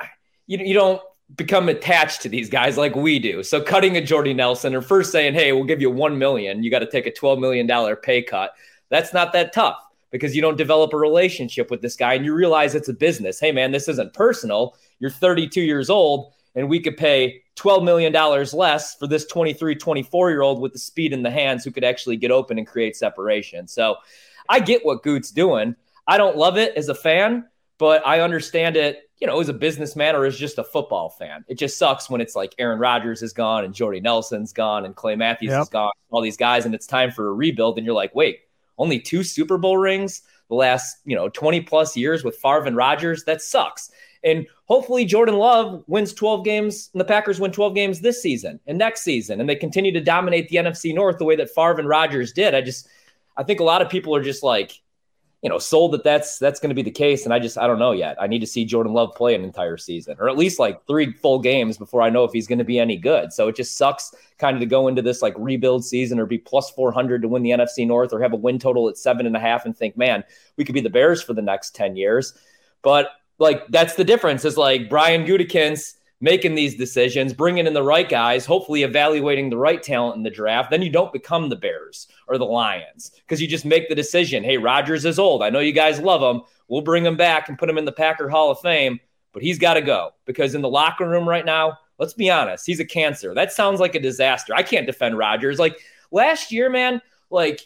you, 0.47 0.59
you 0.59 0.73
don't 0.73 1.01
become 1.35 1.69
attached 1.69 2.21
to 2.23 2.29
these 2.29 2.49
guys 2.49 2.77
like 2.77 2.95
we 2.95 3.19
do. 3.19 3.43
So 3.43 3.61
cutting 3.61 3.97
a 3.97 4.01
Jordy 4.01 4.33
Nelson 4.33 4.75
or 4.75 4.81
first 4.81 5.11
saying, 5.11 5.33
"Hey, 5.33 5.51
we'll 5.51 5.63
give 5.63 5.81
you 5.81 5.91
1 5.91 6.17
million, 6.17 6.63
you 6.63 6.71
got 6.71 6.79
to 6.79 6.89
take 6.89 7.05
a 7.05 7.13
12 7.13 7.39
million 7.39 7.67
dollar 7.67 7.95
pay 7.95 8.21
cut." 8.21 8.53
That's 8.89 9.13
not 9.13 9.33
that 9.33 9.53
tough 9.53 9.79
because 10.11 10.35
you 10.35 10.41
don't 10.41 10.57
develop 10.57 10.93
a 10.93 10.97
relationship 10.97 11.69
with 11.69 11.81
this 11.81 11.95
guy 11.95 12.15
and 12.15 12.25
you 12.25 12.33
realize 12.33 12.73
it's 12.73 12.89
a 12.89 12.93
business. 12.93 13.39
Hey 13.39 13.51
man, 13.51 13.71
this 13.71 13.87
isn't 13.87 14.13
personal. 14.13 14.75
You're 14.99 15.11
32 15.11 15.61
years 15.61 15.89
old 15.89 16.33
and 16.55 16.67
we 16.67 16.79
could 16.79 16.97
pay 16.97 17.43
12 17.55 17.83
million 17.83 18.11
dollars 18.11 18.53
less 18.53 18.95
for 18.95 19.05
this 19.05 19.25
23, 19.25 19.75
24-year-old 19.75 20.59
with 20.59 20.73
the 20.73 20.79
speed 20.79 21.13
in 21.13 21.21
the 21.21 21.29
hands 21.29 21.63
who 21.63 21.71
could 21.71 21.83
actually 21.83 22.17
get 22.17 22.31
open 22.31 22.57
and 22.57 22.65
create 22.65 22.95
separation. 22.95 23.67
So, 23.67 23.97
I 24.49 24.59
get 24.59 24.83
what 24.83 25.03
Goot's 25.03 25.29
doing. 25.29 25.75
I 26.07 26.17
don't 26.17 26.35
love 26.35 26.57
it 26.57 26.75
as 26.75 26.89
a 26.89 26.95
fan, 26.95 27.45
but 27.77 28.05
I 28.05 28.21
understand 28.21 28.75
it 28.75 29.08
you 29.19 29.27
know, 29.27 29.39
as 29.39 29.49
a 29.49 29.53
businessman 29.53 30.15
or 30.15 30.25
as 30.25 30.37
just 30.37 30.57
a 30.57 30.63
football 30.63 31.09
fan. 31.09 31.43
It 31.47 31.57
just 31.57 31.77
sucks 31.77 32.09
when 32.09 32.21
it's 32.21 32.35
like 32.35 32.55
Aaron 32.57 32.79
Rodgers 32.79 33.21
is 33.21 33.33
gone 33.33 33.65
and 33.65 33.73
Jordy 33.73 33.99
Nelson's 33.99 34.53
gone 34.53 34.85
and 34.85 34.95
Clay 34.95 35.15
Matthews 35.15 35.51
yep. 35.51 35.63
is 35.63 35.69
gone, 35.69 35.91
all 36.09 36.21
these 36.21 36.37
guys, 36.37 36.65
and 36.65 36.73
it's 36.73 36.87
time 36.87 37.11
for 37.11 37.27
a 37.27 37.33
rebuild. 37.33 37.77
And 37.77 37.85
you're 37.85 37.95
like, 37.95 38.15
wait, 38.15 38.39
only 38.77 38.99
two 38.99 39.23
Super 39.23 39.57
Bowl 39.57 39.77
rings 39.77 40.21
the 40.47 40.55
last, 40.55 40.97
you 41.05 41.15
know, 41.15 41.27
20 41.29 41.61
plus 41.61 41.97
years 41.97 42.23
with 42.23 42.37
Favre 42.37 42.65
and 42.65 42.77
Rodgers? 42.77 43.25
That 43.25 43.41
sucks. 43.41 43.91
And 44.23 44.47
hopefully 44.65 45.05
Jordan 45.05 45.35
Love 45.35 45.83
wins 45.87 46.13
12 46.13 46.43
games 46.43 46.89
and 46.93 46.99
the 46.99 47.05
Packers 47.05 47.39
win 47.39 47.51
12 47.51 47.75
games 47.75 47.99
this 47.99 48.21
season 48.21 48.59
and 48.67 48.77
next 48.77 49.01
season. 49.01 49.39
And 49.39 49.49
they 49.49 49.55
continue 49.55 49.91
to 49.93 50.01
dominate 50.01 50.49
the 50.49 50.57
NFC 50.57 50.93
North 50.93 51.17
the 51.17 51.25
way 51.25 51.35
that 51.37 51.49
Favre 51.49 51.79
and 51.79 51.87
Rodgers 51.87 52.31
did. 52.31 52.53
I 52.53 52.61
just, 52.61 52.87
I 53.37 53.43
think 53.43 53.59
a 53.59 53.65
lot 53.65 53.81
of 53.81 53.89
people 53.89 54.15
are 54.15 54.23
just 54.23 54.43
like, 54.43 54.81
you 55.41 55.49
know, 55.49 55.57
sold 55.57 55.93
that 55.93 56.03
that's 56.03 56.37
that's 56.37 56.59
going 56.59 56.69
to 56.69 56.75
be 56.75 56.81
the 56.81 56.91
case. 56.91 57.23
And 57.23 57.33
I 57.33 57.39
just 57.39 57.57
I 57.57 57.65
don't 57.65 57.79
know 57.79 57.93
yet. 57.93 58.17
I 58.21 58.27
need 58.27 58.39
to 58.39 58.47
see 58.47 58.65
Jordan 58.65 58.91
Love 58.91 59.15
play 59.15 59.35
an 59.35 59.43
entire 59.43 59.77
season, 59.77 60.17
or 60.19 60.29
at 60.29 60.37
least 60.37 60.59
like 60.59 60.85
three 60.85 61.13
full 61.13 61.39
games 61.39 61.77
before 61.77 62.01
I 62.01 62.09
know 62.09 62.25
if 62.25 62.33
he's 62.33 62.47
going 62.47 62.59
to 62.59 62.65
be 62.65 62.77
any 62.77 62.97
good. 62.97 63.31
So 63.31 63.47
it 63.47 63.55
just 63.55 63.77
sucks 63.77 64.13
kind 64.37 64.55
of 64.55 64.59
to 64.59 64.65
go 64.65 64.87
into 64.89 65.01
this 65.01 65.21
like 65.21 65.35
rebuild 65.37 65.85
season 65.85 66.19
or 66.19 66.25
be 66.25 66.37
plus 66.37 66.69
four 66.71 66.91
hundred 66.91 67.21
to 67.21 67.29
win 67.29 67.43
the 67.43 67.51
NFC 67.51 67.87
North 67.87 68.11
or 68.11 68.21
have 68.21 68.33
a 68.33 68.37
win 68.37 68.59
total 68.59 68.89
at 68.89 68.97
seven 68.97 69.25
and 69.25 69.35
a 69.37 69.39
half 69.39 69.65
and 69.65 69.77
think, 69.77 69.95
man, 69.95 70.23
we 70.57 70.65
could 70.65 70.75
be 70.75 70.81
the 70.81 70.89
Bears 70.89 71.21
for 71.21 71.33
the 71.33 71.41
next 71.41 71.73
ten 71.73 71.95
years. 71.95 72.33
But 72.81 73.11
like 73.37 73.65
that's 73.69 73.95
the 73.95 74.03
difference. 74.03 74.43
Is 74.43 74.57
like 74.57 74.89
Brian 74.89 75.25
Gutekunst 75.25 75.95
making 76.21 76.55
these 76.55 76.75
decisions, 76.75 77.33
bringing 77.33 77.65
in 77.65 77.73
the 77.73 77.83
right 77.83 78.09
guys, 78.09 78.45
hopefully 78.45 78.83
evaluating 78.83 79.49
the 79.49 79.57
right 79.57 79.81
talent 79.81 80.17
in 80.17 80.23
the 80.23 80.29
draft, 80.29 80.69
then 80.69 80.81
you 80.81 80.89
don't 80.89 81.13
become 81.13 81.47
the 81.47 81.55
Bears 81.55 82.07
or 82.27 82.37
the 82.37 82.45
Lions 82.45 83.11
because 83.21 83.41
you 83.41 83.47
just 83.47 83.65
make 83.65 83.87
the 83.87 83.95
decision. 83.95 84.43
Hey, 84.43 84.57
Rodgers 84.57 85.05
is 85.05 85.19
old. 85.19 85.41
I 85.41 85.49
know 85.49 85.59
you 85.59 85.71
guys 85.71 85.99
love 85.99 86.21
him. 86.21 86.43
We'll 86.67 86.81
bring 86.81 87.05
him 87.05 87.15
back 87.15 87.47
and 87.47 87.57
put 87.57 87.69
him 87.69 87.77
in 87.77 87.85
the 87.85 87.91
Packer 87.91 88.29
Hall 88.29 88.51
of 88.51 88.59
Fame, 88.59 88.99
but 89.31 89.41
he's 89.41 89.59
got 89.59 89.75
to 89.75 89.81
go 89.81 90.11
because 90.25 90.55
in 90.55 90.61
the 90.61 90.69
locker 90.69 91.07
room 91.07 91.27
right 91.27 91.45
now, 91.45 91.77
let's 91.97 92.13
be 92.13 92.29
honest, 92.29 92.65
he's 92.65 92.79
a 92.79 92.85
cancer. 92.85 93.33
That 93.33 93.53
sounds 93.53 93.79
like 93.79 93.95
a 93.95 93.99
disaster. 93.99 94.53
I 94.53 94.63
can't 94.63 94.85
defend 94.85 95.17
Rodgers. 95.17 95.57
Like 95.57 95.79
last 96.11 96.51
year, 96.51 96.69
man, 96.69 97.01
like 97.29 97.61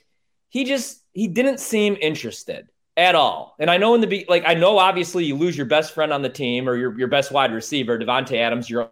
he 0.50 0.64
just 0.64 1.02
he 1.12 1.28
didn't 1.28 1.60
seem 1.60 1.98
interested 2.00 2.70
at 2.96 3.16
all. 3.16 3.56
And 3.60 3.70
I 3.70 3.78
know 3.78 3.96
in 3.96 4.02
the 4.02 4.08
be 4.08 4.26
like 4.28 4.44
I 4.46 4.54
know 4.54 4.78
obviously 4.78 5.26
you 5.26 5.36
lose 5.36 5.58
your 5.58 5.66
best 5.66 5.94
friend 5.94 6.14
on 6.14 6.22
the 6.22 6.30
team 6.30 6.68
or 6.70 6.76
your 6.76 6.98
your 6.98 7.08
best 7.08 7.32
wide 7.32 7.54
receiver, 7.54 7.98
Davante 7.98 8.38
Adams, 8.38 8.70
you're 8.70 8.92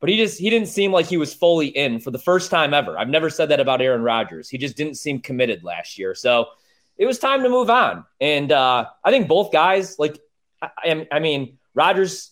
but 0.00 0.10
he 0.10 0.16
just 0.16 0.38
he 0.38 0.50
didn't 0.50 0.68
seem 0.68 0.92
like 0.92 1.06
he 1.06 1.16
was 1.16 1.32
fully 1.32 1.68
in 1.68 1.98
for 1.98 2.10
the 2.10 2.18
first 2.18 2.50
time 2.50 2.74
ever. 2.74 2.98
I've 2.98 3.08
never 3.08 3.30
said 3.30 3.48
that 3.48 3.60
about 3.60 3.80
Aaron 3.80 4.02
Rodgers. 4.02 4.48
He 4.48 4.58
just 4.58 4.76
didn't 4.76 4.96
seem 4.96 5.20
committed 5.20 5.64
last 5.64 5.98
year. 5.98 6.14
So 6.14 6.48
it 6.96 7.06
was 7.06 7.18
time 7.18 7.42
to 7.42 7.48
move 7.48 7.70
on. 7.70 8.04
And 8.20 8.52
uh, 8.52 8.86
I 9.02 9.10
think 9.10 9.28
both 9.28 9.52
guys, 9.52 9.98
like, 9.98 10.20
I, 10.62 11.06
I 11.10 11.18
mean, 11.18 11.58
Rodgers, 11.74 12.30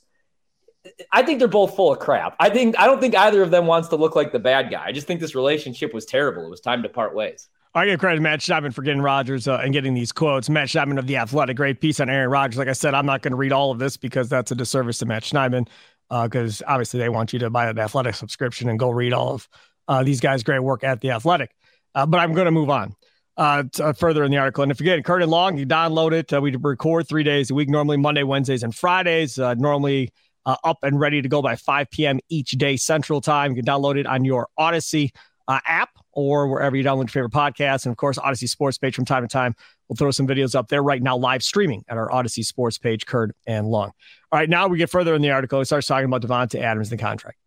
I 1.11 1.23
think 1.23 1.39
they're 1.39 1.49
both 1.49 1.75
full 1.75 1.93
of 1.93 1.99
crap. 1.99 2.37
I 2.39 2.51
think 2.51 2.79
I 2.79 2.87
don't 2.87 3.01
think 3.01 3.15
either 3.15 3.43
of 3.43 3.51
them 3.51 3.67
wants 3.67 3.89
to 3.89 3.97
look 3.97 4.17
like 4.17 4.33
the 4.33 4.39
bad 4.39 4.71
guy. 4.71 4.85
I 4.85 4.93
just 4.93 5.07
think 5.07 5.21
this 5.21 5.35
relationship 5.35 5.95
was 5.95 6.05
terrible. 6.05 6.45
It 6.45 6.51
was 6.51 6.61
time 6.61 6.83
to 6.83 6.89
part 6.89 7.15
ways. 7.15 7.49
I 7.75 7.87
give 7.87 8.01
credit 8.01 8.17
to 8.17 8.23
Matt 8.23 8.41
Schneidman 8.41 8.75
for 8.75 8.83
getting 8.83 9.01
Rodgers 9.01 9.49
uh, 9.49 9.57
and 9.57 9.73
getting 9.73 9.95
these 9.95 10.13
quotes. 10.13 10.51
Matt 10.51 10.69
Schneidman 10.69 10.99
of 10.99 11.07
The 11.07 11.17
Athletic, 11.17 11.57
great 11.57 11.81
piece 11.81 12.01
on 12.01 12.11
Aaron 12.11 12.29
Rodgers. 12.29 12.59
Like 12.59 12.69
I 12.69 12.75
said, 12.75 12.93
I'm 12.93 13.07
not 13.07 13.23
going 13.23 13.33
to 13.33 13.37
read 13.37 13.53
all 13.53 13.71
of 13.71 13.79
this 13.79 13.97
because 13.97 14.29
that's 14.29 14.51
a 14.51 14.55
disservice 14.55 14.99
to 14.99 15.07
Matt 15.07 15.23
Schneidman 15.23 15.69
because 16.11 16.61
uh, 16.61 16.67
obviously 16.69 17.01
they 17.01 17.09
want 17.09 17.33
you 17.33 17.39
to 17.39 17.49
buy 17.49 17.71
an 17.71 17.79
Athletic 17.79 18.15
subscription 18.15 18.69
and 18.69 18.79
go 18.79 18.91
read 18.91 19.15
all 19.15 19.35
of 19.35 19.49
uh, 19.89 20.03
these 20.03 20.21
guys' 20.21 20.43
great 20.43 20.59
work 20.59 20.85
at 20.85 21.01
The 21.01 21.13
Athletic. 21.13 21.55
Uh, 21.95 22.05
but 22.05 22.21
I'm 22.21 22.35
going 22.35 22.45
to 22.45 22.51
move 22.51 22.69
on 22.69 22.95
uh, 23.39 23.63
to, 23.73 23.87
uh, 23.87 23.93
further 23.95 24.23
in 24.23 24.31
the 24.31 24.37
article. 24.37 24.63
And 24.63 24.71
if 24.71 24.79
you 24.79 24.85
get 24.85 25.03
Curd 25.07 25.23
and 25.23 25.31
Long, 25.31 25.57
you 25.57 25.65
download 25.65 26.13
it. 26.13 26.43
we 26.43 26.55
record 26.57 27.09
three 27.09 27.25
days 27.25 27.51
a 27.51 27.55
week, 27.55 27.71
normally 27.71 27.97
Monday, 27.97 28.23
Wednesdays, 28.23 28.63
and 28.63 28.75
Fridays. 28.75 29.39
normally 29.39 30.11
up 30.45 30.79
and 30.83 31.01
ready 31.01 31.23
to 31.23 31.29
go 31.29 31.41
by 31.41 31.57
5 31.57 31.91
p.m. 31.91 32.21
each 32.29 32.51
day 32.51 32.77
Central 32.77 33.23
Time. 33.23 33.53
You 33.53 33.63
can 33.63 33.65
download 33.65 33.99
it 33.99 34.07
on 34.07 34.27
your 34.27 34.49
Audacy 34.59 35.11
app 35.49 36.02
or 36.13 36.49
wherever 36.49 36.77
you 36.77 36.85
download 36.85 37.15
your 37.15 37.29
favorite 37.29 37.33
podcasts. 37.33 37.87
And 37.87 37.93
of 37.93 37.97
course, 37.97 38.19
Audacy 38.19 38.49
Sports 38.49 38.79
page 38.79 38.95
from 38.95 39.05
time 39.05 39.23
to 39.23 39.29
time. 39.29 39.55
We'll 39.89 39.97
throw 39.97 40.11
some 40.11 40.27
videos 40.27 40.55
up 40.55 40.69
there 40.69 40.83
right 40.83 41.03
now, 41.03 41.17
live 41.17 41.43
streaming 41.43 41.85
at 41.89 41.97
our 41.97 42.09
Audacy 42.09 42.45
Sports 42.45 42.79
page, 42.79 43.07
Curd 43.07 43.33
and 43.47 43.67
Long. 43.67 43.93
All 44.31 44.39
right, 44.39 44.49
now 44.49 44.69
we 44.69 44.79
get 44.79 44.91
further 44.91 45.15
in 45.15 45.23
the 45.23 45.31
article. 45.31 45.61
It 45.61 45.67
starts 45.67 45.87
talking 45.87 46.07
about 46.07 46.23
Davante 46.23 46.61
Adams, 46.61 46.91
and 46.91 46.99
the 46.99 47.03
contract. 47.03 47.39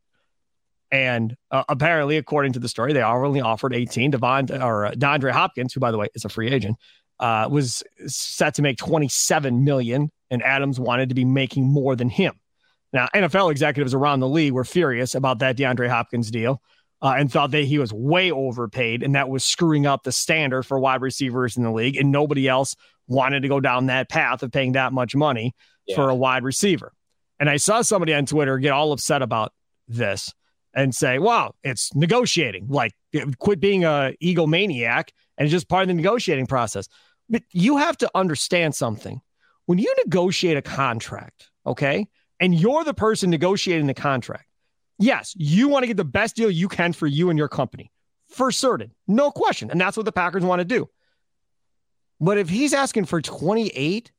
And 0.92 1.36
uh, 1.52 1.64
apparently, 1.68 2.18
according 2.18 2.54
to 2.54 2.60
the 2.60 2.70
story, 2.70 2.94
they 2.94 3.02
only 3.02 3.42
offered 3.42 3.74
18. 3.74 4.12
Devon 4.12 4.52
or 4.62 4.88
uh, 4.88 4.92
DeAndre 4.92 5.32
Hopkins, 5.32 5.74
who 5.74 5.80
by 5.80 5.92
the 5.92 5.98
way 5.98 6.08
is 6.14 6.26
a 6.26 6.30
free 6.30 6.52
agent, 6.52 6.78
uh, 7.20 7.48
was 7.50 7.84
set 8.08 8.56
to 8.56 8.62
make 8.62 8.78
27 8.78 9.64
million, 9.64 10.12
and 10.30 10.44
Adams 10.44 10.80
wanted 10.80 11.10
to 11.10 11.16
be 11.16 11.26
making 11.26 11.66
more 11.66 11.96
than 11.96 12.10
him. 12.10 12.34
Now, 12.94 13.08
NFL 13.14 13.52
executives 13.52 13.94
around 13.94 14.20
the 14.20 14.30
league 14.30 14.54
were 14.54 14.64
furious 14.64 15.16
about 15.16 15.40
that 15.40 15.58
DeAndre 15.58 15.90
Hopkins 15.90 16.32
deal 16.32 16.62
uh, 17.06 17.14
and 17.20 17.32
thought 17.32 17.52
that 17.52 17.66
he 17.66 17.78
was 17.78 17.94
way 17.94 18.32
overpaid 18.32 19.04
and 19.04 19.14
that 19.14 19.30
was 19.30 19.46
screwing 19.46 19.86
up 19.86 20.02
the 20.02 20.12
standard 20.12 20.64
for 20.64 20.80
wide 20.80 21.04
receivers 21.04 21.56
in 21.56 21.62
the 21.62 21.72
league. 21.72 21.98
And 21.98 22.12
nobody 22.12 22.48
else 22.48 22.76
wanted 23.06 23.42
to 23.42 23.48
go 23.48 23.60
down 23.60 23.86
that 23.86 24.10
path 24.10 24.42
of 24.42 24.52
paying 24.52 24.72
that 24.72 24.92
much 24.92 25.16
money 25.16 25.54
yeah. 25.86 25.98
for 25.98 26.10
a 26.10 26.16
wide 26.16 26.44
receiver. 26.44 26.94
And 27.40 27.48
I 27.48 27.58
saw 27.58 27.84
somebody 27.84 28.12
on 28.16 28.26
Twitter 28.26 28.58
get 28.58 28.72
all 28.72 28.92
upset 28.92 29.22
about 29.22 29.54
this 29.88 30.34
and 30.74 30.96
say, 30.96 31.20
wow, 31.20 31.54
it's 31.64 31.94
negotiating. 31.94 32.70
Like, 32.70 32.94
quit 33.38 33.60
being 33.60 33.84
a 33.84 34.16
egomaniac 34.20 35.10
and 35.38 35.48
just 35.48 35.70
part 35.70 35.84
of 35.84 35.90
the 35.90 35.94
negotiating 35.94 36.48
process. 36.48 36.88
But 37.30 37.44
you 37.52 37.78
have 37.78 37.98
to 37.98 38.10
understand 38.16 38.74
something. 38.74 39.22
When 39.68 39.78
you 39.78 39.94
negotiate 40.04 40.58
a 40.58 40.64
contract, 40.64 41.52
okay, 41.68 42.08
and 42.40 42.56
you're 42.56 42.84
the 42.84 42.96
person 42.96 43.30
negotiating 43.30 43.86
the 43.86 43.94
contract, 43.94 44.45
yes, 45.00 45.34
you 45.38 45.68
want 45.68 45.84
to 45.84 45.88
get 45.88 45.98
the 45.98 46.06
best 46.06 46.36
deal 46.36 46.50
you 46.50 46.68
can 46.68 46.94
for 46.94 47.08
you 47.08 47.30
and 47.30 47.38
your 47.38 47.48
company 47.48 47.92
for 48.30 48.52
certain. 48.52 48.92
No 49.08 49.32
question. 49.32 49.72
And 49.72 49.80
that's 49.80 49.98
what 49.98 50.06
the 50.06 50.12
Packers 50.12 50.44
want 50.44 50.60
to 50.60 50.66
do. 50.66 50.90
But 52.20 52.38
if 52.38 52.50
he's 52.50 52.74
asking 52.74 53.06
for 53.06 53.22
28 53.22 54.12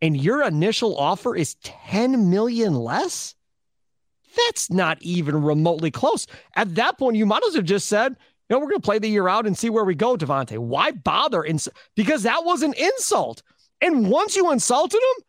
and 0.00 0.16
your 0.16 0.42
initial 0.42 0.96
offer 0.96 1.34
is 1.34 1.56
10 1.62 2.30
million 2.30 2.74
less, 2.74 3.34
that's 4.46 4.70
not 4.70 5.02
even 5.02 5.42
remotely 5.42 5.90
close. 5.90 6.26
At 6.54 6.76
that 6.76 6.98
point, 6.98 7.16
you 7.16 7.26
might 7.26 7.42
as 7.48 7.54
have 7.54 7.64
just 7.64 7.88
said, 7.88 8.12
you 8.48 8.54
know, 8.54 8.60
we're 8.60 8.70
going 8.70 8.80
to 8.80 8.84
play 8.84 8.98
the 8.98 9.08
year 9.08 9.28
out 9.28 9.46
and 9.46 9.58
see 9.58 9.68
where 9.68 9.84
we 9.84 9.94
go, 9.94 10.16
Davante. 10.16 10.58
Why 10.58 10.92
bother? 10.92 11.44
Ins- 11.44 11.68
because 11.96 12.22
that 12.22 12.44
was 12.44 12.62
an 12.62 12.74
insult. 12.74 13.42
And 13.80 14.08
once 14.10 14.36
you 14.36 14.50
insulted 14.50 14.98
him, 14.98 15.24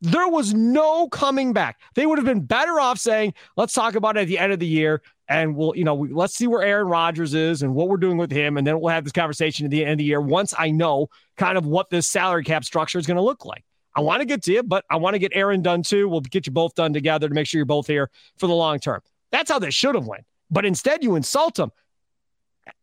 there 0.00 0.28
was 0.28 0.54
no 0.54 1.08
coming 1.08 1.52
back. 1.52 1.80
They 1.94 2.06
would 2.06 2.18
have 2.18 2.24
been 2.24 2.40
better 2.40 2.80
off 2.80 2.98
saying, 2.98 3.34
let's 3.56 3.74
talk 3.74 3.94
about 3.94 4.16
it 4.16 4.20
at 4.20 4.28
the 4.28 4.38
end 4.38 4.52
of 4.52 4.58
the 4.58 4.66
year. 4.66 5.02
And 5.28 5.54
we'll, 5.54 5.76
you 5.76 5.84
know, 5.84 5.94
we, 5.94 6.12
let's 6.12 6.34
see 6.34 6.46
where 6.46 6.62
Aaron 6.62 6.88
Rodgers 6.88 7.34
is 7.34 7.62
and 7.62 7.74
what 7.74 7.88
we're 7.88 7.98
doing 7.98 8.16
with 8.16 8.30
him. 8.30 8.56
And 8.56 8.66
then 8.66 8.80
we'll 8.80 8.92
have 8.92 9.04
this 9.04 9.12
conversation 9.12 9.66
at 9.66 9.70
the 9.70 9.82
end 9.82 9.92
of 9.92 9.98
the 9.98 10.04
year 10.04 10.20
once 10.20 10.54
I 10.58 10.70
know 10.70 11.08
kind 11.36 11.56
of 11.56 11.66
what 11.66 11.90
this 11.90 12.08
salary 12.08 12.44
cap 12.44 12.64
structure 12.64 12.98
is 12.98 13.06
going 13.06 13.16
to 13.16 13.22
look 13.22 13.44
like. 13.44 13.64
I 13.94 14.00
want 14.00 14.20
to 14.20 14.24
get 14.24 14.42
to 14.44 14.52
you, 14.52 14.62
but 14.62 14.84
I 14.88 14.96
want 14.96 15.14
to 15.14 15.18
get 15.18 15.32
Aaron 15.34 15.62
done 15.62 15.82
too. 15.82 16.08
We'll 16.08 16.20
get 16.20 16.46
you 16.46 16.52
both 16.52 16.74
done 16.74 16.92
together 16.92 17.28
to 17.28 17.34
make 17.34 17.46
sure 17.46 17.58
you're 17.58 17.66
both 17.66 17.86
here 17.86 18.10
for 18.38 18.46
the 18.46 18.54
long 18.54 18.78
term. 18.78 19.00
That's 19.30 19.50
how 19.50 19.58
they 19.58 19.70
should 19.70 19.94
have 19.94 20.06
went. 20.06 20.24
But 20.50 20.64
instead, 20.64 21.04
you 21.04 21.16
insult 21.16 21.58
him. 21.58 21.70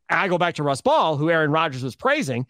I 0.10 0.28
go 0.28 0.38
back 0.38 0.56
to 0.56 0.64
Russ 0.64 0.82
Ball, 0.82 1.18
who 1.18 1.30
Aaron 1.30 1.52
Rodgers 1.52 1.84
was 1.84 1.96
praising. 1.96 2.46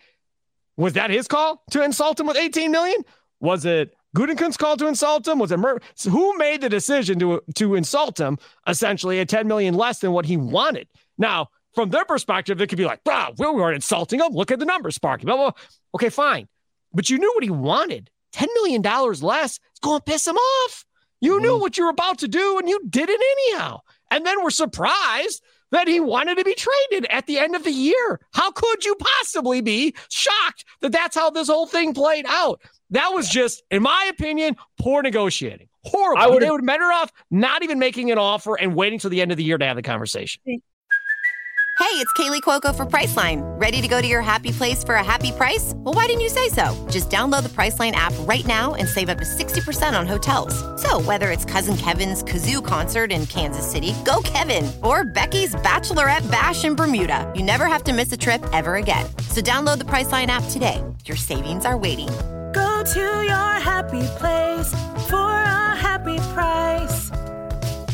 Was 0.75 0.93
that 0.93 1.09
his 1.09 1.27
call 1.27 1.63
to 1.71 1.83
insult 1.83 2.19
him 2.19 2.27
with 2.27 2.37
18 2.37 2.71
million? 2.71 3.01
Was 3.39 3.65
it 3.65 3.95
Gutekunst 4.17 4.57
called 4.57 4.79
to 4.79 4.87
insult 4.87 5.27
him? 5.27 5.37
Was 5.37 5.51
it 5.51 5.59
Mur- 5.59 5.79
so 5.93 6.09
who 6.09 6.35
made 6.37 6.61
the 6.61 6.69
decision 6.69 7.19
to 7.19 7.41
to 7.55 7.75
insult 7.75 8.19
him? 8.19 8.39
Essentially, 8.67 9.19
at 9.19 9.29
10 9.29 9.47
million 9.47 9.75
less 9.75 9.99
than 9.99 10.11
what 10.11 10.25
he 10.25 10.37
wanted. 10.37 10.87
Now, 11.19 11.49
from 11.75 11.91
their 11.91 12.03
perspective, 12.03 12.59
it 12.59 12.67
could 12.67 12.79
be 12.79 12.85
like, 12.85 13.01
"Wow, 13.05 13.33
we 13.37 13.45
weren't 13.45 13.75
insulting 13.75 14.19
him. 14.19 14.31
Look 14.31 14.51
at 14.51 14.57
the 14.57 14.65
numbers, 14.65 14.95
Sparky." 14.95 15.25
Blah, 15.25 15.35
blah, 15.35 15.51
blah. 15.51 15.61
Okay, 15.95 16.09
fine, 16.09 16.47
but 16.93 17.09
you 17.09 17.19
knew 17.19 17.31
what 17.35 17.43
he 17.43 17.51
wanted. 17.51 18.09
10 18.33 18.49
million 18.55 18.81
dollars 18.81 19.21
less. 19.21 19.59
It's 19.71 19.79
going 19.79 19.99
to 19.99 20.03
piss 20.03 20.27
him 20.27 20.35
off. 20.35 20.85
You 21.21 21.33
mm-hmm. 21.33 21.43
knew 21.43 21.57
what 21.59 21.77
you 21.77 21.85
were 21.85 21.91
about 21.91 22.19
to 22.19 22.27
do, 22.27 22.57
and 22.57 22.67
you 22.67 22.81
did 22.89 23.09
it 23.09 23.21
anyhow. 23.51 23.81
And 24.09 24.25
then 24.25 24.43
we're 24.43 24.49
surprised 24.49 25.43
that 25.71 25.87
he 25.87 25.99
wanted 25.99 26.37
to 26.37 26.43
be 26.43 26.55
traded 26.55 27.07
at 27.11 27.27
the 27.27 27.39
end 27.39 27.55
of 27.55 27.63
the 27.63 27.71
year. 27.71 28.19
How 28.33 28.51
could 28.51 28.85
you 28.85 28.95
possibly 28.95 29.61
be 29.61 29.93
shocked 30.09 30.65
that 30.81 30.91
that's 30.91 31.15
how 31.15 31.29
this 31.29 31.47
whole 31.47 31.67
thing 31.67 31.93
played 31.93 32.25
out? 32.27 32.61
That 32.91 33.09
was 33.13 33.29
just, 33.29 33.63
in 33.69 33.83
my 33.83 34.07
opinion, 34.09 34.55
poor 34.79 35.01
negotiating. 35.01 35.67
Horrible. 35.83 36.21
I 36.21 36.27
would, 36.27 36.41
they 36.41 36.49
would 36.49 36.61
have 36.61 36.65
better 36.65 36.85
off 36.85 37.11
not 37.31 37.63
even 37.63 37.79
making 37.79 38.11
an 38.11 38.17
offer 38.17 38.55
and 38.55 38.75
waiting 38.75 38.99
till 38.99 39.09
the 39.09 39.21
end 39.21 39.31
of 39.31 39.37
the 39.37 39.43
year 39.43 39.57
to 39.57 39.65
have 39.65 39.75
the 39.75 39.81
conversation. 39.81 40.41
Hey, 40.45 41.93
it's 42.03 42.11
Kaley 42.13 42.41
Cuoco 42.41 42.75
for 42.75 42.87
Priceline. 42.87 43.41
Ready 43.61 43.81
to 43.81 43.87
go 43.87 44.01
to 44.01 44.07
your 44.07 44.21
happy 44.21 44.51
place 44.51 44.83
for 44.83 44.95
a 44.95 45.03
happy 45.03 45.31
price? 45.31 45.73
Well, 45.75 45.93
why 45.93 46.07
didn't 46.07 46.21
you 46.21 46.29
say 46.29 46.49
so? 46.49 46.87
Just 46.89 47.11
download 47.11 47.43
the 47.43 47.49
Priceline 47.49 47.91
app 47.91 48.13
right 48.21 48.45
now 48.47 48.73
and 48.73 48.89
save 48.89 49.09
up 49.09 49.19
to 49.19 49.23
60% 49.23 49.97
on 49.97 50.07
hotels. 50.07 50.55
So, 50.81 50.99
whether 51.01 51.29
it's 51.29 51.45
Cousin 51.45 51.77
Kevin's 51.77 52.23
Kazoo 52.23 52.65
concert 52.65 53.11
in 53.11 53.27
Kansas 53.27 53.69
City, 53.69 53.93
go 54.03 54.21
Kevin, 54.23 54.69
or 54.83 55.03
Becky's 55.03 55.53
Bachelorette 55.55 56.29
Bash 56.31 56.65
in 56.65 56.73
Bermuda, 56.75 57.31
you 57.35 57.43
never 57.43 57.67
have 57.67 57.83
to 57.83 57.93
miss 57.93 58.11
a 58.11 58.17
trip 58.17 58.43
ever 58.53 58.75
again. 58.75 59.05
So, 59.29 59.39
download 59.39 59.77
the 59.77 59.85
Priceline 59.85 60.27
app 60.27 60.43
today. 60.49 60.83
Your 61.05 61.17
savings 61.17 61.63
are 61.63 61.77
waiting 61.77 62.09
Go 62.57 62.83
to 62.83 62.99
your 62.99 63.53
happy 63.59 64.01
place 64.17 64.71
for 65.07 65.29
a 65.29 65.75
happy 65.75 66.17
price. 66.33 67.11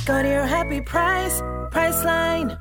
Go 0.05 0.23
to 0.23 0.29
your 0.29 0.45
happy 0.45 0.79
price, 0.79 1.41
Priceline. 1.69 2.57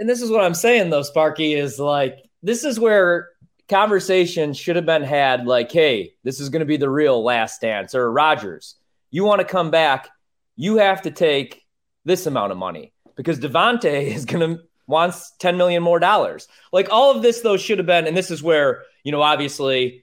And 0.00 0.08
this 0.08 0.22
is 0.22 0.30
what 0.30 0.42
I'm 0.42 0.54
saying 0.54 0.88
though, 0.88 1.02
Sparky, 1.02 1.52
is 1.52 1.78
like 1.78 2.16
this 2.42 2.64
is 2.64 2.80
where 2.80 3.28
conversation 3.68 4.54
should 4.54 4.76
have 4.76 4.86
been 4.86 5.02
had 5.02 5.44
like, 5.44 5.70
hey, 5.70 6.14
this 6.24 6.40
is 6.40 6.48
going 6.48 6.60
to 6.60 6.66
be 6.66 6.78
the 6.78 6.88
real 6.88 7.22
last 7.22 7.60
dance. 7.60 7.94
Or 7.94 8.10
Rodgers, 8.10 8.76
you 9.10 9.24
want 9.24 9.40
to 9.40 9.46
come 9.46 9.70
back, 9.70 10.08
you 10.56 10.78
have 10.78 11.02
to 11.02 11.10
take 11.10 11.62
this 12.06 12.24
amount 12.24 12.52
of 12.52 12.56
money 12.56 12.94
because 13.14 13.38
Davante 13.38 13.84
is 14.14 14.24
going 14.24 14.56
to 14.56 14.62
wants 14.86 15.32
10 15.38 15.58
million 15.58 15.82
more 15.82 15.98
dollars. 15.98 16.48
Like 16.72 16.88
all 16.90 17.14
of 17.14 17.20
this 17.20 17.42
though 17.42 17.58
should 17.58 17.76
have 17.76 17.86
been, 17.86 18.06
and 18.06 18.16
this 18.16 18.30
is 18.30 18.42
where, 18.42 18.84
you 19.04 19.12
know, 19.12 19.20
obviously 19.20 20.02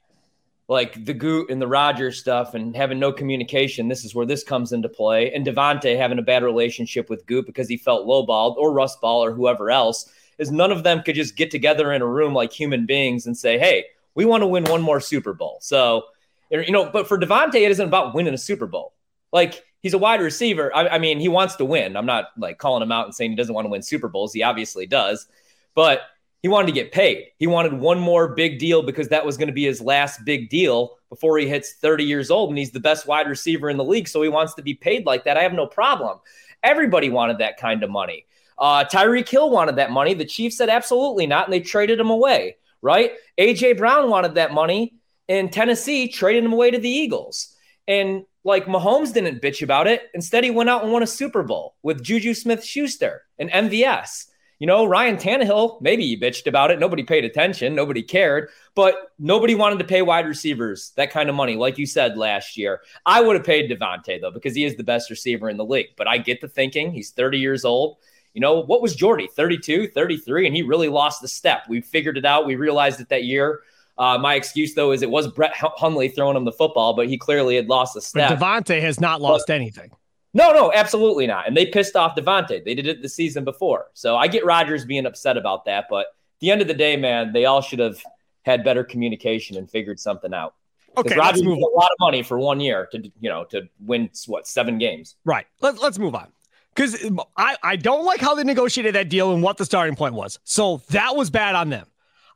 like 0.70 1.04
the 1.04 1.16
Goot 1.16 1.50
and 1.50 1.60
the 1.60 1.68
Rodgers 1.68 2.20
stuff 2.20 2.54
and 2.54 2.76
having 2.76 3.00
no 3.00 3.12
communication, 3.12 3.88
this 3.88 4.06
is 4.06 4.14
where 4.14 4.28
this 4.28 4.44
comes 4.44 4.72
into 4.72 4.88
play. 4.88 5.34
And 5.34 5.46
Davante 5.46 5.98
having 5.98 6.20
a 6.20 6.22
bad 6.22 6.44
relationship 6.44 7.10
with 7.10 7.26
Goot 7.26 7.48
because 7.48 7.68
he 7.68 7.76
felt 7.76 8.06
lowballed 8.08 8.56
or 8.56 8.72
Russ 8.72 8.96
Ball 8.98 9.26
or 9.26 9.34
whoever 9.34 9.72
else, 9.72 10.12
is 10.38 10.52
none 10.52 10.72
of 10.72 10.84
them 10.84 11.02
could 11.02 11.16
just 11.16 11.36
get 11.36 11.50
together 11.50 11.92
in 11.92 12.04
a 12.04 12.08
room 12.08 12.36
like 12.36 12.54
human 12.54 12.86
beings 12.86 13.26
and 13.26 13.36
say, 13.36 13.58
hey, 13.58 13.86
we 14.14 14.26
want 14.26 14.44
to 14.44 14.48
win 14.48 14.64
one 14.66 14.82
more 14.82 15.00
Super 15.00 15.34
Bowl. 15.34 15.58
So, 15.60 16.04
you 16.52 16.72
know, 16.72 16.88
but 16.90 17.08
for 17.08 17.18
Davante, 17.18 17.56
it 17.56 17.72
isn't 17.72 17.88
about 17.88 18.14
winning 18.14 18.36
a 18.36 18.38
Super 18.38 18.68
Bowl. 18.68 18.94
Like 19.34 19.64
he's 19.82 19.96
a 19.96 19.98
wide 19.98 20.22
receiver. 20.22 20.74
I, 20.74 20.88
I 20.88 21.00
mean, 21.00 21.20
he 21.20 21.30
wants 21.30 21.56
to 21.56 21.66
win. 21.66 21.98
I'm 21.98 22.06
not 22.06 22.26
like 22.38 22.60
calling 22.60 22.84
him 22.84 22.92
out 22.92 23.06
and 23.06 23.16
saying 23.16 23.32
he 23.32 23.36
doesn't 23.36 23.56
want 23.56 23.66
to 23.66 23.70
win 23.70 23.82
Super 23.82 24.08
Bowls. 24.08 24.34
He 24.34 24.44
obviously 24.44 24.86
does. 24.86 25.28
But 25.74 26.02
he 26.42 26.48
wanted 26.48 26.68
to 26.68 26.74
get 26.74 26.92
paid. 26.92 27.28
He 27.38 27.48
wanted 27.48 27.74
one 27.74 28.00
more 28.00 28.30
big 28.30 28.60
deal 28.60 28.82
because 28.82 29.10
that 29.10 29.26
was 29.26 29.38
going 29.38 29.48
to 29.48 29.54
be 29.54 29.66
his 29.66 29.82
last 29.82 30.24
big 30.24 30.50
deal 30.50 30.98
before 31.10 31.38
he 31.38 31.48
hits 31.48 31.74
30 31.74 32.06
years 32.06 32.32
old 32.32 32.50
and 32.50 32.58
he's 32.58 32.72
the 32.72 32.80
best 32.80 33.08
wide 33.08 33.28
receiver 33.28 33.70
in 33.70 33.78
the 33.78 33.84
league. 33.84 34.08
So 34.08 34.22
he 34.22 34.30
wants 34.30 34.54
to 34.54 34.62
be 34.62 34.74
paid 34.74 35.06
like 35.06 35.26
that. 35.26 35.38
I 35.38 35.44
have 35.44 35.54
no 35.54 35.68
problem. 35.68 36.20
Everybody 36.64 37.10
wanted 37.10 37.40
that 37.40 37.58
kind 37.58 37.84
of 37.84 37.90
money. 37.90 38.26
Uh, 38.58 38.84
Tyreek 38.86 39.28
Hill 39.28 39.50
wanted 39.50 39.78
that 39.78 39.92
money. 39.92 40.14
The 40.14 40.26
Chiefs 40.26 40.58
said 40.58 40.70
absolutely 40.70 41.26
not, 41.26 41.46
and 41.46 41.54
they 41.54 41.62
traded 41.62 42.00
him 42.00 42.10
away, 42.10 42.58
right? 42.82 43.14
A.J. 43.38 43.74
Brown 43.74 44.10
wanted 44.10 44.36
that 44.36 44.54
money, 44.54 44.96
and 45.30 45.52
Tennessee 45.52 46.10
traded 46.10 46.44
him 46.44 46.52
away 46.52 46.72
to 46.72 46.78
the 46.78 46.90
Eagles. 46.90 47.56
And 47.88 48.26
like 48.44 48.66
Mahomes 48.66 49.14
didn't 49.14 49.42
bitch 49.42 49.62
about 49.62 49.88
it. 49.88 50.10
Instead, 50.14 50.44
he 50.44 50.52
went 50.52 50.70
out 50.70 50.84
and 50.84 50.92
won 50.92 51.04
a 51.04 51.08
Super 51.08 51.44
Bowl 51.44 51.76
with 51.84 52.04
Juju 52.04 52.34
Smith 52.34 52.64
Schuster 52.64 53.24
and 53.38 53.50
MVS. 53.50 54.26
You 54.60 54.68
know, 54.68 54.86
Ryan 54.86 55.16
Tannehill, 55.16 55.82
maybe 55.82 56.06
he 56.06 56.20
bitched 56.20 56.46
about 56.46 56.70
it. 56.70 56.80
Nobody 56.80 57.02
paid 57.04 57.24
attention. 57.24 57.74
Nobody 57.74 58.04
cared. 58.04 58.50
But 58.76 59.14
nobody 59.18 59.56
wanted 59.56 59.80
to 59.80 59.86
pay 59.86 60.02
wide 60.02 60.28
receivers 60.28 60.92
that 60.98 61.12
kind 61.12 61.30
of 61.30 61.36
money, 61.36 61.56
like 61.56 61.78
you 61.78 61.86
said 61.86 62.18
last 62.18 62.58
year. 62.58 62.82
I 63.06 63.22
would 63.22 63.38
have 63.38 63.46
paid 63.46 63.72
Davante, 63.72 64.20
though, 64.20 64.32
because 64.32 64.54
he 64.54 64.66
is 64.66 64.76
the 64.76 64.84
best 64.84 65.10
receiver 65.10 65.50
in 65.50 65.56
the 65.56 65.66
league. 65.66 65.96
But 65.96 66.08
I 66.08 66.18
get 66.18 66.42
the 66.42 66.50
thinking. 66.50 66.92
He's 66.92 67.12
30 67.12 67.40
years 67.40 67.64
old. 67.64 67.98
You 68.34 68.42
know, 68.42 68.60
what 68.60 68.82
was 68.82 68.96
Jordy? 68.96 69.28
32, 69.34 69.88
33, 69.88 70.48
and 70.48 70.56
he 70.56 70.62
really 70.62 70.90
lost 70.90 71.22
the 71.22 71.28
step. 71.28 71.64
We 71.70 71.80
figured 71.82 72.18
it 72.18 72.26
out. 72.26 72.46
We 72.46 72.56
realized 72.56 73.00
it 73.00 73.10
that 73.10 73.24
year. 73.24 73.62
Uh, 73.98 74.18
my 74.18 74.36
excuse, 74.36 74.76
though, 74.76 74.92
is 74.92 75.02
it 75.02 75.10
was 75.10 75.28
Brett 75.28 75.52
Hundley 75.54 76.10
throwing 76.10 76.38
him 76.38 76.46
the 76.46 76.52
football, 76.52 76.94
but 76.94 77.08
he 77.08 77.18
clearly 77.18 77.56
had 77.56 77.68
lost 77.68 77.94
the 77.94 78.02
step. 78.02 78.30
But 78.30 78.40
Davante 78.40 78.82
has 78.82 79.00
not 79.00 79.20
lost 79.20 79.46
but, 79.48 79.56
anything. 79.56 79.92
No, 80.34 80.52
no, 80.52 80.72
absolutely 80.74 81.26
not. 81.26 81.48
And 81.48 81.58
they 81.58 81.66
pissed 81.66 81.96
off 81.96 82.16
Davante. 82.16 82.64
They 82.64 82.76
did 82.76 82.88
it 82.88 83.02
the 83.02 83.10
season 83.10 83.44
before. 83.44 83.88
So 83.94 84.16
I 84.16 84.28
get 84.28 84.46
Rodgers 84.46 84.86
being 84.86 85.06
upset 85.06 85.38
about 85.38 85.66
that. 85.66 85.86
But 85.90 86.02
at 86.02 86.40
the 86.40 86.52
end 86.52 86.62
of 86.62 86.68
the 86.68 86.74
day, 86.74 86.96
man, 86.98 87.34
they 87.34 87.46
all 87.46 87.62
should 87.62 87.80
have 87.80 88.00
had 88.44 88.64
better 88.64 88.84
communication 88.84 89.58
and 89.58 89.70
figured 89.70 90.00
something 90.00 90.34
out. 90.34 90.54
Okay, 90.98 91.16
Rodgers 91.16 91.44
move 91.44 91.60
a 91.60 91.78
lot 91.78 91.90
of 91.92 91.98
money 92.00 92.24
for 92.24 92.40
one 92.40 92.60
year 92.60 92.88
to 92.92 93.12
you 93.20 93.30
know 93.30 93.44
to 93.46 93.70
win 93.80 94.10
what 94.28 94.48
seven 94.48 94.78
games. 94.78 95.16
Right. 95.24 95.46
Let's 95.62 95.80
let's 95.80 96.00
move 96.00 96.16
on 96.16 96.32
because 96.76 97.06
I 97.38 97.58
I 97.64 97.76
don't 97.76 98.06
like 98.06 98.20
how 98.20 98.36
they 98.36 98.44
negotiated 98.44 98.96
that 98.96 99.10
deal 99.10 99.34
and 99.34 99.44
what 99.44 99.58
the 99.58 99.66
starting 99.66 99.96
point 99.96 100.16
was. 100.16 100.40
So 100.44 100.82
that 100.90 101.16
was 101.16 101.30
bad 101.30 101.56
on 101.56 101.70
them. 101.70 101.88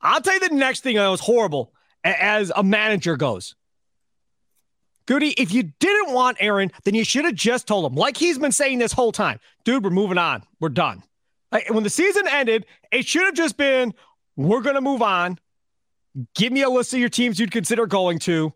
I'll 0.02 0.22
tell 0.22 0.34
you 0.34 0.40
the 0.40 0.56
next 0.56 0.82
thing 0.82 0.98
that 0.98 1.08
was 1.08 1.20
horrible 1.20 1.74
as 2.04 2.52
a 2.56 2.64
manager 2.64 3.18
goes. 3.18 3.56
Goody, 5.06 5.32
if 5.32 5.54
you 5.54 5.64
didn't 5.80 6.14
want 6.14 6.38
Aaron, 6.40 6.72
then 6.84 6.96
you 6.96 7.04
should 7.04 7.26
have 7.26 7.36
just 7.36 7.68
told 7.68 7.86
him, 7.86 7.96
like 7.96 8.18
he's 8.18 8.38
been 8.38 8.52
saying 8.52 8.80
this 8.80 8.94
whole 8.94 9.12
time, 9.12 9.40
dude, 9.64 9.84
we're 9.84 9.90
moving 9.90 10.18
on. 10.18 10.44
We're 10.60 10.70
done. 10.70 11.04
Like, 11.52 11.70
when 11.70 11.84
the 11.84 11.90
season 11.90 12.28
ended, 12.28 12.66
it 12.92 13.06
should 13.06 13.24
have 13.24 13.36
just 13.36 13.58
been, 13.58 13.94
we're 14.36 14.62
going 14.62 14.76
to 14.76 14.82
move 14.82 15.02
on. 15.02 15.38
Give 16.36 16.52
me 16.52 16.62
a 16.62 16.70
list 16.70 16.94
of 16.94 17.00
your 17.00 17.10
teams 17.10 17.40
you'd 17.40 17.52
consider 17.52 17.86
going 17.86 18.20
to. 18.20 18.54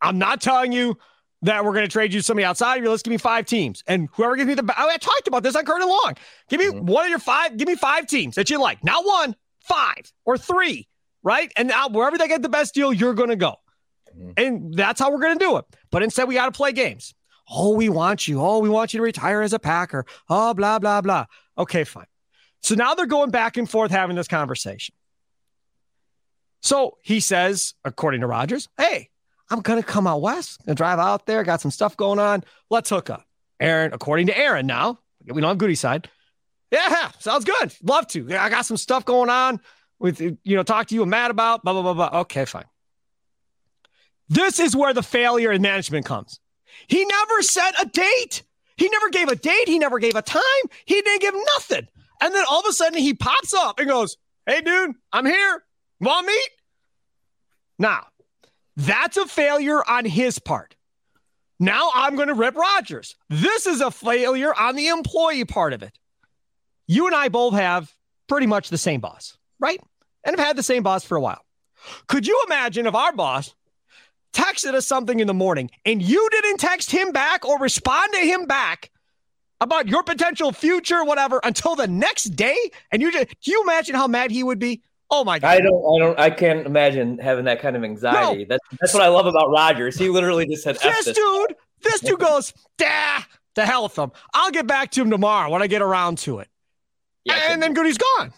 I'm 0.00 0.18
not 0.18 0.40
telling 0.40 0.72
you 0.72 0.98
that 1.42 1.64
we're 1.64 1.72
going 1.72 1.84
to 1.84 1.90
trade 1.90 2.12
you 2.12 2.20
somebody 2.20 2.44
outside 2.44 2.76
of 2.76 2.82
your 2.82 2.92
list. 2.92 3.04
Give 3.04 3.10
me 3.10 3.18
five 3.18 3.46
teams. 3.46 3.82
And 3.86 4.08
whoever 4.12 4.36
gives 4.36 4.48
me 4.48 4.54
the, 4.54 4.74
I 4.76 4.96
talked 4.96 5.28
about 5.28 5.42
this 5.42 5.56
on 5.56 5.64
Curd 5.64 5.80
and 5.80 5.90
Long. 5.90 6.14
Give 6.48 6.60
me 6.60 6.66
mm-hmm. 6.66 6.86
one 6.86 7.04
of 7.04 7.10
your 7.10 7.18
five, 7.18 7.56
give 7.56 7.68
me 7.68 7.74
five 7.76 8.06
teams 8.06 8.34
that 8.34 8.50
you 8.50 8.60
like. 8.60 8.82
Not 8.84 9.04
one, 9.04 9.36
five 9.60 10.12
or 10.24 10.36
three, 10.38 10.88
right? 11.22 11.52
And 11.56 11.68
now 11.68 11.88
wherever 11.88 12.18
they 12.18 12.28
get 12.28 12.42
the 12.42 12.48
best 12.48 12.74
deal, 12.74 12.92
you're 12.92 13.14
going 13.14 13.30
to 13.30 13.36
go. 13.36 13.56
Mm-hmm. 14.18 14.30
And 14.36 14.74
that's 14.74 15.00
how 15.00 15.10
we're 15.10 15.20
going 15.20 15.38
to 15.38 15.44
do 15.44 15.56
it. 15.58 15.64
But 15.90 16.02
instead, 16.02 16.28
we 16.28 16.34
got 16.34 16.46
to 16.46 16.52
play 16.52 16.72
games. 16.72 17.14
Oh, 17.50 17.74
we 17.74 17.88
want 17.88 18.26
you. 18.26 18.40
Oh, 18.40 18.58
we 18.58 18.68
want 18.68 18.92
you 18.92 18.98
to 18.98 19.04
retire 19.04 19.42
as 19.42 19.52
a 19.52 19.58
Packer. 19.58 20.06
Oh, 20.28 20.54
blah, 20.54 20.78
blah, 20.78 21.00
blah. 21.00 21.26
Okay, 21.56 21.84
fine. 21.84 22.06
So 22.60 22.74
now 22.74 22.94
they're 22.94 23.06
going 23.06 23.30
back 23.30 23.56
and 23.56 23.70
forth 23.70 23.90
having 23.90 24.16
this 24.16 24.26
conversation. 24.26 24.94
So 26.62 26.98
he 27.02 27.20
says, 27.20 27.74
according 27.84 28.22
to 28.22 28.26
Rodgers, 28.26 28.68
hey, 28.76 29.10
I'm 29.50 29.60
going 29.60 29.80
to 29.80 29.86
come 29.86 30.08
out 30.08 30.20
west 30.20 30.60
and 30.66 30.76
drive 30.76 30.98
out 30.98 31.26
there. 31.26 31.44
Got 31.44 31.60
some 31.60 31.70
stuff 31.70 31.96
going 31.96 32.18
on. 32.18 32.42
Let's 32.70 32.90
hook 32.90 33.10
up. 33.10 33.24
Aaron, 33.60 33.92
according 33.92 34.26
to 34.26 34.36
Aaron 34.36 34.66
now, 34.66 34.98
we 35.24 35.40
don't 35.40 35.50
have 35.50 35.58
Goody 35.58 35.76
side. 35.76 36.10
Yeah, 36.72 37.12
sounds 37.20 37.44
good. 37.44 37.72
Love 37.82 38.08
to. 38.08 38.36
I 38.36 38.48
got 38.48 38.66
some 38.66 38.76
stuff 38.76 39.04
going 39.04 39.30
on 39.30 39.60
with, 40.00 40.20
you 40.20 40.36
know, 40.44 40.64
talk 40.64 40.88
to 40.88 40.94
you 40.96 41.02
and 41.02 41.10
Matt 41.10 41.30
about, 41.30 41.62
blah, 41.62 41.72
blah, 41.72 41.82
blah, 41.82 41.94
blah. 41.94 42.20
Okay, 42.22 42.44
fine. 42.44 42.64
This 44.28 44.58
is 44.58 44.74
where 44.74 44.92
the 44.92 45.02
failure 45.02 45.52
in 45.52 45.62
management 45.62 46.06
comes. 46.06 46.40
He 46.88 47.04
never 47.04 47.42
set 47.42 47.80
a 47.80 47.86
date. 47.86 48.42
He 48.76 48.88
never 48.88 49.08
gave 49.10 49.28
a 49.28 49.36
date. 49.36 49.68
He 49.68 49.78
never 49.78 49.98
gave 49.98 50.16
a 50.16 50.22
time. 50.22 50.42
He 50.84 51.00
didn't 51.00 51.20
give 51.20 51.34
nothing. 51.54 51.88
And 52.20 52.34
then 52.34 52.44
all 52.48 52.60
of 52.60 52.66
a 52.68 52.72
sudden 52.72 52.98
he 52.98 53.14
pops 53.14 53.54
up 53.54 53.78
and 53.78 53.88
goes, 53.88 54.16
Hey, 54.46 54.60
dude, 54.60 54.94
I'm 55.12 55.26
here. 55.26 55.62
Want 56.00 56.26
meet? 56.26 56.50
Now, 57.78 58.06
that's 58.76 59.16
a 59.16 59.26
failure 59.26 59.82
on 59.88 60.04
his 60.04 60.38
part. 60.38 60.76
Now 61.58 61.90
I'm 61.94 62.16
going 62.16 62.28
to 62.28 62.34
rip 62.34 62.54
Rodgers. 62.54 63.16
This 63.28 63.66
is 63.66 63.80
a 63.80 63.90
failure 63.90 64.54
on 64.54 64.76
the 64.76 64.88
employee 64.88 65.44
part 65.44 65.72
of 65.72 65.82
it. 65.82 65.98
You 66.86 67.06
and 67.06 67.16
I 67.16 67.28
both 67.28 67.54
have 67.54 67.92
pretty 68.28 68.46
much 68.46 68.68
the 68.68 68.78
same 68.78 69.00
boss, 69.00 69.36
right? 69.58 69.80
And 70.22 70.36
have 70.36 70.46
had 70.46 70.56
the 70.56 70.62
same 70.62 70.82
boss 70.82 71.04
for 71.04 71.16
a 71.16 71.20
while. 71.20 71.42
Could 72.08 72.26
you 72.26 72.40
imagine 72.46 72.86
if 72.86 72.94
our 72.94 73.12
boss 73.12 73.54
texted 74.32 74.74
us 74.74 74.86
something 74.86 75.20
in 75.20 75.26
the 75.26 75.34
morning 75.34 75.70
and 75.84 76.02
you 76.02 76.28
didn't 76.30 76.58
text 76.58 76.90
him 76.90 77.12
back 77.12 77.44
or 77.44 77.58
respond 77.58 78.12
to 78.12 78.20
him 78.20 78.46
back 78.46 78.90
about 79.60 79.88
your 79.88 80.02
potential 80.02 80.52
future, 80.52 81.04
whatever, 81.04 81.40
until 81.44 81.76
the 81.76 81.86
next 81.86 82.36
day, 82.36 82.56
and 82.92 83.00
you 83.00 83.10
just 83.10 83.28
do 83.42 83.50
you 83.50 83.62
imagine 83.62 83.94
how 83.94 84.06
mad 84.06 84.30
he 84.30 84.42
would 84.42 84.58
be? 84.58 84.82
Oh 85.10 85.24
my 85.24 85.38
god! 85.38 85.48
I 85.48 85.60
don't, 85.60 85.94
I 85.94 85.98
don't, 85.98 86.18
I 86.18 86.30
can't 86.30 86.66
imagine 86.66 87.18
having 87.18 87.44
that 87.44 87.60
kind 87.60 87.76
of 87.76 87.84
anxiety. 87.84 88.40
No. 88.40 88.46
That's 88.48 88.64
that's 88.80 88.94
what 88.94 89.02
I 89.02 89.08
love 89.08 89.26
about 89.26 89.50
Rodgers. 89.50 89.96
He 89.96 90.08
literally 90.08 90.46
just 90.46 90.64
said, 90.64 90.76
"This, 90.76 91.04
this. 91.04 91.16
dude, 91.16 91.54
this 91.82 92.00
dude 92.00 92.18
goes, 92.18 92.52
da, 92.76 93.20
the 93.54 93.64
hell 93.64 93.84
with 93.84 93.96
him. 93.96 94.10
I'll 94.34 94.50
get 94.50 94.66
back 94.66 94.90
to 94.92 95.02
him 95.02 95.10
tomorrow 95.10 95.48
when 95.50 95.62
I 95.62 95.68
get 95.68 95.80
around 95.80 96.18
to 96.18 96.40
it." 96.40 96.48
Yeah, 97.24 97.38
and 97.50 97.62
then 97.62 97.72
Goody's 97.72 97.98
gone. 97.98 98.32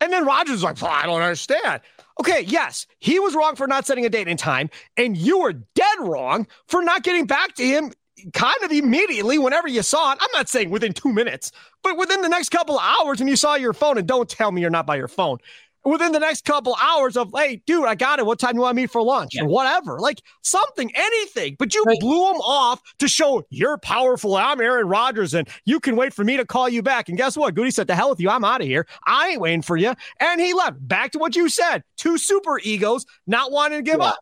And 0.00 0.12
then 0.12 0.26
Rodgers 0.26 0.56
is 0.56 0.62
like, 0.62 0.80
well, 0.82 0.90
I 0.90 1.06
don't 1.06 1.22
understand. 1.22 1.80
Okay, 2.20 2.42
yes, 2.42 2.86
he 3.00 3.18
was 3.18 3.34
wrong 3.34 3.56
for 3.56 3.66
not 3.66 3.86
setting 3.86 4.06
a 4.06 4.08
date 4.08 4.28
and 4.28 4.38
time, 4.38 4.70
and 4.96 5.16
you 5.16 5.40
were 5.40 5.52
dead 5.52 5.98
wrong 6.00 6.46
for 6.68 6.82
not 6.82 7.02
getting 7.02 7.26
back 7.26 7.54
to 7.54 7.64
him 7.64 7.92
kind 8.32 8.56
of 8.62 8.70
immediately 8.70 9.38
whenever 9.38 9.66
you 9.68 9.82
saw 9.82 10.12
it. 10.12 10.18
I'm 10.20 10.30
not 10.32 10.48
saying 10.48 10.70
within 10.70 10.92
two 10.92 11.12
minutes, 11.12 11.50
but 11.82 11.98
within 11.98 12.22
the 12.22 12.28
next 12.28 12.50
couple 12.50 12.78
of 12.78 12.82
hours 12.84 13.18
when 13.18 13.28
you 13.28 13.36
saw 13.36 13.56
your 13.56 13.72
phone, 13.72 13.98
and 13.98 14.06
don't 14.06 14.28
tell 14.28 14.52
me 14.52 14.60
you're 14.60 14.70
not 14.70 14.86
by 14.86 14.96
your 14.96 15.08
phone 15.08 15.38
within 15.84 16.12
the 16.12 16.18
next 16.18 16.44
couple 16.44 16.76
hours 16.80 17.16
of, 17.16 17.30
hey, 17.34 17.62
dude, 17.66 17.84
I 17.86 17.94
got 17.94 18.18
it. 18.18 18.26
What 18.26 18.38
time 18.38 18.52
do 18.52 18.56
you 18.56 18.62
want 18.62 18.76
to 18.76 18.82
meet 18.82 18.90
for 18.90 19.02
lunch? 19.02 19.34
Yeah. 19.34 19.42
Or 19.42 19.48
whatever. 19.48 20.00
Like 20.00 20.22
something, 20.42 20.90
anything. 20.94 21.56
But 21.58 21.74
you 21.74 21.82
right. 21.84 21.98
blew 22.00 22.30
him 22.30 22.40
off 22.40 22.80
to 22.98 23.08
show 23.08 23.44
you're 23.50 23.78
powerful. 23.78 24.36
I'm 24.36 24.60
Aaron 24.60 24.88
Rodgers 24.88 25.34
and 25.34 25.48
you 25.64 25.80
can 25.80 25.96
wait 25.96 26.14
for 26.14 26.24
me 26.24 26.36
to 26.36 26.44
call 26.44 26.68
you 26.68 26.82
back. 26.82 27.08
And 27.08 27.18
guess 27.18 27.36
what? 27.36 27.54
Goody 27.54 27.70
said, 27.70 27.86
the 27.86 27.94
hell 27.94 28.10
with 28.10 28.20
you. 28.20 28.30
I'm 28.30 28.44
out 28.44 28.60
of 28.60 28.66
here. 28.66 28.86
I 29.06 29.28
ain't 29.28 29.40
waiting 29.40 29.62
for 29.62 29.76
you. 29.76 29.94
And 30.20 30.40
he 30.40 30.54
left. 30.54 30.76
Back 30.86 31.12
to 31.12 31.18
what 31.18 31.36
you 31.36 31.48
said. 31.48 31.84
Two 31.96 32.18
super 32.18 32.58
egos 32.60 33.04
not 33.26 33.52
wanting 33.52 33.78
to 33.78 33.90
give 33.90 34.00
yeah. 34.00 34.08
up. 34.08 34.18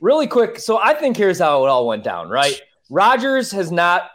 Really 0.00 0.26
quick. 0.26 0.58
So 0.58 0.78
I 0.78 0.94
think 0.94 1.16
here's 1.16 1.38
how 1.38 1.64
it 1.64 1.68
all 1.68 1.86
went 1.86 2.04
down, 2.04 2.28
right? 2.28 2.60
Rodgers 2.90 3.52
has 3.52 3.70
not, 3.70 4.10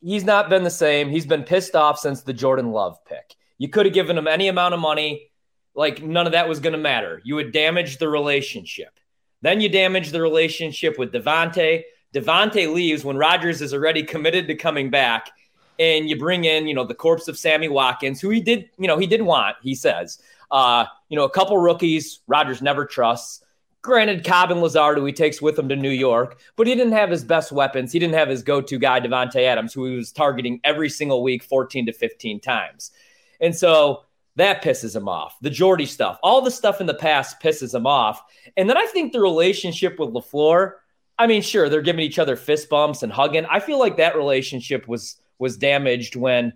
he's 0.00 0.24
not 0.24 0.48
been 0.48 0.62
the 0.62 0.70
same. 0.70 1.08
He's 1.08 1.26
been 1.26 1.42
pissed 1.42 1.74
off 1.74 1.98
since 1.98 2.22
the 2.22 2.32
Jordan 2.32 2.70
Love 2.70 2.96
pick. 3.06 3.34
You 3.58 3.68
could 3.68 3.86
have 3.86 3.94
given 3.94 4.16
him 4.16 4.28
any 4.28 4.48
amount 4.48 4.74
of 4.74 4.80
money 4.80 5.31
like 5.74 6.02
none 6.02 6.26
of 6.26 6.32
that 6.32 6.48
was 6.48 6.60
going 6.60 6.72
to 6.72 6.78
matter. 6.78 7.20
You 7.24 7.36
would 7.36 7.52
damage 7.52 7.98
the 7.98 8.08
relationship. 8.08 8.98
Then 9.40 9.60
you 9.60 9.68
damage 9.68 10.10
the 10.10 10.22
relationship 10.22 10.98
with 10.98 11.12
Davante. 11.12 11.82
Davante 12.14 12.72
leaves 12.72 13.04
when 13.04 13.16
Rodgers 13.16 13.60
is 13.60 13.74
already 13.74 14.02
committed 14.02 14.46
to 14.48 14.54
coming 14.54 14.90
back, 14.90 15.30
and 15.78 16.08
you 16.08 16.16
bring 16.16 16.44
in, 16.44 16.66
you 16.66 16.74
know, 16.74 16.84
the 16.84 16.94
corpse 16.94 17.26
of 17.26 17.38
Sammy 17.38 17.68
Watkins, 17.68 18.20
who 18.20 18.30
he 18.30 18.40
did, 18.40 18.70
you 18.78 18.86
know, 18.86 18.98
he 18.98 19.06
did 19.06 19.22
want. 19.22 19.56
He 19.62 19.74
says, 19.74 20.20
uh, 20.50 20.84
you 21.08 21.16
know, 21.16 21.24
a 21.24 21.30
couple 21.30 21.56
rookies 21.58 22.20
Rodgers 22.26 22.62
never 22.62 22.84
trusts. 22.84 23.42
Granted, 23.80 24.24
Cobb 24.24 24.52
and 24.52 24.60
Lazard, 24.60 24.98
who 24.98 25.04
he 25.04 25.12
takes 25.12 25.42
with 25.42 25.58
him 25.58 25.68
to 25.68 25.74
New 25.74 25.90
York, 25.90 26.38
but 26.54 26.68
he 26.68 26.74
didn't 26.76 26.92
have 26.92 27.10
his 27.10 27.24
best 27.24 27.50
weapons. 27.50 27.90
He 27.90 27.98
didn't 27.98 28.14
have 28.14 28.28
his 28.28 28.44
go-to 28.44 28.78
guy, 28.78 29.00
Davante 29.00 29.42
Adams, 29.42 29.72
who 29.72 29.86
he 29.86 29.96
was 29.96 30.12
targeting 30.12 30.60
every 30.62 30.88
single 30.88 31.20
week, 31.20 31.42
14 31.42 31.86
to 31.86 31.92
15 31.92 32.38
times. 32.38 32.92
And 33.40 33.56
so 33.56 34.04
that 34.36 34.62
pisses 34.62 34.96
him 34.96 35.08
off. 35.08 35.36
The 35.40 35.50
Jordy 35.50 35.86
stuff, 35.86 36.18
all 36.22 36.40
the 36.40 36.50
stuff 36.50 36.80
in 36.80 36.86
the 36.86 36.94
past 36.94 37.40
pisses 37.40 37.74
him 37.74 37.86
off. 37.86 38.22
And 38.56 38.68
then 38.68 38.76
I 38.76 38.86
think 38.86 39.12
the 39.12 39.20
relationship 39.20 39.98
with 39.98 40.10
LaFleur, 40.10 40.74
I 41.18 41.26
mean, 41.26 41.42
sure, 41.42 41.68
they're 41.68 41.82
giving 41.82 42.04
each 42.04 42.18
other 42.18 42.36
fist 42.36 42.68
bumps 42.68 43.02
and 43.02 43.12
hugging. 43.12 43.44
I 43.46 43.60
feel 43.60 43.78
like 43.78 43.96
that 43.98 44.16
relationship 44.16 44.88
was 44.88 45.16
was 45.38 45.56
damaged 45.56 46.16
when 46.16 46.52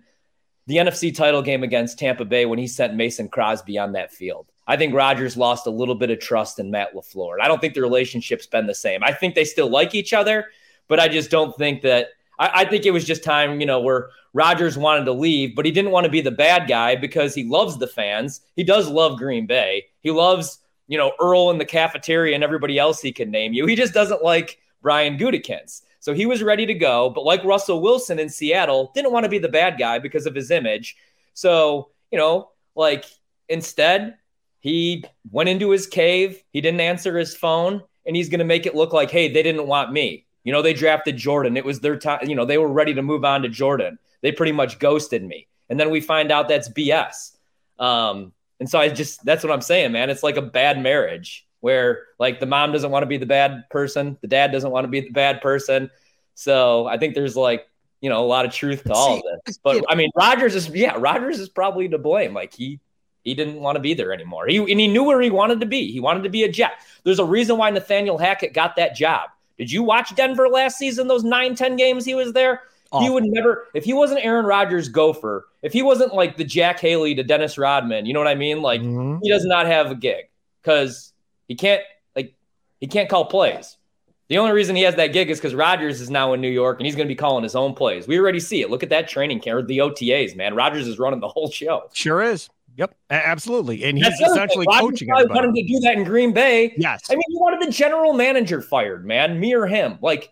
the 0.65 0.77
NFC 0.77 1.15
title 1.15 1.41
game 1.41 1.63
against 1.63 1.99
Tampa 1.99 2.25
Bay 2.25 2.45
when 2.45 2.59
he 2.59 2.67
sent 2.67 2.95
Mason 2.95 3.29
Crosby 3.29 3.77
on 3.77 3.93
that 3.93 4.11
field. 4.11 4.47
I 4.65 4.75
think 4.75 4.93
Rodgers 4.93 5.37
lost 5.37 5.67
a 5.67 5.71
little 5.71 5.95
bit 5.95 6.09
of 6.09 6.19
trust 6.19 6.59
in 6.59 6.71
Matt 6.71 6.93
LaFleur. 6.93 7.33
And 7.33 7.41
I 7.41 7.47
don't 7.47 7.59
think 7.59 7.73
the 7.73 7.81
relationship's 7.81 8.47
been 8.47 8.67
the 8.67 8.75
same. 8.75 9.03
I 9.03 9.13
think 9.13 9.33
they 9.33 9.45
still 9.45 9.69
like 9.69 9.95
each 9.95 10.13
other, 10.13 10.47
but 10.87 10.99
I 10.99 11.07
just 11.07 11.31
don't 11.31 11.55
think 11.57 11.81
that 11.83 12.09
I, 12.39 12.51
I 12.53 12.65
think 12.65 12.85
it 12.85 12.91
was 12.91 13.05
just 13.05 13.23
time, 13.23 13.59
you 13.59 13.65
know, 13.65 13.79
where 13.79 14.09
Rodgers 14.33 14.77
wanted 14.77 15.05
to 15.05 15.13
leave, 15.13 15.55
but 15.55 15.65
he 15.65 15.71
didn't 15.71 15.91
want 15.91 16.05
to 16.05 16.11
be 16.11 16.21
the 16.21 16.31
bad 16.31 16.67
guy 16.67 16.95
because 16.95 17.33
he 17.33 17.43
loves 17.43 17.77
the 17.77 17.87
fans. 17.87 18.41
He 18.55 18.63
does 18.63 18.87
love 18.87 19.17
Green 19.17 19.47
Bay. 19.47 19.85
He 20.01 20.11
loves, 20.11 20.59
you 20.87 20.97
know, 20.97 21.13
Earl 21.19 21.49
in 21.51 21.57
the 21.57 21.65
cafeteria 21.65 22.35
and 22.35 22.43
everybody 22.43 22.77
else 22.77 23.01
he 23.01 23.11
can 23.11 23.31
name 23.31 23.53
you. 23.53 23.65
He 23.65 23.75
just 23.75 23.93
doesn't 23.93 24.23
like 24.23 24.59
Brian 24.81 25.17
Gutekunst. 25.17 25.81
So 25.99 26.13
he 26.13 26.25
was 26.25 26.43
ready 26.43 26.65
to 26.65 26.73
go, 26.73 27.09
but 27.09 27.25
like 27.25 27.43
Russell 27.43 27.81
Wilson 27.81 28.19
in 28.19 28.29
Seattle, 28.29 28.91
didn't 28.93 29.11
want 29.11 29.23
to 29.23 29.29
be 29.29 29.39
the 29.39 29.49
bad 29.49 29.77
guy 29.77 29.99
because 29.99 30.25
of 30.25 30.35
his 30.35 30.51
image. 30.51 30.95
So, 31.33 31.89
you 32.11 32.17
know, 32.17 32.51
like 32.75 33.05
instead, 33.49 34.17
he 34.59 35.03
went 35.31 35.49
into 35.49 35.71
his 35.71 35.87
cave, 35.87 36.43
he 36.51 36.61
didn't 36.61 36.81
answer 36.81 37.17
his 37.17 37.35
phone, 37.35 37.81
and 38.05 38.15
he's 38.15 38.29
going 38.29 38.39
to 38.39 38.45
make 38.45 38.65
it 38.65 38.75
look 38.75 38.93
like, 38.93 39.11
hey, 39.11 39.31
they 39.31 39.43
didn't 39.43 39.67
want 39.67 39.91
me. 39.91 40.26
You 40.47 40.53
know, 40.53 40.61
they 40.61 40.73
drafted 40.73 41.17
Jordan. 41.17 41.57
It 41.57 41.65
was 41.65 41.81
their 41.81 41.97
time. 41.97 42.21
You 42.25 42.33
know, 42.33 42.45
they 42.45 42.57
were 42.57 42.69
ready 42.69 42.93
to 42.93 43.01
move 43.01 43.25
on 43.25 43.41
to 43.41 43.49
Jordan. 43.49 43.99
They 44.21 44.31
pretty 44.31 44.53
much 44.53 44.79
ghosted 44.79 45.21
me. 45.21 45.45
And 45.67 45.77
then 45.77 45.89
we 45.89 45.99
find 45.99 46.31
out 46.31 46.47
that's 46.47 46.69
BS. 46.69 47.35
Um, 47.77 48.31
and 48.57 48.69
so 48.69 48.79
I 48.79 48.87
just 48.87 49.25
that's 49.25 49.43
what 49.43 49.51
I'm 49.51 49.59
saying, 49.59 49.91
man. 49.91 50.09
It's 50.09 50.23
like 50.23 50.37
a 50.37 50.41
bad 50.41 50.81
marriage 50.81 51.45
where 51.59 52.05
like 52.17 52.39
the 52.39 52.45
mom 52.45 52.71
doesn't 52.71 52.91
want 52.91 53.03
to 53.03 53.07
be 53.07 53.17
the 53.17 53.25
bad 53.25 53.69
person, 53.69 54.17
the 54.21 54.27
dad 54.27 54.53
doesn't 54.53 54.71
want 54.71 54.85
to 54.85 54.87
be 54.87 55.01
the 55.01 55.09
bad 55.09 55.41
person. 55.41 55.91
So 56.35 56.87
I 56.87 56.97
think 56.97 57.13
there's 57.13 57.35
like 57.35 57.67
you 57.99 58.09
know 58.09 58.23
a 58.23 58.25
lot 58.25 58.45
of 58.45 58.53
truth 58.53 58.85
to 58.85 58.93
all 58.93 59.17
of 59.17 59.23
this. 59.45 59.57
But 59.61 59.83
I 59.89 59.95
mean, 59.95 60.11
Rodgers 60.15 60.55
is 60.55 60.69
yeah, 60.69 60.95
Rodgers 60.97 61.41
is 61.41 61.49
probably 61.49 61.89
to 61.89 61.97
blame. 61.97 62.33
Like 62.33 62.53
he 62.53 62.79
he 63.25 63.33
didn't 63.33 63.59
want 63.59 63.75
to 63.75 63.81
be 63.81 63.93
there 63.93 64.13
anymore. 64.13 64.47
He 64.47 64.59
and 64.59 64.79
he 64.79 64.87
knew 64.87 65.03
where 65.03 65.19
he 65.19 65.29
wanted 65.29 65.59
to 65.59 65.65
be. 65.65 65.91
He 65.91 65.99
wanted 65.99 66.23
to 66.23 66.29
be 66.29 66.45
a 66.45 66.49
Jet. 66.49 66.79
There's 67.03 67.19
a 67.19 67.25
reason 67.25 67.57
why 67.57 67.69
Nathaniel 67.69 68.17
Hackett 68.17 68.53
got 68.53 68.77
that 68.77 68.95
job. 68.95 69.31
Did 69.57 69.71
you 69.71 69.83
watch 69.83 70.15
Denver 70.15 70.47
last 70.47 70.77
season? 70.77 71.07
Those 71.07 71.23
nine, 71.23 71.55
10 71.55 71.75
games 71.75 72.05
he 72.05 72.15
was 72.15 72.33
there. 72.33 72.61
Awful. 72.91 73.05
He 73.05 73.09
would 73.09 73.25
never, 73.25 73.67
if 73.73 73.83
he 73.83 73.93
wasn't 73.93 74.23
Aaron 74.23 74.45
Rodgers 74.45 74.87
gopher, 74.87 75.47
if 75.61 75.73
he 75.73 75.81
wasn't 75.81 76.13
like 76.13 76.37
the 76.37 76.45
Jack 76.45 76.79
Haley 76.79 77.15
to 77.15 77.23
Dennis 77.23 77.57
Rodman, 77.57 78.05
you 78.05 78.13
know 78.13 78.19
what 78.19 78.29
I 78.29 78.35
mean? 78.35 78.61
Like 78.61 78.81
mm-hmm. 78.81 79.17
he 79.21 79.29
does 79.29 79.45
not 79.45 79.65
have 79.65 79.91
a 79.91 79.95
gig 79.95 80.25
because 80.61 81.11
he 81.47 81.55
can't 81.55 81.81
like 82.15 82.33
he 82.79 82.87
can't 82.87 83.09
call 83.09 83.25
plays. 83.25 83.77
The 84.29 84.37
only 84.37 84.51
reason 84.51 84.75
he 84.75 84.83
has 84.83 84.95
that 84.95 85.07
gig 85.07 85.29
is 85.29 85.37
because 85.37 85.55
Rodgers 85.55 86.01
is 86.01 86.09
now 86.09 86.33
in 86.33 86.41
New 86.41 86.49
York 86.49 86.79
and 86.79 86.85
he's 86.85 86.95
going 86.95 87.07
to 87.07 87.11
be 87.11 87.15
calling 87.15 87.43
his 87.43 87.55
own 87.55 87.73
plays. 87.73 88.07
We 88.07 88.19
already 88.19 88.41
see 88.41 88.61
it. 88.61 88.69
Look 88.69 88.83
at 88.83 88.89
that 88.89 89.07
training 89.07 89.39
camp, 89.39 89.67
the 89.67 89.79
OTAs, 89.79 90.35
man. 90.35 90.53
Rodgers 90.53 90.87
is 90.87 90.99
running 90.99 91.21
the 91.21 91.29
whole 91.29 91.49
show. 91.49 91.89
Sure 91.93 92.21
is. 92.21 92.49
Yep, 92.77 92.95
absolutely. 93.09 93.83
And 93.83 93.97
he's 93.97 94.19
essentially 94.21 94.67
coaching. 94.67 95.09
Rodgers 95.09 95.29
wanted 95.29 95.55
to 95.55 95.63
do 95.63 95.79
that 95.79 95.97
in 95.97 96.03
Green 96.03 96.31
Bay. 96.31 96.73
Yes. 96.77 97.05
I 97.09 97.15
mean, 97.15 97.23
he 97.27 97.37
wanted 97.37 97.67
the 97.67 97.71
general 97.71 98.13
manager 98.13 98.61
fired, 98.61 99.05
man. 99.05 99.39
Me 99.39 99.55
or 99.55 99.65
him. 99.65 99.97
Like 99.99 100.31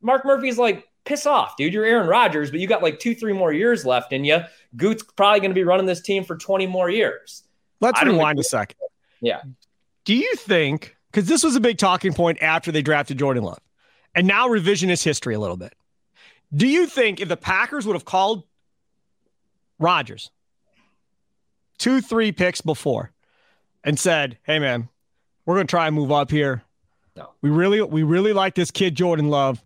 Mark 0.00 0.24
Murphy's 0.24 0.56
like, 0.56 0.86
piss 1.04 1.26
off, 1.26 1.56
dude. 1.56 1.72
You're 1.72 1.84
Aaron 1.84 2.06
Rodgers, 2.06 2.52
but 2.52 2.60
you 2.60 2.68
got 2.68 2.82
like 2.82 3.00
two, 3.00 3.14
three 3.14 3.32
more 3.32 3.52
years 3.52 3.84
left 3.84 4.12
in 4.12 4.24
you. 4.24 4.38
Goot's 4.76 5.02
probably 5.02 5.40
going 5.40 5.50
to 5.50 5.54
be 5.54 5.64
running 5.64 5.86
this 5.86 6.00
team 6.00 6.22
for 6.22 6.36
20 6.36 6.68
more 6.68 6.88
years. 6.88 7.42
Let's 7.80 8.00
rewind 8.02 8.38
a 8.38 8.44
second. 8.44 8.76
Yeah. 9.20 9.40
Do 10.04 10.14
you 10.14 10.34
think, 10.36 10.96
because 11.10 11.26
this 11.26 11.42
was 11.42 11.56
a 11.56 11.60
big 11.60 11.78
talking 11.78 12.12
point 12.12 12.38
after 12.40 12.70
they 12.70 12.82
drafted 12.82 13.18
Jordan 13.18 13.42
Love, 13.42 13.60
and 14.14 14.26
now 14.26 14.48
revisionist 14.48 15.02
history 15.02 15.34
a 15.34 15.40
little 15.40 15.56
bit. 15.56 15.74
Do 16.54 16.66
you 16.66 16.86
think 16.86 17.20
if 17.20 17.28
the 17.28 17.36
Packers 17.36 17.86
would 17.86 17.94
have 17.94 18.04
called 18.04 18.44
Rodgers 19.78 20.30
two, 21.80 22.00
three 22.00 22.30
picks 22.30 22.60
before 22.60 23.10
and 23.82 23.98
said, 23.98 24.38
Hey 24.44 24.60
man, 24.60 24.88
we're 25.44 25.56
gonna 25.56 25.66
try 25.66 25.88
and 25.88 25.96
move 25.96 26.12
up 26.12 26.30
here. 26.30 26.62
No. 27.16 27.30
We 27.42 27.50
really 27.50 27.82
we 27.82 28.04
really 28.04 28.32
like 28.32 28.54
this 28.54 28.70
kid 28.70 28.94
Jordan 28.94 29.28
Love. 29.28 29.64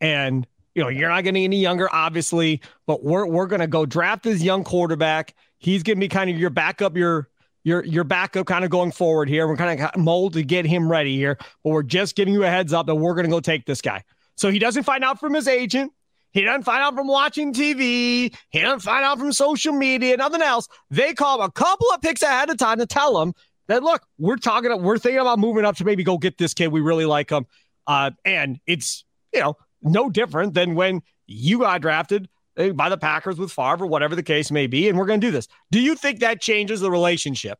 And 0.00 0.46
you 0.74 0.82
know, 0.82 0.88
you're 0.88 1.08
not 1.08 1.24
getting 1.24 1.44
any 1.44 1.58
younger, 1.58 1.92
obviously, 1.92 2.62
but 2.86 3.02
we're 3.02 3.26
we're 3.26 3.46
gonna 3.46 3.66
go 3.66 3.84
draft 3.84 4.22
this 4.22 4.42
young 4.42 4.64
quarterback. 4.64 5.34
He's 5.58 5.82
gonna 5.82 6.00
be 6.00 6.08
kind 6.08 6.30
of 6.30 6.38
your 6.38 6.50
backup, 6.50 6.96
your 6.96 7.28
your 7.64 7.84
your 7.84 8.04
backup 8.04 8.46
kind 8.46 8.64
of 8.64 8.70
going 8.70 8.92
forward 8.92 9.28
here. 9.28 9.48
We're 9.48 9.56
kind 9.56 9.80
of 9.80 9.96
mold 9.96 10.34
to 10.34 10.42
get 10.42 10.64
him 10.64 10.90
ready 10.90 11.16
here, 11.16 11.36
but 11.64 11.70
we're 11.70 11.82
just 11.82 12.14
giving 12.14 12.32
you 12.32 12.44
a 12.44 12.48
heads 12.48 12.72
up 12.72 12.86
that 12.86 12.94
we're 12.94 13.14
gonna 13.14 13.28
go 13.28 13.40
take 13.40 13.66
this 13.66 13.82
guy. 13.82 14.04
So 14.36 14.50
he 14.50 14.58
doesn't 14.58 14.84
find 14.84 15.02
out 15.02 15.18
from 15.18 15.34
his 15.34 15.48
agent. 15.48 15.92
He 16.36 16.42
doesn't 16.42 16.64
find 16.64 16.82
out 16.82 16.94
from 16.94 17.06
watching 17.06 17.54
TV. 17.54 18.30
He 18.50 18.60
doesn't 18.60 18.80
find 18.80 19.02
out 19.02 19.18
from 19.18 19.32
social 19.32 19.72
media, 19.72 20.18
nothing 20.18 20.42
else. 20.42 20.68
They 20.90 21.14
call 21.14 21.36
him 21.36 21.46
a 21.46 21.50
couple 21.50 21.86
of 21.94 22.02
picks 22.02 22.20
ahead 22.20 22.50
of 22.50 22.58
time 22.58 22.76
to 22.76 22.84
tell 22.84 23.22
him 23.22 23.32
that, 23.68 23.82
look, 23.82 24.02
we're 24.18 24.36
talking, 24.36 24.82
we're 24.82 24.98
thinking 24.98 25.20
about 25.20 25.38
moving 25.38 25.64
up 25.64 25.76
to 25.76 25.86
maybe 25.86 26.04
go 26.04 26.18
get 26.18 26.36
this 26.36 26.52
kid. 26.52 26.68
We 26.68 26.82
really 26.82 27.06
like 27.06 27.30
him. 27.30 27.46
Uh, 27.86 28.10
and 28.26 28.60
it's, 28.66 29.06
you 29.32 29.40
know, 29.40 29.56
no 29.80 30.10
different 30.10 30.52
than 30.52 30.74
when 30.74 31.00
you 31.26 31.60
got 31.60 31.80
drafted 31.80 32.28
eh, 32.58 32.72
by 32.72 32.90
the 32.90 32.98
Packers 32.98 33.38
with 33.38 33.50
Favre 33.50 33.86
whatever 33.86 34.14
the 34.14 34.22
case 34.22 34.50
may 34.50 34.66
be. 34.66 34.90
And 34.90 34.98
we're 34.98 35.06
going 35.06 35.22
to 35.22 35.26
do 35.26 35.30
this. 35.30 35.48
Do 35.70 35.80
you 35.80 35.94
think 35.96 36.20
that 36.20 36.42
changes 36.42 36.80
the 36.80 36.90
relationship 36.90 37.58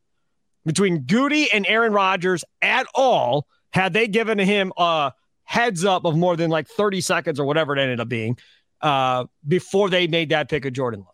between 0.67 0.99
Goody 0.99 1.51
and 1.51 1.65
Aaron 1.65 1.93
Rodgers 1.93 2.43
at 2.61 2.85
all? 2.93 3.47
Had 3.71 3.93
they 3.93 4.07
given 4.07 4.37
him 4.37 4.71
a 4.77 5.13
heads 5.45 5.83
up 5.83 6.05
of 6.05 6.15
more 6.15 6.35
than 6.35 6.51
like 6.51 6.67
30 6.67 7.01
seconds 7.01 7.39
or 7.39 7.45
whatever 7.45 7.75
it 7.75 7.79
ended 7.81 7.99
up 7.99 8.07
being 8.07 8.37
uh, 8.81 9.25
before 9.47 9.89
they 9.89 10.07
made 10.07 10.29
that 10.29 10.49
pick 10.49 10.65
of 10.65 10.73
Jordan 10.73 11.01
Love? 11.01 11.13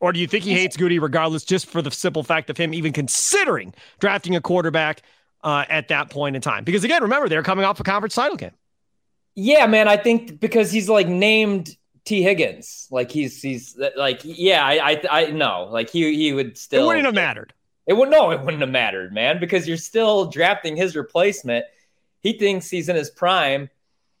Or 0.00 0.12
do 0.12 0.18
you 0.18 0.26
think 0.26 0.42
he 0.42 0.52
hates 0.52 0.76
Goody 0.76 0.98
regardless, 0.98 1.44
just 1.44 1.66
for 1.66 1.80
the 1.80 1.90
simple 1.90 2.24
fact 2.24 2.50
of 2.50 2.56
him 2.56 2.74
even 2.74 2.92
considering 2.92 3.72
drafting 4.00 4.34
a 4.34 4.40
quarterback 4.40 5.02
uh, 5.44 5.64
at 5.68 5.88
that 5.88 6.10
point 6.10 6.34
in 6.34 6.42
time? 6.42 6.64
Because 6.64 6.82
again, 6.82 7.02
remember 7.02 7.28
they're 7.28 7.44
coming 7.44 7.64
off 7.64 7.78
a 7.78 7.84
conference 7.84 8.16
title 8.16 8.36
game. 8.36 8.50
Yeah, 9.36 9.66
man. 9.66 9.86
I 9.86 9.96
think 9.96 10.40
because 10.40 10.72
he's 10.72 10.88
like 10.88 11.06
named 11.06 11.76
Tee 12.04 12.20
Higgins, 12.20 12.88
like 12.90 13.12
he's 13.12 13.40
he's 13.40 13.78
like 13.96 14.20
yeah. 14.24 14.66
I 14.66 14.90
I, 14.90 15.02
I 15.10 15.30
no, 15.30 15.68
like 15.70 15.88
he 15.88 16.16
he 16.16 16.32
would 16.32 16.58
still. 16.58 16.82
It 16.82 16.86
wouldn't 16.88 17.06
have 17.06 17.14
mattered. 17.14 17.54
It 17.86 17.94
would 17.94 18.10
no, 18.10 18.32
it 18.32 18.40
wouldn't 18.40 18.60
have 18.60 18.70
mattered, 18.70 19.12
man, 19.12 19.38
because 19.38 19.68
you're 19.68 19.76
still 19.76 20.26
drafting 20.26 20.76
his 20.76 20.96
replacement. 20.96 21.64
He 22.22 22.32
thinks 22.32 22.68
he's 22.68 22.88
in 22.88 22.96
his 22.96 23.10
prime 23.10 23.70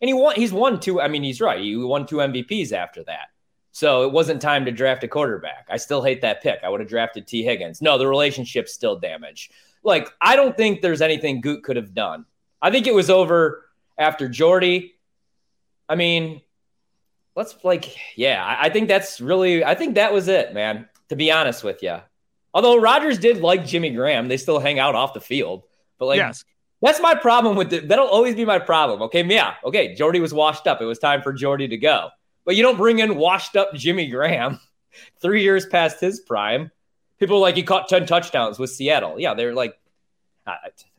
and 0.02 0.08
he 0.08 0.14
won. 0.14 0.34
He's 0.34 0.52
won 0.52 0.80
two. 0.80 1.00
I 1.00 1.08
mean, 1.08 1.22
he's 1.22 1.40
right. 1.40 1.60
He 1.60 1.76
won 1.76 2.06
two 2.06 2.16
MVPs 2.16 2.72
after 2.72 3.04
that. 3.04 3.28
So 3.70 4.02
it 4.02 4.12
wasn't 4.12 4.42
time 4.42 4.66
to 4.66 4.72
draft 4.72 5.04
a 5.04 5.08
quarterback. 5.08 5.66
I 5.70 5.78
still 5.78 6.02
hate 6.02 6.20
that 6.20 6.42
pick. 6.42 6.60
I 6.62 6.68
would 6.68 6.80
have 6.80 6.88
drafted 6.88 7.26
Tee 7.26 7.42
Higgins. 7.42 7.80
No, 7.80 7.96
the 7.96 8.06
relationship's 8.06 8.72
still 8.72 8.98
damaged. 8.98 9.52
Like 9.82 10.10
I 10.20 10.36
don't 10.36 10.56
think 10.56 10.82
there's 10.82 11.00
anything 11.00 11.40
Goot 11.40 11.62
could 11.62 11.76
have 11.76 11.94
done. 11.94 12.26
I 12.60 12.70
think 12.70 12.86
it 12.86 12.94
was 12.94 13.08
over 13.08 13.64
after 13.96 14.28
Jordy. 14.28 14.94
I 15.88 15.94
mean, 15.94 16.42
let's 17.34 17.56
like, 17.64 17.96
yeah, 18.16 18.44
I, 18.44 18.66
I 18.66 18.68
think 18.70 18.88
that's 18.88 19.20
really. 19.20 19.64
I 19.64 19.74
think 19.74 19.94
that 19.94 20.12
was 20.12 20.28
it, 20.28 20.52
man. 20.52 20.88
To 21.10 21.16
be 21.16 21.30
honest 21.30 21.62
with 21.62 21.82
you, 21.82 21.98
although 22.52 22.80
Rodgers 22.80 23.18
did 23.18 23.40
like 23.40 23.66
Jimmy 23.66 23.90
Graham, 23.90 24.28
they 24.28 24.36
still 24.36 24.58
hang 24.58 24.78
out 24.78 24.94
off 24.94 25.14
the 25.14 25.20
field. 25.20 25.62
But 25.98 26.06
like, 26.06 26.18
yes. 26.18 26.44
That's 26.82 27.00
my 27.00 27.14
problem 27.14 27.56
with 27.56 27.72
it. 27.72 27.88
That'll 27.88 28.08
always 28.08 28.34
be 28.34 28.44
my 28.44 28.58
problem. 28.58 29.02
Okay, 29.02 29.24
yeah. 29.24 29.54
Okay, 29.64 29.94
Jordy 29.94 30.20
was 30.20 30.34
washed 30.34 30.66
up. 30.66 30.82
It 30.82 30.84
was 30.84 30.98
time 30.98 31.22
for 31.22 31.32
Jordy 31.32 31.68
to 31.68 31.76
go. 31.76 32.10
But 32.44 32.56
you 32.56 32.62
don't 32.62 32.76
bring 32.76 32.98
in 32.98 33.16
washed 33.16 33.56
up 33.56 33.72
Jimmy 33.72 34.08
Graham 34.08 34.58
three 35.22 35.42
years 35.42 35.64
past 35.64 36.00
his 36.00 36.20
prime. 36.20 36.72
People 37.20 37.38
like 37.38 37.54
he 37.54 37.62
caught 37.62 37.88
10 37.88 38.04
touchdowns 38.06 38.58
with 38.58 38.70
Seattle. 38.70 39.18
Yeah, 39.18 39.34
they're 39.34 39.54
like, 39.54 39.78
I, 40.44 40.56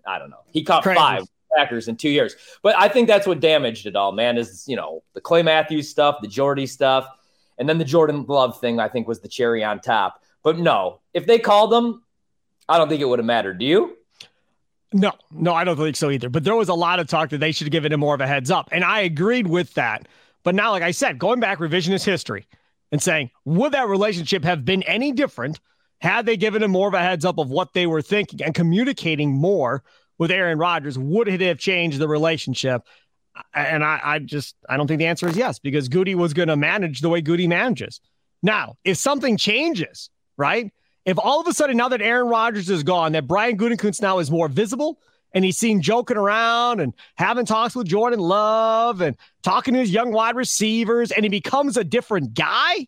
I 0.07 0.19
don't 0.19 0.29
know. 0.29 0.37
He 0.47 0.63
caught 0.63 0.83
Crazy. 0.83 0.97
five 0.97 1.23
Packers 1.53 1.89
in 1.89 1.97
two 1.97 2.09
years. 2.09 2.37
But 2.61 2.77
I 2.77 2.87
think 2.87 3.09
that's 3.09 3.27
what 3.27 3.41
damaged 3.41 3.85
it 3.85 3.97
all, 3.97 4.13
man, 4.13 4.37
is, 4.37 4.65
you 4.65 4.77
know, 4.77 5.03
the 5.13 5.21
Clay 5.21 5.43
Matthews 5.43 5.89
stuff, 5.89 6.21
the 6.21 6.29
Jordy 6.29 6.65
stuff, 6.65 7.05
and 7.57 7.67
then 7.67 7.77
the 7.77 7.85
Jordan 7.85 8.23
Love 8.25 8.57
thing, 8.61 8.79
I 8.79 8.87
think 8.87 9.05
was 9.05 9.19
the 9.19 9.27
cherry 9.27 9.65
on 9.65 9.81
top. 9.81 10.23
But 10.43 10.57
no, 10.59 11.01
if 11.13 11.25
they 11.25 11.39
called 11.39 11.73
them, 11.73 12.03
I 12.69 12.77
don't 12.77 12.87
think 12.87 13.01
it 13.01 13.05
would 13.05 13.19
have 13.19 13.25
mattered. 13.25 13.59
Do 13.59 13.65
you? 13.65 13.97
No, 14.93 15.11
no, 15.31 15.53
I 15.53 15.63
don't 15.63 15.75
think 15.75 15.95
so 15.95 16.11
either. 16.11 16.29
But 16.29 16.43
there 16.43 16.55
was 16.55 16.69
a 16.69 16.73
lot 16.73 16.99
of 16.99 17.07
talk 17.07 17.31
that 17.31 17.39
they 17.39 17.51
should 17.51 17.65
have 17.65 17.71
given 17.71 17.91
him 17.91 17.99
more 17.99 18.13
of 18.13 18.21
a 18.21 18.27
heads 18.27 18.51
up. 18.51 18.69
And 18.71 18.83
I 18.83 19.01
agreed 19.01 19.47
with 19.47 19.73
that. 19.73 20.07
But 20.43 20.55
now, 20.55 20.71
like 20.71 20.83
I 20.83 20.91
said, 20.91 21.17
going 21.17 21.39
back 21.39 21.57
revisionist 21.57 22.05
history 22.05 22.45
and 22.91 23.01
saying, 23.01 23.31
would 23.45 23.71
that 23.71 23.87
relationship 23.87 24.43
have 24.43 24.63
been 24.63 24.83
any 24.83 25.11
different 25.11 25.59
had 25.99 26.25
they 26.25 26.37
given 26.37 26.61
him 26.61 26.71
more 26.71 26.87
of 26.87 26.93
a 26.93 26.99
heads 26.99 27.25
up 27.25 27.39
of 27.39 27.49
what 27.49 27.73
they 27.73 27.87
were 27.87 28.01
thinking 28.01 28.43
and 28.43 28.53
communicating 28.53 29.31
more 29.31 29.83
with 30.17 30.31
Aaron 30.31 30.59
Rodgers? 30.59 30.99
Would 30.99 31.27
it 31.27 31.41
have 31.41 31.57
changed 31.57 31.97
the 31.97 32.07
relationship? 32.07 32.83
And 33.53 33.83
I, 33.83 33.99
I 34.03 34.19
just, 34.19 34.55
I 34.69 34.77
don't 34.77 34.85
think 34.87 34.99
the 34.99 35.07
answer 35.07 35.27
is 35.27 35.35
yes, 35.35 35.57
because 35.57 35.87
Goody 35.87 36.13
was 36.13 36.33
going 36.33 36.49
to 36.49 36.57
manage 36.57 36.99
the 36.99 37.09
way 37.09 37.21
Goody 37.21 37.47
manages. 37.47 37.99
Now, 38.43 38.75
if 38.83 38.97
something 38.97 39.37
changes, 39.37 40.09
right? 40.37 40.71
If 41.05 41.17
all 41.19 41.41
of 41.41 41.47
a 41.47 41.53
sudden 41.53 41.77
now 41.77 41.89
that 41.89 42.01
Aaron 42.01 42.27
Rodgers 42.27 42.69
is 42.69 42.83
gone, 42.83 43.11
that 43.13 43.27
Brian 43.27 43.57
Gutekunst 43.57 44.01
now 44.01 44.19
is 44.19 44.31
more 44.31 44.47
visible 44.47 44.99
and 45.33 45.43
he's 45.43 45.57
seen 45.57 45.81
joking 45.81 46.17
around 46.17 46.79
and 46.79 46.93
having 47.15 47.45
talks 47.45 47.75
with 47.75 47.87
Jordan 47.87 48.19
Love 48.19 49.01
and 49.01 49.17
talking 49.41 49.73
to 49.73 49.79
his 49.79 49.91
young 49.91 50.11
wide 50.11 50.35
receivers, 50.35 51.11
and 51.11 51.25
he 51.25 51.29
becomes 51.29 51.75
a 51.75 51.83
different 51.83 52.33
guy. 52.33 52.87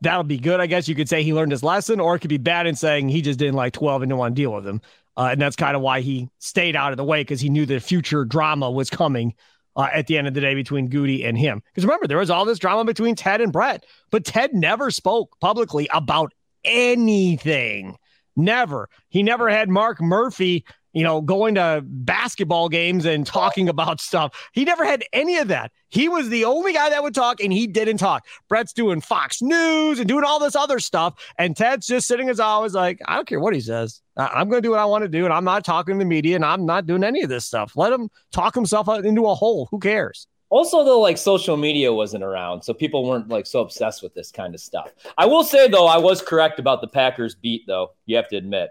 That'll 0.00 0.22
be 0.22 0.38
good. 0.38 0.60
I 0.60 0.66
guess 0.66 0.88
you 0.88 0.94
could 0.94 1.08
say 1.08 1.22
he 1.22 1.34
learned 1.34 1.52
his 1.52 1.62
lesson, 1.62 2.00
or 2.00 2.14
it 2.14 2.20
could 2.20 2.30
be 2.30 2.38
bad 2.38 2.66
in 2.66 2.74
saying 2.74 3.08
he 3.08 3.20
just 3.20 3.38
didn't 3.38 3.56
like 3.56 3.74
12 3.74 4.02
and 4.02 4.10
didn't 4.10 4.18
want 4.18 4.34
to 4.34 4.40
deal 4.40 4.52
with 4.54 4.66
him. 4.66 4.80
Uh, 5.16 5.30
and 5.32 5.40
that's 5.40 5.56
kind 5.56 5.76
of 5.76 5.82
why 5.82 6.00
he 6.00 6.30
stayed 6.38 6.76
out 6.76 6.92
of 6.92 6.96
the 6.96 7.04
way 7.04 7.20
because 7.20 7.40
he 7.40 7.50
knew 7.50 7.66
the 7.66 7.80
future 7.80 8.24
drama 8.24 8.70
was 8.70 8.88
coming 8.88 9.34
uh, 9.76 9.88
at 9.92 10.06
the 10.06 10.18
end 10.18 10.26
of 10.26 10.34
the 10.34 10.40
day 10.40 10.54
between 10.54 10.88
Goody 10.88 11.24
and 11.24 11.36
him. 11.38 11.62
Because 11.66 11.84
remember, 11.84 12.06
there 12.06 12.18
was 12.18 12.30
all 12.30 12.44
this 12.44 12.58
drama 12.58 12.84
between 12.84 13.14
Ted 13.14 13.40
and 13.40 13.52
Brett, 13.52 13.84
but 14.10 14.24
Ted 14.24 14.52
never 14.54 14.90
spoke 14.90 15.38
publicly 15.40 15.88
about 15.92 16.32
anything. 16.64 17.96
Never. 18.36 18.88
He 19.08 19.22
never 19.22 19.48
had 19.48 19.68
Mark 19.68 20.00
Murphy 20.00 20.64
you 20.92 21.02
know, 21.02 21.20
going 21.20 21.54
to 21.54 21.82
basketball 21.84 22.68
games 22.68 23.04
and 23.04 23.26
talking 23.26 23.68
oh. 23.68 23.70
about 23.70 24.00
stuff. 24.00 24.48
He 24.52 24.64
never 24.64 24.84
had 24.84 25.04
any 25.12 25.38
of 25.38 25.48
that. 25.48 25.72
He 25.88 26.08
was 26.08 26.28
the 26.28 26.44
only 26.44 26.72
guy 26.72 26.90
that 26.90 27.02
would 27.02 27.14
talk, 27.14 27.40
and 27.40 27.52
he 27.52 27.66
didn't 27.66 27.98
talk. 27.98 28.26
Brett's 28.48 28.72
doing 28.72 29.00
Fox 29.00 29.42
News 29.42 29.98
and 29.98 30.08
doing 30.08 30.24
all 30.24 30.38
this 30.38 30.56
other 30.56 30.78
stuff, 30.78 31.14
and 31.38 31.56
Ted's 31.56 31.86
just 31.86 32.06
sitting 32.06 32.28
as 32.28 32.40
always, 32.40 32.74
like, 32.74 33.00
I 33.06 33.16
don't 33.16 33.26
care 33.26 33.40
what 33.40 33.54
he 33.54 33.60
says. 33.60 34.00
I'm 34.16 34.48
going 34.48 34.62
to 34.62 34.66
do 34.66 34.70
what 34.70 34.80
I 34.80 34.84
want 34.84 35.02
to 35.02 35.08
do, 35.08 35.24
and 35.24 35.34
I'm 35.34 35.44
not 35.44 35.64
talking 35.64 35.94
to 35.94 35.98
the 35.98 36.04
media, 36.04 36.36
and 36.36 36.44
I'm 36.44 36.66
not 36.66 36.86
doing 36.86 37.04
any 37.04 37.22
of 37.22 37.28
this 37.28 37.46
stuff. 37.46 37.76
Let 37.76 37.92
him 37.92 38.08
talk 38.32 38.54
himself 38.54 38.88
into 38.88 39.26
a 39.26 39.34
hole. 39.34 39.68
Who 39.70 39.78
cares? 39.78 40.26
Also, 40.50 40.84
though, 40.84 41.00
like 41.00 41.16
social 41.16 41.56
media 41.56 41.92
wasn't 41.92 42.24
around, 42.24 42.62
so 42.62 42.74
people 42.74 43.08
weren't 43.08 43.28
like 43.28 43.46
so 43.46 43.60
obsessed 43.60 44.02
with 44.02 44.12
this 44.14 44.32
kind 44.32 44.52
of 44.52 44.60
stuff. 44.60 44.90
I 45.16 45.26
will 45.26 45.44
say 45.44 45.68
though, 45.68 45.86
I 45.86 45.96
was 45.96 46.20
correct 46.20 46.58
about 46.58 46.80
the 46.80 46.88
Packers 46.88 47.36
beat. 47.36 47.62
Though 47.68 47.92
you 48.04 48.16
have 48.16 48.28
to 48.30 48.36
admit. 48.36 48.70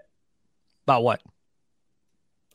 About 0.85 1.03
what? 1.03 1.21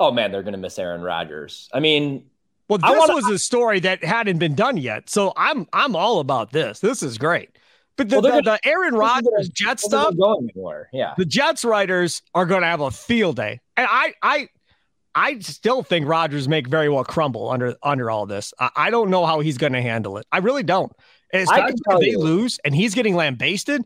Oh 0.01 0.11
man, 0.11 0.33
they're 0.33 0.43
going 0.43 0.53
to 0.53 0.59
miss 0.59 0.79
Aaron 0.79 1.03
Rodgers. 1.03 1.69
I 1.73 1.81
mean, 1.81 2.25
well, 2.69 2.79
this 2.79 2.91
wanna, 2.91 3.15
was 3.15 3.29
a 3.29 3.39
story 3.39 3.81
that 3.81 4.03
hadn't 4.03 4.39
been 4.39 4.55
done 4.55 4.77
yet, 4.77 5.11
so 5.11 5.33
I'm 5.37 5.67
I'm 5.73 5.95
all 5.95 6.21
about 6.21 6.53
this. 6.53 6.81
This 6.81 7.03
is 7.03 7.19
great. 7.19 7.51
But 7.97 8.09
the, 8.09 8.21
well, 8.21 8.37
the, 8.37 8.43
the, 8.43 8.69
Aaron 8.69 8.95
Rodgers 8.95 9.49
Jets 9.51 9.85
stuff, 9.85 10.17
going 10.17 10.51
anywhere. 10.53 10.89
Yeah, 10.93 11.15
the 11.17 11.25
Jets 11.25 11.65
writers 11.65 12.23
are 12.35 12.47
going 12.47 12.63
to 12.63 12.67
have 12.67 12.81
a 12.81 12.91
field 12.91 13.37
day, 13.37 13.61
and 13.77 13.87
I 13.89 14.15
I 14.23 14.49
I 15.15 15.39
still 15.39 15.83
think 15.83 16.09
Rodgers 16.09 16.49
make 16.49 16.67
very 16.67 16.89
well 16.89 17.05
crumble 17.05 17.51
under 17.51 17.77
under 17.83 18.11
all 18.11 18.27
this. 18.27 18.53
I, 18.59 18.71
I 18.77 18.91
don't 18.91 19.11
know 19.11 19.27
how 19.27 19.41
he's 19.41 19.59
going 19.59 19.75
to 19.75 19.83
handle 19.83 20.17
it. 20.17 20.27
I 20.33 20.39
really 20.39 20.63
don't. 20.63 20.93
Especially 21.33 21.75
if 21.89 22.01
they 22.01 22.11
you. 22.11 22.19
lose 22.19 22.59
and 22.65 22.75
he's 22.75 22.95
getting 22.95 23.15
lambasted. 23.17 23.83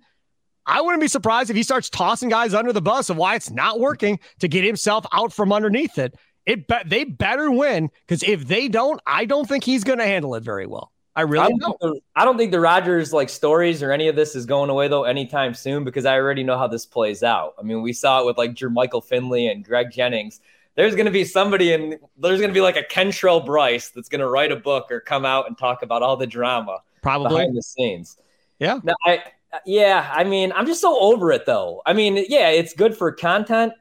I 0.68 0.82
wouldn't 0.82 1.00
be 1.00 1.08
surprised 1.08 1.48
if 1.48 1.56
he 1.56 1.62
starts 1.62 1.88
tossing 1.88 2.28
guys 2.28 2.52
under 2.52 2.74
the 2.74 2.82
bus 2.82 3.08
of 3.08 3.16
why 3.16 3.34
it's 3.34 3.50
not 3.50 3.80
working 3.80 4.20
to 4.40 4.48
get 4.48 4.64
himself 4.64 5.06
out 5.12 5.32
from 5.32 5.50
underneath 5.50 5.98
it. 5.98 6.14
It 6.44 6.68
be- 6.68 6.76
they 6.84 7.04
better 7.04 7.50
win 7.50 7.90
because 8.06 8.22
if 8.22 8.46
they 8.46 8.68
don't, 8.68 9.00
I 9.06 9.24
don't 9.24 9.48
think 9.48 9.64
he's 9.64 9.82
going 9.82 9.98
to 9.98 10.04
handle 10.04 10.34
it 10.34 10.42
very 10.42 10.66
well. 10.66 10.92
I 11.16 11.22
really 11.22 11.46
I 11.46 11.48
don't. 11.48 11.60
don't. 11.60 11.80
The, 11.80 12.00
I 12.14 12.24
don't 12.24 12.36
think 12.38 12.52
the 12.52 12.60
Rodgers 12.60 13.12
like 13.12 13.28
stories 13.28 13.82
or 13.82 13.90
any 13.90 14.06
of 14.08 14.14
this 14.14 14.36
is 14.36 14.46
going 14.46 14.70
away 14.70 14.86
though 14.86 15.02
anytime 15.02 15.52
soon 15.52 15.82
because 15.82 16.04
I 16.04 16.14
already 16.14 16.44
know 16.44 16.56
how 16.56 16.68
this 16.68 16.86
plays 16.86 17.24
out. 17.24 17.54
I 17.58 17.62
mean, 17.62 17.82
we 17.82 17.92
saw 17.92 18.20
it 18.20 18.26
with 18.26 18.38
like 18.38 18.54
Jermichael 18.54 19.02
Finley 19.02 19.48
and 19.48 19.64
Greg 19.64 19.90
Jennings. 19.90 20.40
There's 20.76 20.94
going 20.94 21.06
to 21.06 21.12
be 21.12 21.24
somebody 21.24 21.72
and 21.72 21.98
there's 22.18 22.38
going 22.38 22.50
to 22.50 22.54
be 22.54 22.60
like 22.60 22.76
a 22.76 22.84
Kentrell 22.84 23.44
Bryce 23.44 23.88
that's 23.88 24.08
going 24.08 24.20
to 24.20 24.28
write 24.28 24.52
a 24.52 24.56
book 24.56 24.92
or 24.92 25.00
come 25.00 25.24
out 25.24 25.48
and 25.48 25.58
talk 25.58 25.82
about 25.82 26.02
all 26.02 26.16
the 26.16 26.26
drama 26.26 26.78
probably 27.02 27.30
behind 27.30 27.56
the 27.56 27.62
scenes. 27.62 28.16
Yeah. 28.60 28.78
Now, 28.84 28.94
I 29.04 29.24
yeah, 29.64 30.10
I 30.12 30.24
mean, 30.24 30.52
I'm 30.52 30.66
just 30.66 30.80
so 30.80 30.98
over 30.98 31.32
it 31.32 31.46
though. 31.46 31.82
I 31.86 31.92
mean, 31.92 32.24
yeah, 32.28 32.48
it's 32.50 32.74
good 32.74 32.96
for 32.96 33.12
content, 33.12 33.72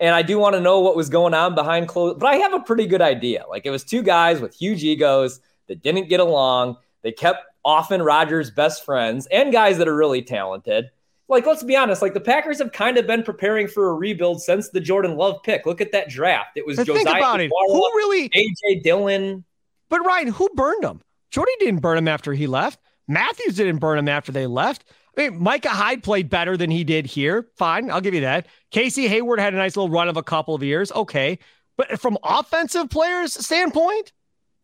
and 0.00 0.14
I 0.14 0.22
do 0.22 0.38
want 0.38 0.54
to 0.54 0.60
know 0.60 0.80
what 0.80 0.96
was 0.96 1.08
going 1.08 1.34
on 1.34 1.54
behind 1.54 1.88
closed. 1.88 2.18
But 2.18 2.26
I 2.26 2.36
have 2.36 2.52
a 2.52 2.60
pretty 2.60 2.86
good 2.86 3.02
idea. 3.02 3.44
Like 3.48 3.66
it 3.66 3.70
was 3.70 3.84
two 3.84 4.02
guys 4.02 4.40
with 4.40 4.54
huge 4.54 4.84
egos 4.84 5.40
that 5.66 5.82
didn't 5.82 6.08
get 6.08 6.20
along. 6.20 6.76
They 7.02 7.12
kept 7.12 7.44
often 7.64 8.02
Rodgers' 8.02 8.50
best 8.50 8.84
friends 8.84 9.26
and 9.26 9.52
guys 9.52 9.78
that 9.78 9.88
are 9.88 9.96
really 9.96 10.22
talented. 10.22 10.90
Like, 11.26 11.46
let's 11.46 11.62
be 11.62 11.74
honest, 11.74 12.02
like 12.02 12.12
the 12.12 12.20
Packers 12.20 12.58
have 12.58 12.72
kind 12.72 12.98
of 12.98 13.06
been 13.06 13.22
preparing 13.22 13.66
for 13.66 13.88
a 13.88 13.94
rebuild 13.94 14.42
since 14.42 14.68
the 14.68 14.80
Jordan 14.80 15.16
Love 15.16 15.42
pick. 15.42 15.64
Look 15.64 15.80
at 15.80 15.90
that 15.92 16.10
draft. 16.10 16.50
It 16.56 16.66
was 16.66 16.76
Josiah 16.76 17.02
think 17.02 17.08
about 17.08 17.40
it. 17.40 17.50
Who 17.50 17.90
really 17.96 18.28
AJ 18.28 18.82
Dillon. 18.82 19.44
But 19.88 20.04
Ryan, 20.04 20.28
who 20.28 20.50
burned 20.54 20.84
him? 20.84 21.00
Jordy 21.30 21.52
didn't 21.60 21.80
burn 21.80 21.96
him 21.96 22.08
after 22.08 22.34
he 22.34 22.46
left. 22.46 22.78
Matthews 23.08 23.56
didn't 23.56 23.78
burn 23.78 23.98
him 23.98 24.08
after 24.08 24.32
they 24.32 24.46
left. 24.46 24.84
I 25.16 25.30
mean, 25.30 25.42
Micah 25.42 25.68
Hyde 25.68 26.02
played 26.02 26.28
better 26.28 26.56
than 26.56 26.70
he 26.70 26.84
did 26.84 27.06
here. 27.06 27.48
Fine, 27.56 27.90
I'll 27.90 28.00
give 28.00 28.14
you 28.14 28.22
that. 28.22 28.46
Casey 28.70 29.06
Hayward 29.08 29.38
had 29.38 29.54
a 29.54 29.56
nice 29.56 29.76
little 29.76 29.90
run 29.90 30.08
of 30.08 30.16
a 30.16 30.22
couple 30.22 30.54
of 30.54 30.62
years. 30.62 30.90
Okay. 30.92 31.38
But 31.76 32.00
from 32.00 32.18
offensive 32.22 32.90
players 32.90 33.32
standpoint, 33.32 34.12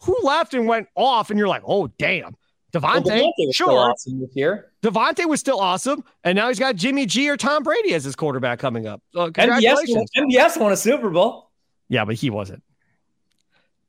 who 0.02 0.16
left 0.22 0.54
and 0.54 0.66
went 0.66 0.88
off 0.96 1.30
and 1.30 1.38
you're 1.38 1.48
like, 1.48 1.62
oh, 1.66 1.88
damn. 1.98 2.36
Davante, 2.72 3.06
well, 3.06 3.52
sure. 3.52 3.90
Awesome 3.90 4.20
this 4.20 4.30
year. 4.34 4.70
Davante 4.82 5.26
was 5.26 5.40
still 5.40 5.58
awesome. 5.58 6.04
And 6.22 6.36
now 6.36 6.48
he's 6.48 6.58
got 6.58 6.76
Jimmy 6.76 7.04
G 7.04 7.28
or 7.28 7.36
Tom 7.36 7.64
Brady 7.64 7.94
as 7.94 8.04
his 8.04 8.14
quarterback 8.14 8.60
coming 8.60 8.86
up. 8.86 9.02
So 9.12 9.30
congratulations. 9.32 10.08
MVS, 10.16 10.36
MVS 10.36 10.60
won 10.60 10.72
a 10.72 10.76
Super 10.76 11.10
Bowl. 11.10 11.50
Yeah, 11.88 12.04
but 12.04 12.14
he 12.14 12.30
wasn't. 12.30 12.62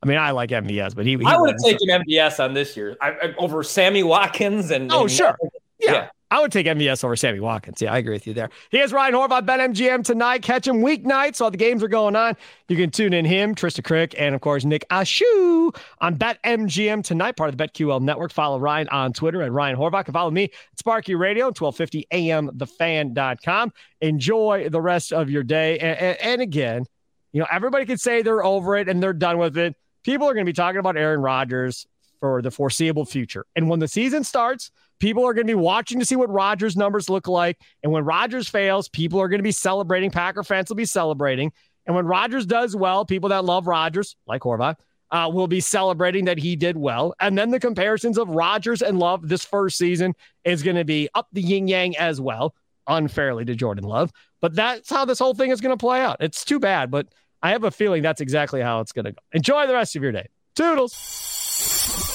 I 0.01 0.07
mean, 0.07 0.17
I 0.17 0.31
like 0.31 0.49
MVS, 0.49 0.95
but 0.95 1.05
he. 1.05 1.15
he 1.15 1.25
I 1.25 1.37
would 1.37 1.51
have 1.51 1.59
taken 1.63 1.87
MVS 1.87 2.43
on 2.43 2.55
this 2.55 2.75
year 2.75 2.97
I, 2.99 3.11
I, 3.11 3.35
over 3.37 3.61
Sammy 3.61 4.01
Watkins 4.01 4.71
and. 4.71 4.91
Oh, 4.91 5.01
and 5.01 5.11
sure. 5.11 5.37
yeah. 5.79 5.91
yeah. 5.91 6.09
I 6.31 6.39
would 6.39 6.51
take 6.53 6.65
MVS 6.65 7.03
over 7.03 7.17
Sammy 7.17 7.41
Watkins. 7.41 7.81
Yeah, 7.81 7.91
I 7.91 7.97
agree 7.97 8.13
with 8.13 8.25
you 8.25 8.33
there. 8.33 8.49
Here's 8.69 8.93
Ryan 8.93 9.15
Horvat, 9.15 9.45
BetMGM 9.45 10.05
tonight. 10.05 10.41
Catch 10.41 10.65
him 10.65 10.77
weeknights 10.77 11.41
while 11.41 11.51
the 11.51 11.57
games 11.57 11.83
are 11.83 11.89
going 11.89 12.15
on. 12.15 12.37
You 12.69 12.77
can 12.77 12.89
tune 12.89 13.11
in 13.11 13.25
him, 13.25 13.53
Trista 13.53 13.83
Crick, 13.83 14.15
and 14.17 14.33
of 14.33 14.39
course 14.39 14.63
Nick 14.63 14.87
Ashu 14.89 15.75
on 15.99 16.15
BetMGM 16.15 17.03
tonight, 17.03 17.35
part 17.35 17.49
of 17.49 17.57
the 17.57 17.67
BetQL 17.67 18.01
network. 18.01 18.31
Follow 18.31 18.59
Ryan 18.59 18.87
on 18.87 19.11
Twitter 19.11 19.41
at 19.41 19.51
Ryan 19.51 19.75
Horvat. 19.75 20.05
And 20.05 20.13
follow 20.13 20.31
me 20.31 20.45
at 20.45 20.79
Sparky 20.79 21.15
Radio, 21.15 21.47
1250 21.47 22.07
AM 22.11 22.49
thefan.com. 22.51 23.73
Enjoy 23.99 24.69
the 24.69 24.79
rest 24.79 25.11
of 25.11 25.29
your 25.29 25.43
day. 25.43 25.79
And, 25.79 25.99
and, 25.99 26.17
and 26.21 26.41
again, 26.41 26.85
you 27.33 27.41
know, 27.41 27.47
everybody 27.51 27.85
can 27.85 27.97
say 27.97 28.21
they're 28.21 28.43
over 28.43 28.77
it 28.77 28.87
and 28.87 29.03
they're 29.03 29.11
done 29.11 29.37
with 29.37 29.57
it. 29.57 29.75
People 30.03 30.29
are 30.29 30.33
going 30.33 30.45
to 30.45 30.49
be 30.49 30.53
talking 30.53 30.79
about 30.79 30.95
Aaron 30.95 31.21
Rodgers 31.21 31.87
for 32.21 32.41
the 32.41 32.51
foreseeable 32.51 33.03
future. 33.03 33.45
And 33.57 33.69
when 33.69 33.79
the 33.79 33.87
season 33.89 34.23
starts, 34.23 34.71
people 35.01 35.25
are 35.25 35.33
going 35.33 35.47
to 35.47 35.51
be 35.51 35.55
watching 35.55 35.99
to 35.99 36.05
see 36.05 36.15
what 36.15 36.29
Rodgers' 36.29 36.77
numbers 36.77 37.09
look 37.09 37.27
like. 37.27 37.59
And 37.83 37.91
when 37.91 38.05
Rodgers 38.05 38.47
fails, 38.47 38.87
people 38.87 39.19
are 39.19 39.27
going 39.27 39.39
to 39.39 39.43
be 39.43 39.51
celebrating. 39.51 40.11
Packer 40.11 40.43
fans 40.43 40.69
will 40.69 40.77
be 40.77 40.85
celebrating. 40.85 41.51
And 41.85 41.95
when 41.95 42.05
Rodgers 42.05 42.45
does 42.45 42.75
well, 42.75 43.05
people 43.05 43.29
that 43.29 43.43
love 43.43 43.67
Rodgers, 43.67 44.15
like 44.27 44.43
Horvat, 44.43 44.77
uh, 45.09 45.29
will 45.33 45.47
be 45.47 45.59
celebrating 45.59 46.25
that 46.25 46.37
he 46.37 46.55
did 46.55 46.77
well. 46.77 47.13
And 47.19 47.37
then 47.37 47.51
the 47.51 47.59
comparisons 47.59 48.17
of 48.17 48.29
Rodgers 48.29 48.81
and 48.81 48.97
Love 48.99 49.27
this 49.27 49.43
first 49.43 49.77
season 49.77 50.13
is 50.45 50.63
going 50.63 50.77
to 50.77 50.85
be 50.85 51.09
up 51.15 51.27
the 51.33 51.41
yin 51.41 51.67
yang 51.67 51.97
as 51.97 52.21
well, 52.21 52.55
unfairly 52.87 53.43
to 53.45 53.55
Jordan 53.55 53.83
Love. 53.83 54.11
But 54.39 54.55
that's 54.55 54.89
how 54.89 55.03
this 55.03 55.19
whole 55.19 55.33
thing 55.33 55.51
is 55.51 55.59
going 55.59 55.75
to 55.75 55.81
play 55.81 55.99
out. 55.99 56.17
It's 56.21 56.45
too 56.45 56.59
bad, 56.59 56.91
but 56.91 57.07
I 57.41 57.51
have 57.51 57.63
a 57.63 57.71
feeling 57.71 58.03
that's 58.03 58.21
exactly 58.21 58.61
how 58.61 58.79
it's 58.79 58.91
going 58.91 59.05
to 59.05 59.11
go. 59.11 59.17
Enjoy 59.33 59.67
the 59.67 59.73
rest 59.73 59.95
of 59.95 60.03
your 60.03 60.11
day. 60.11 60.27
Toodles. 60.55 62.10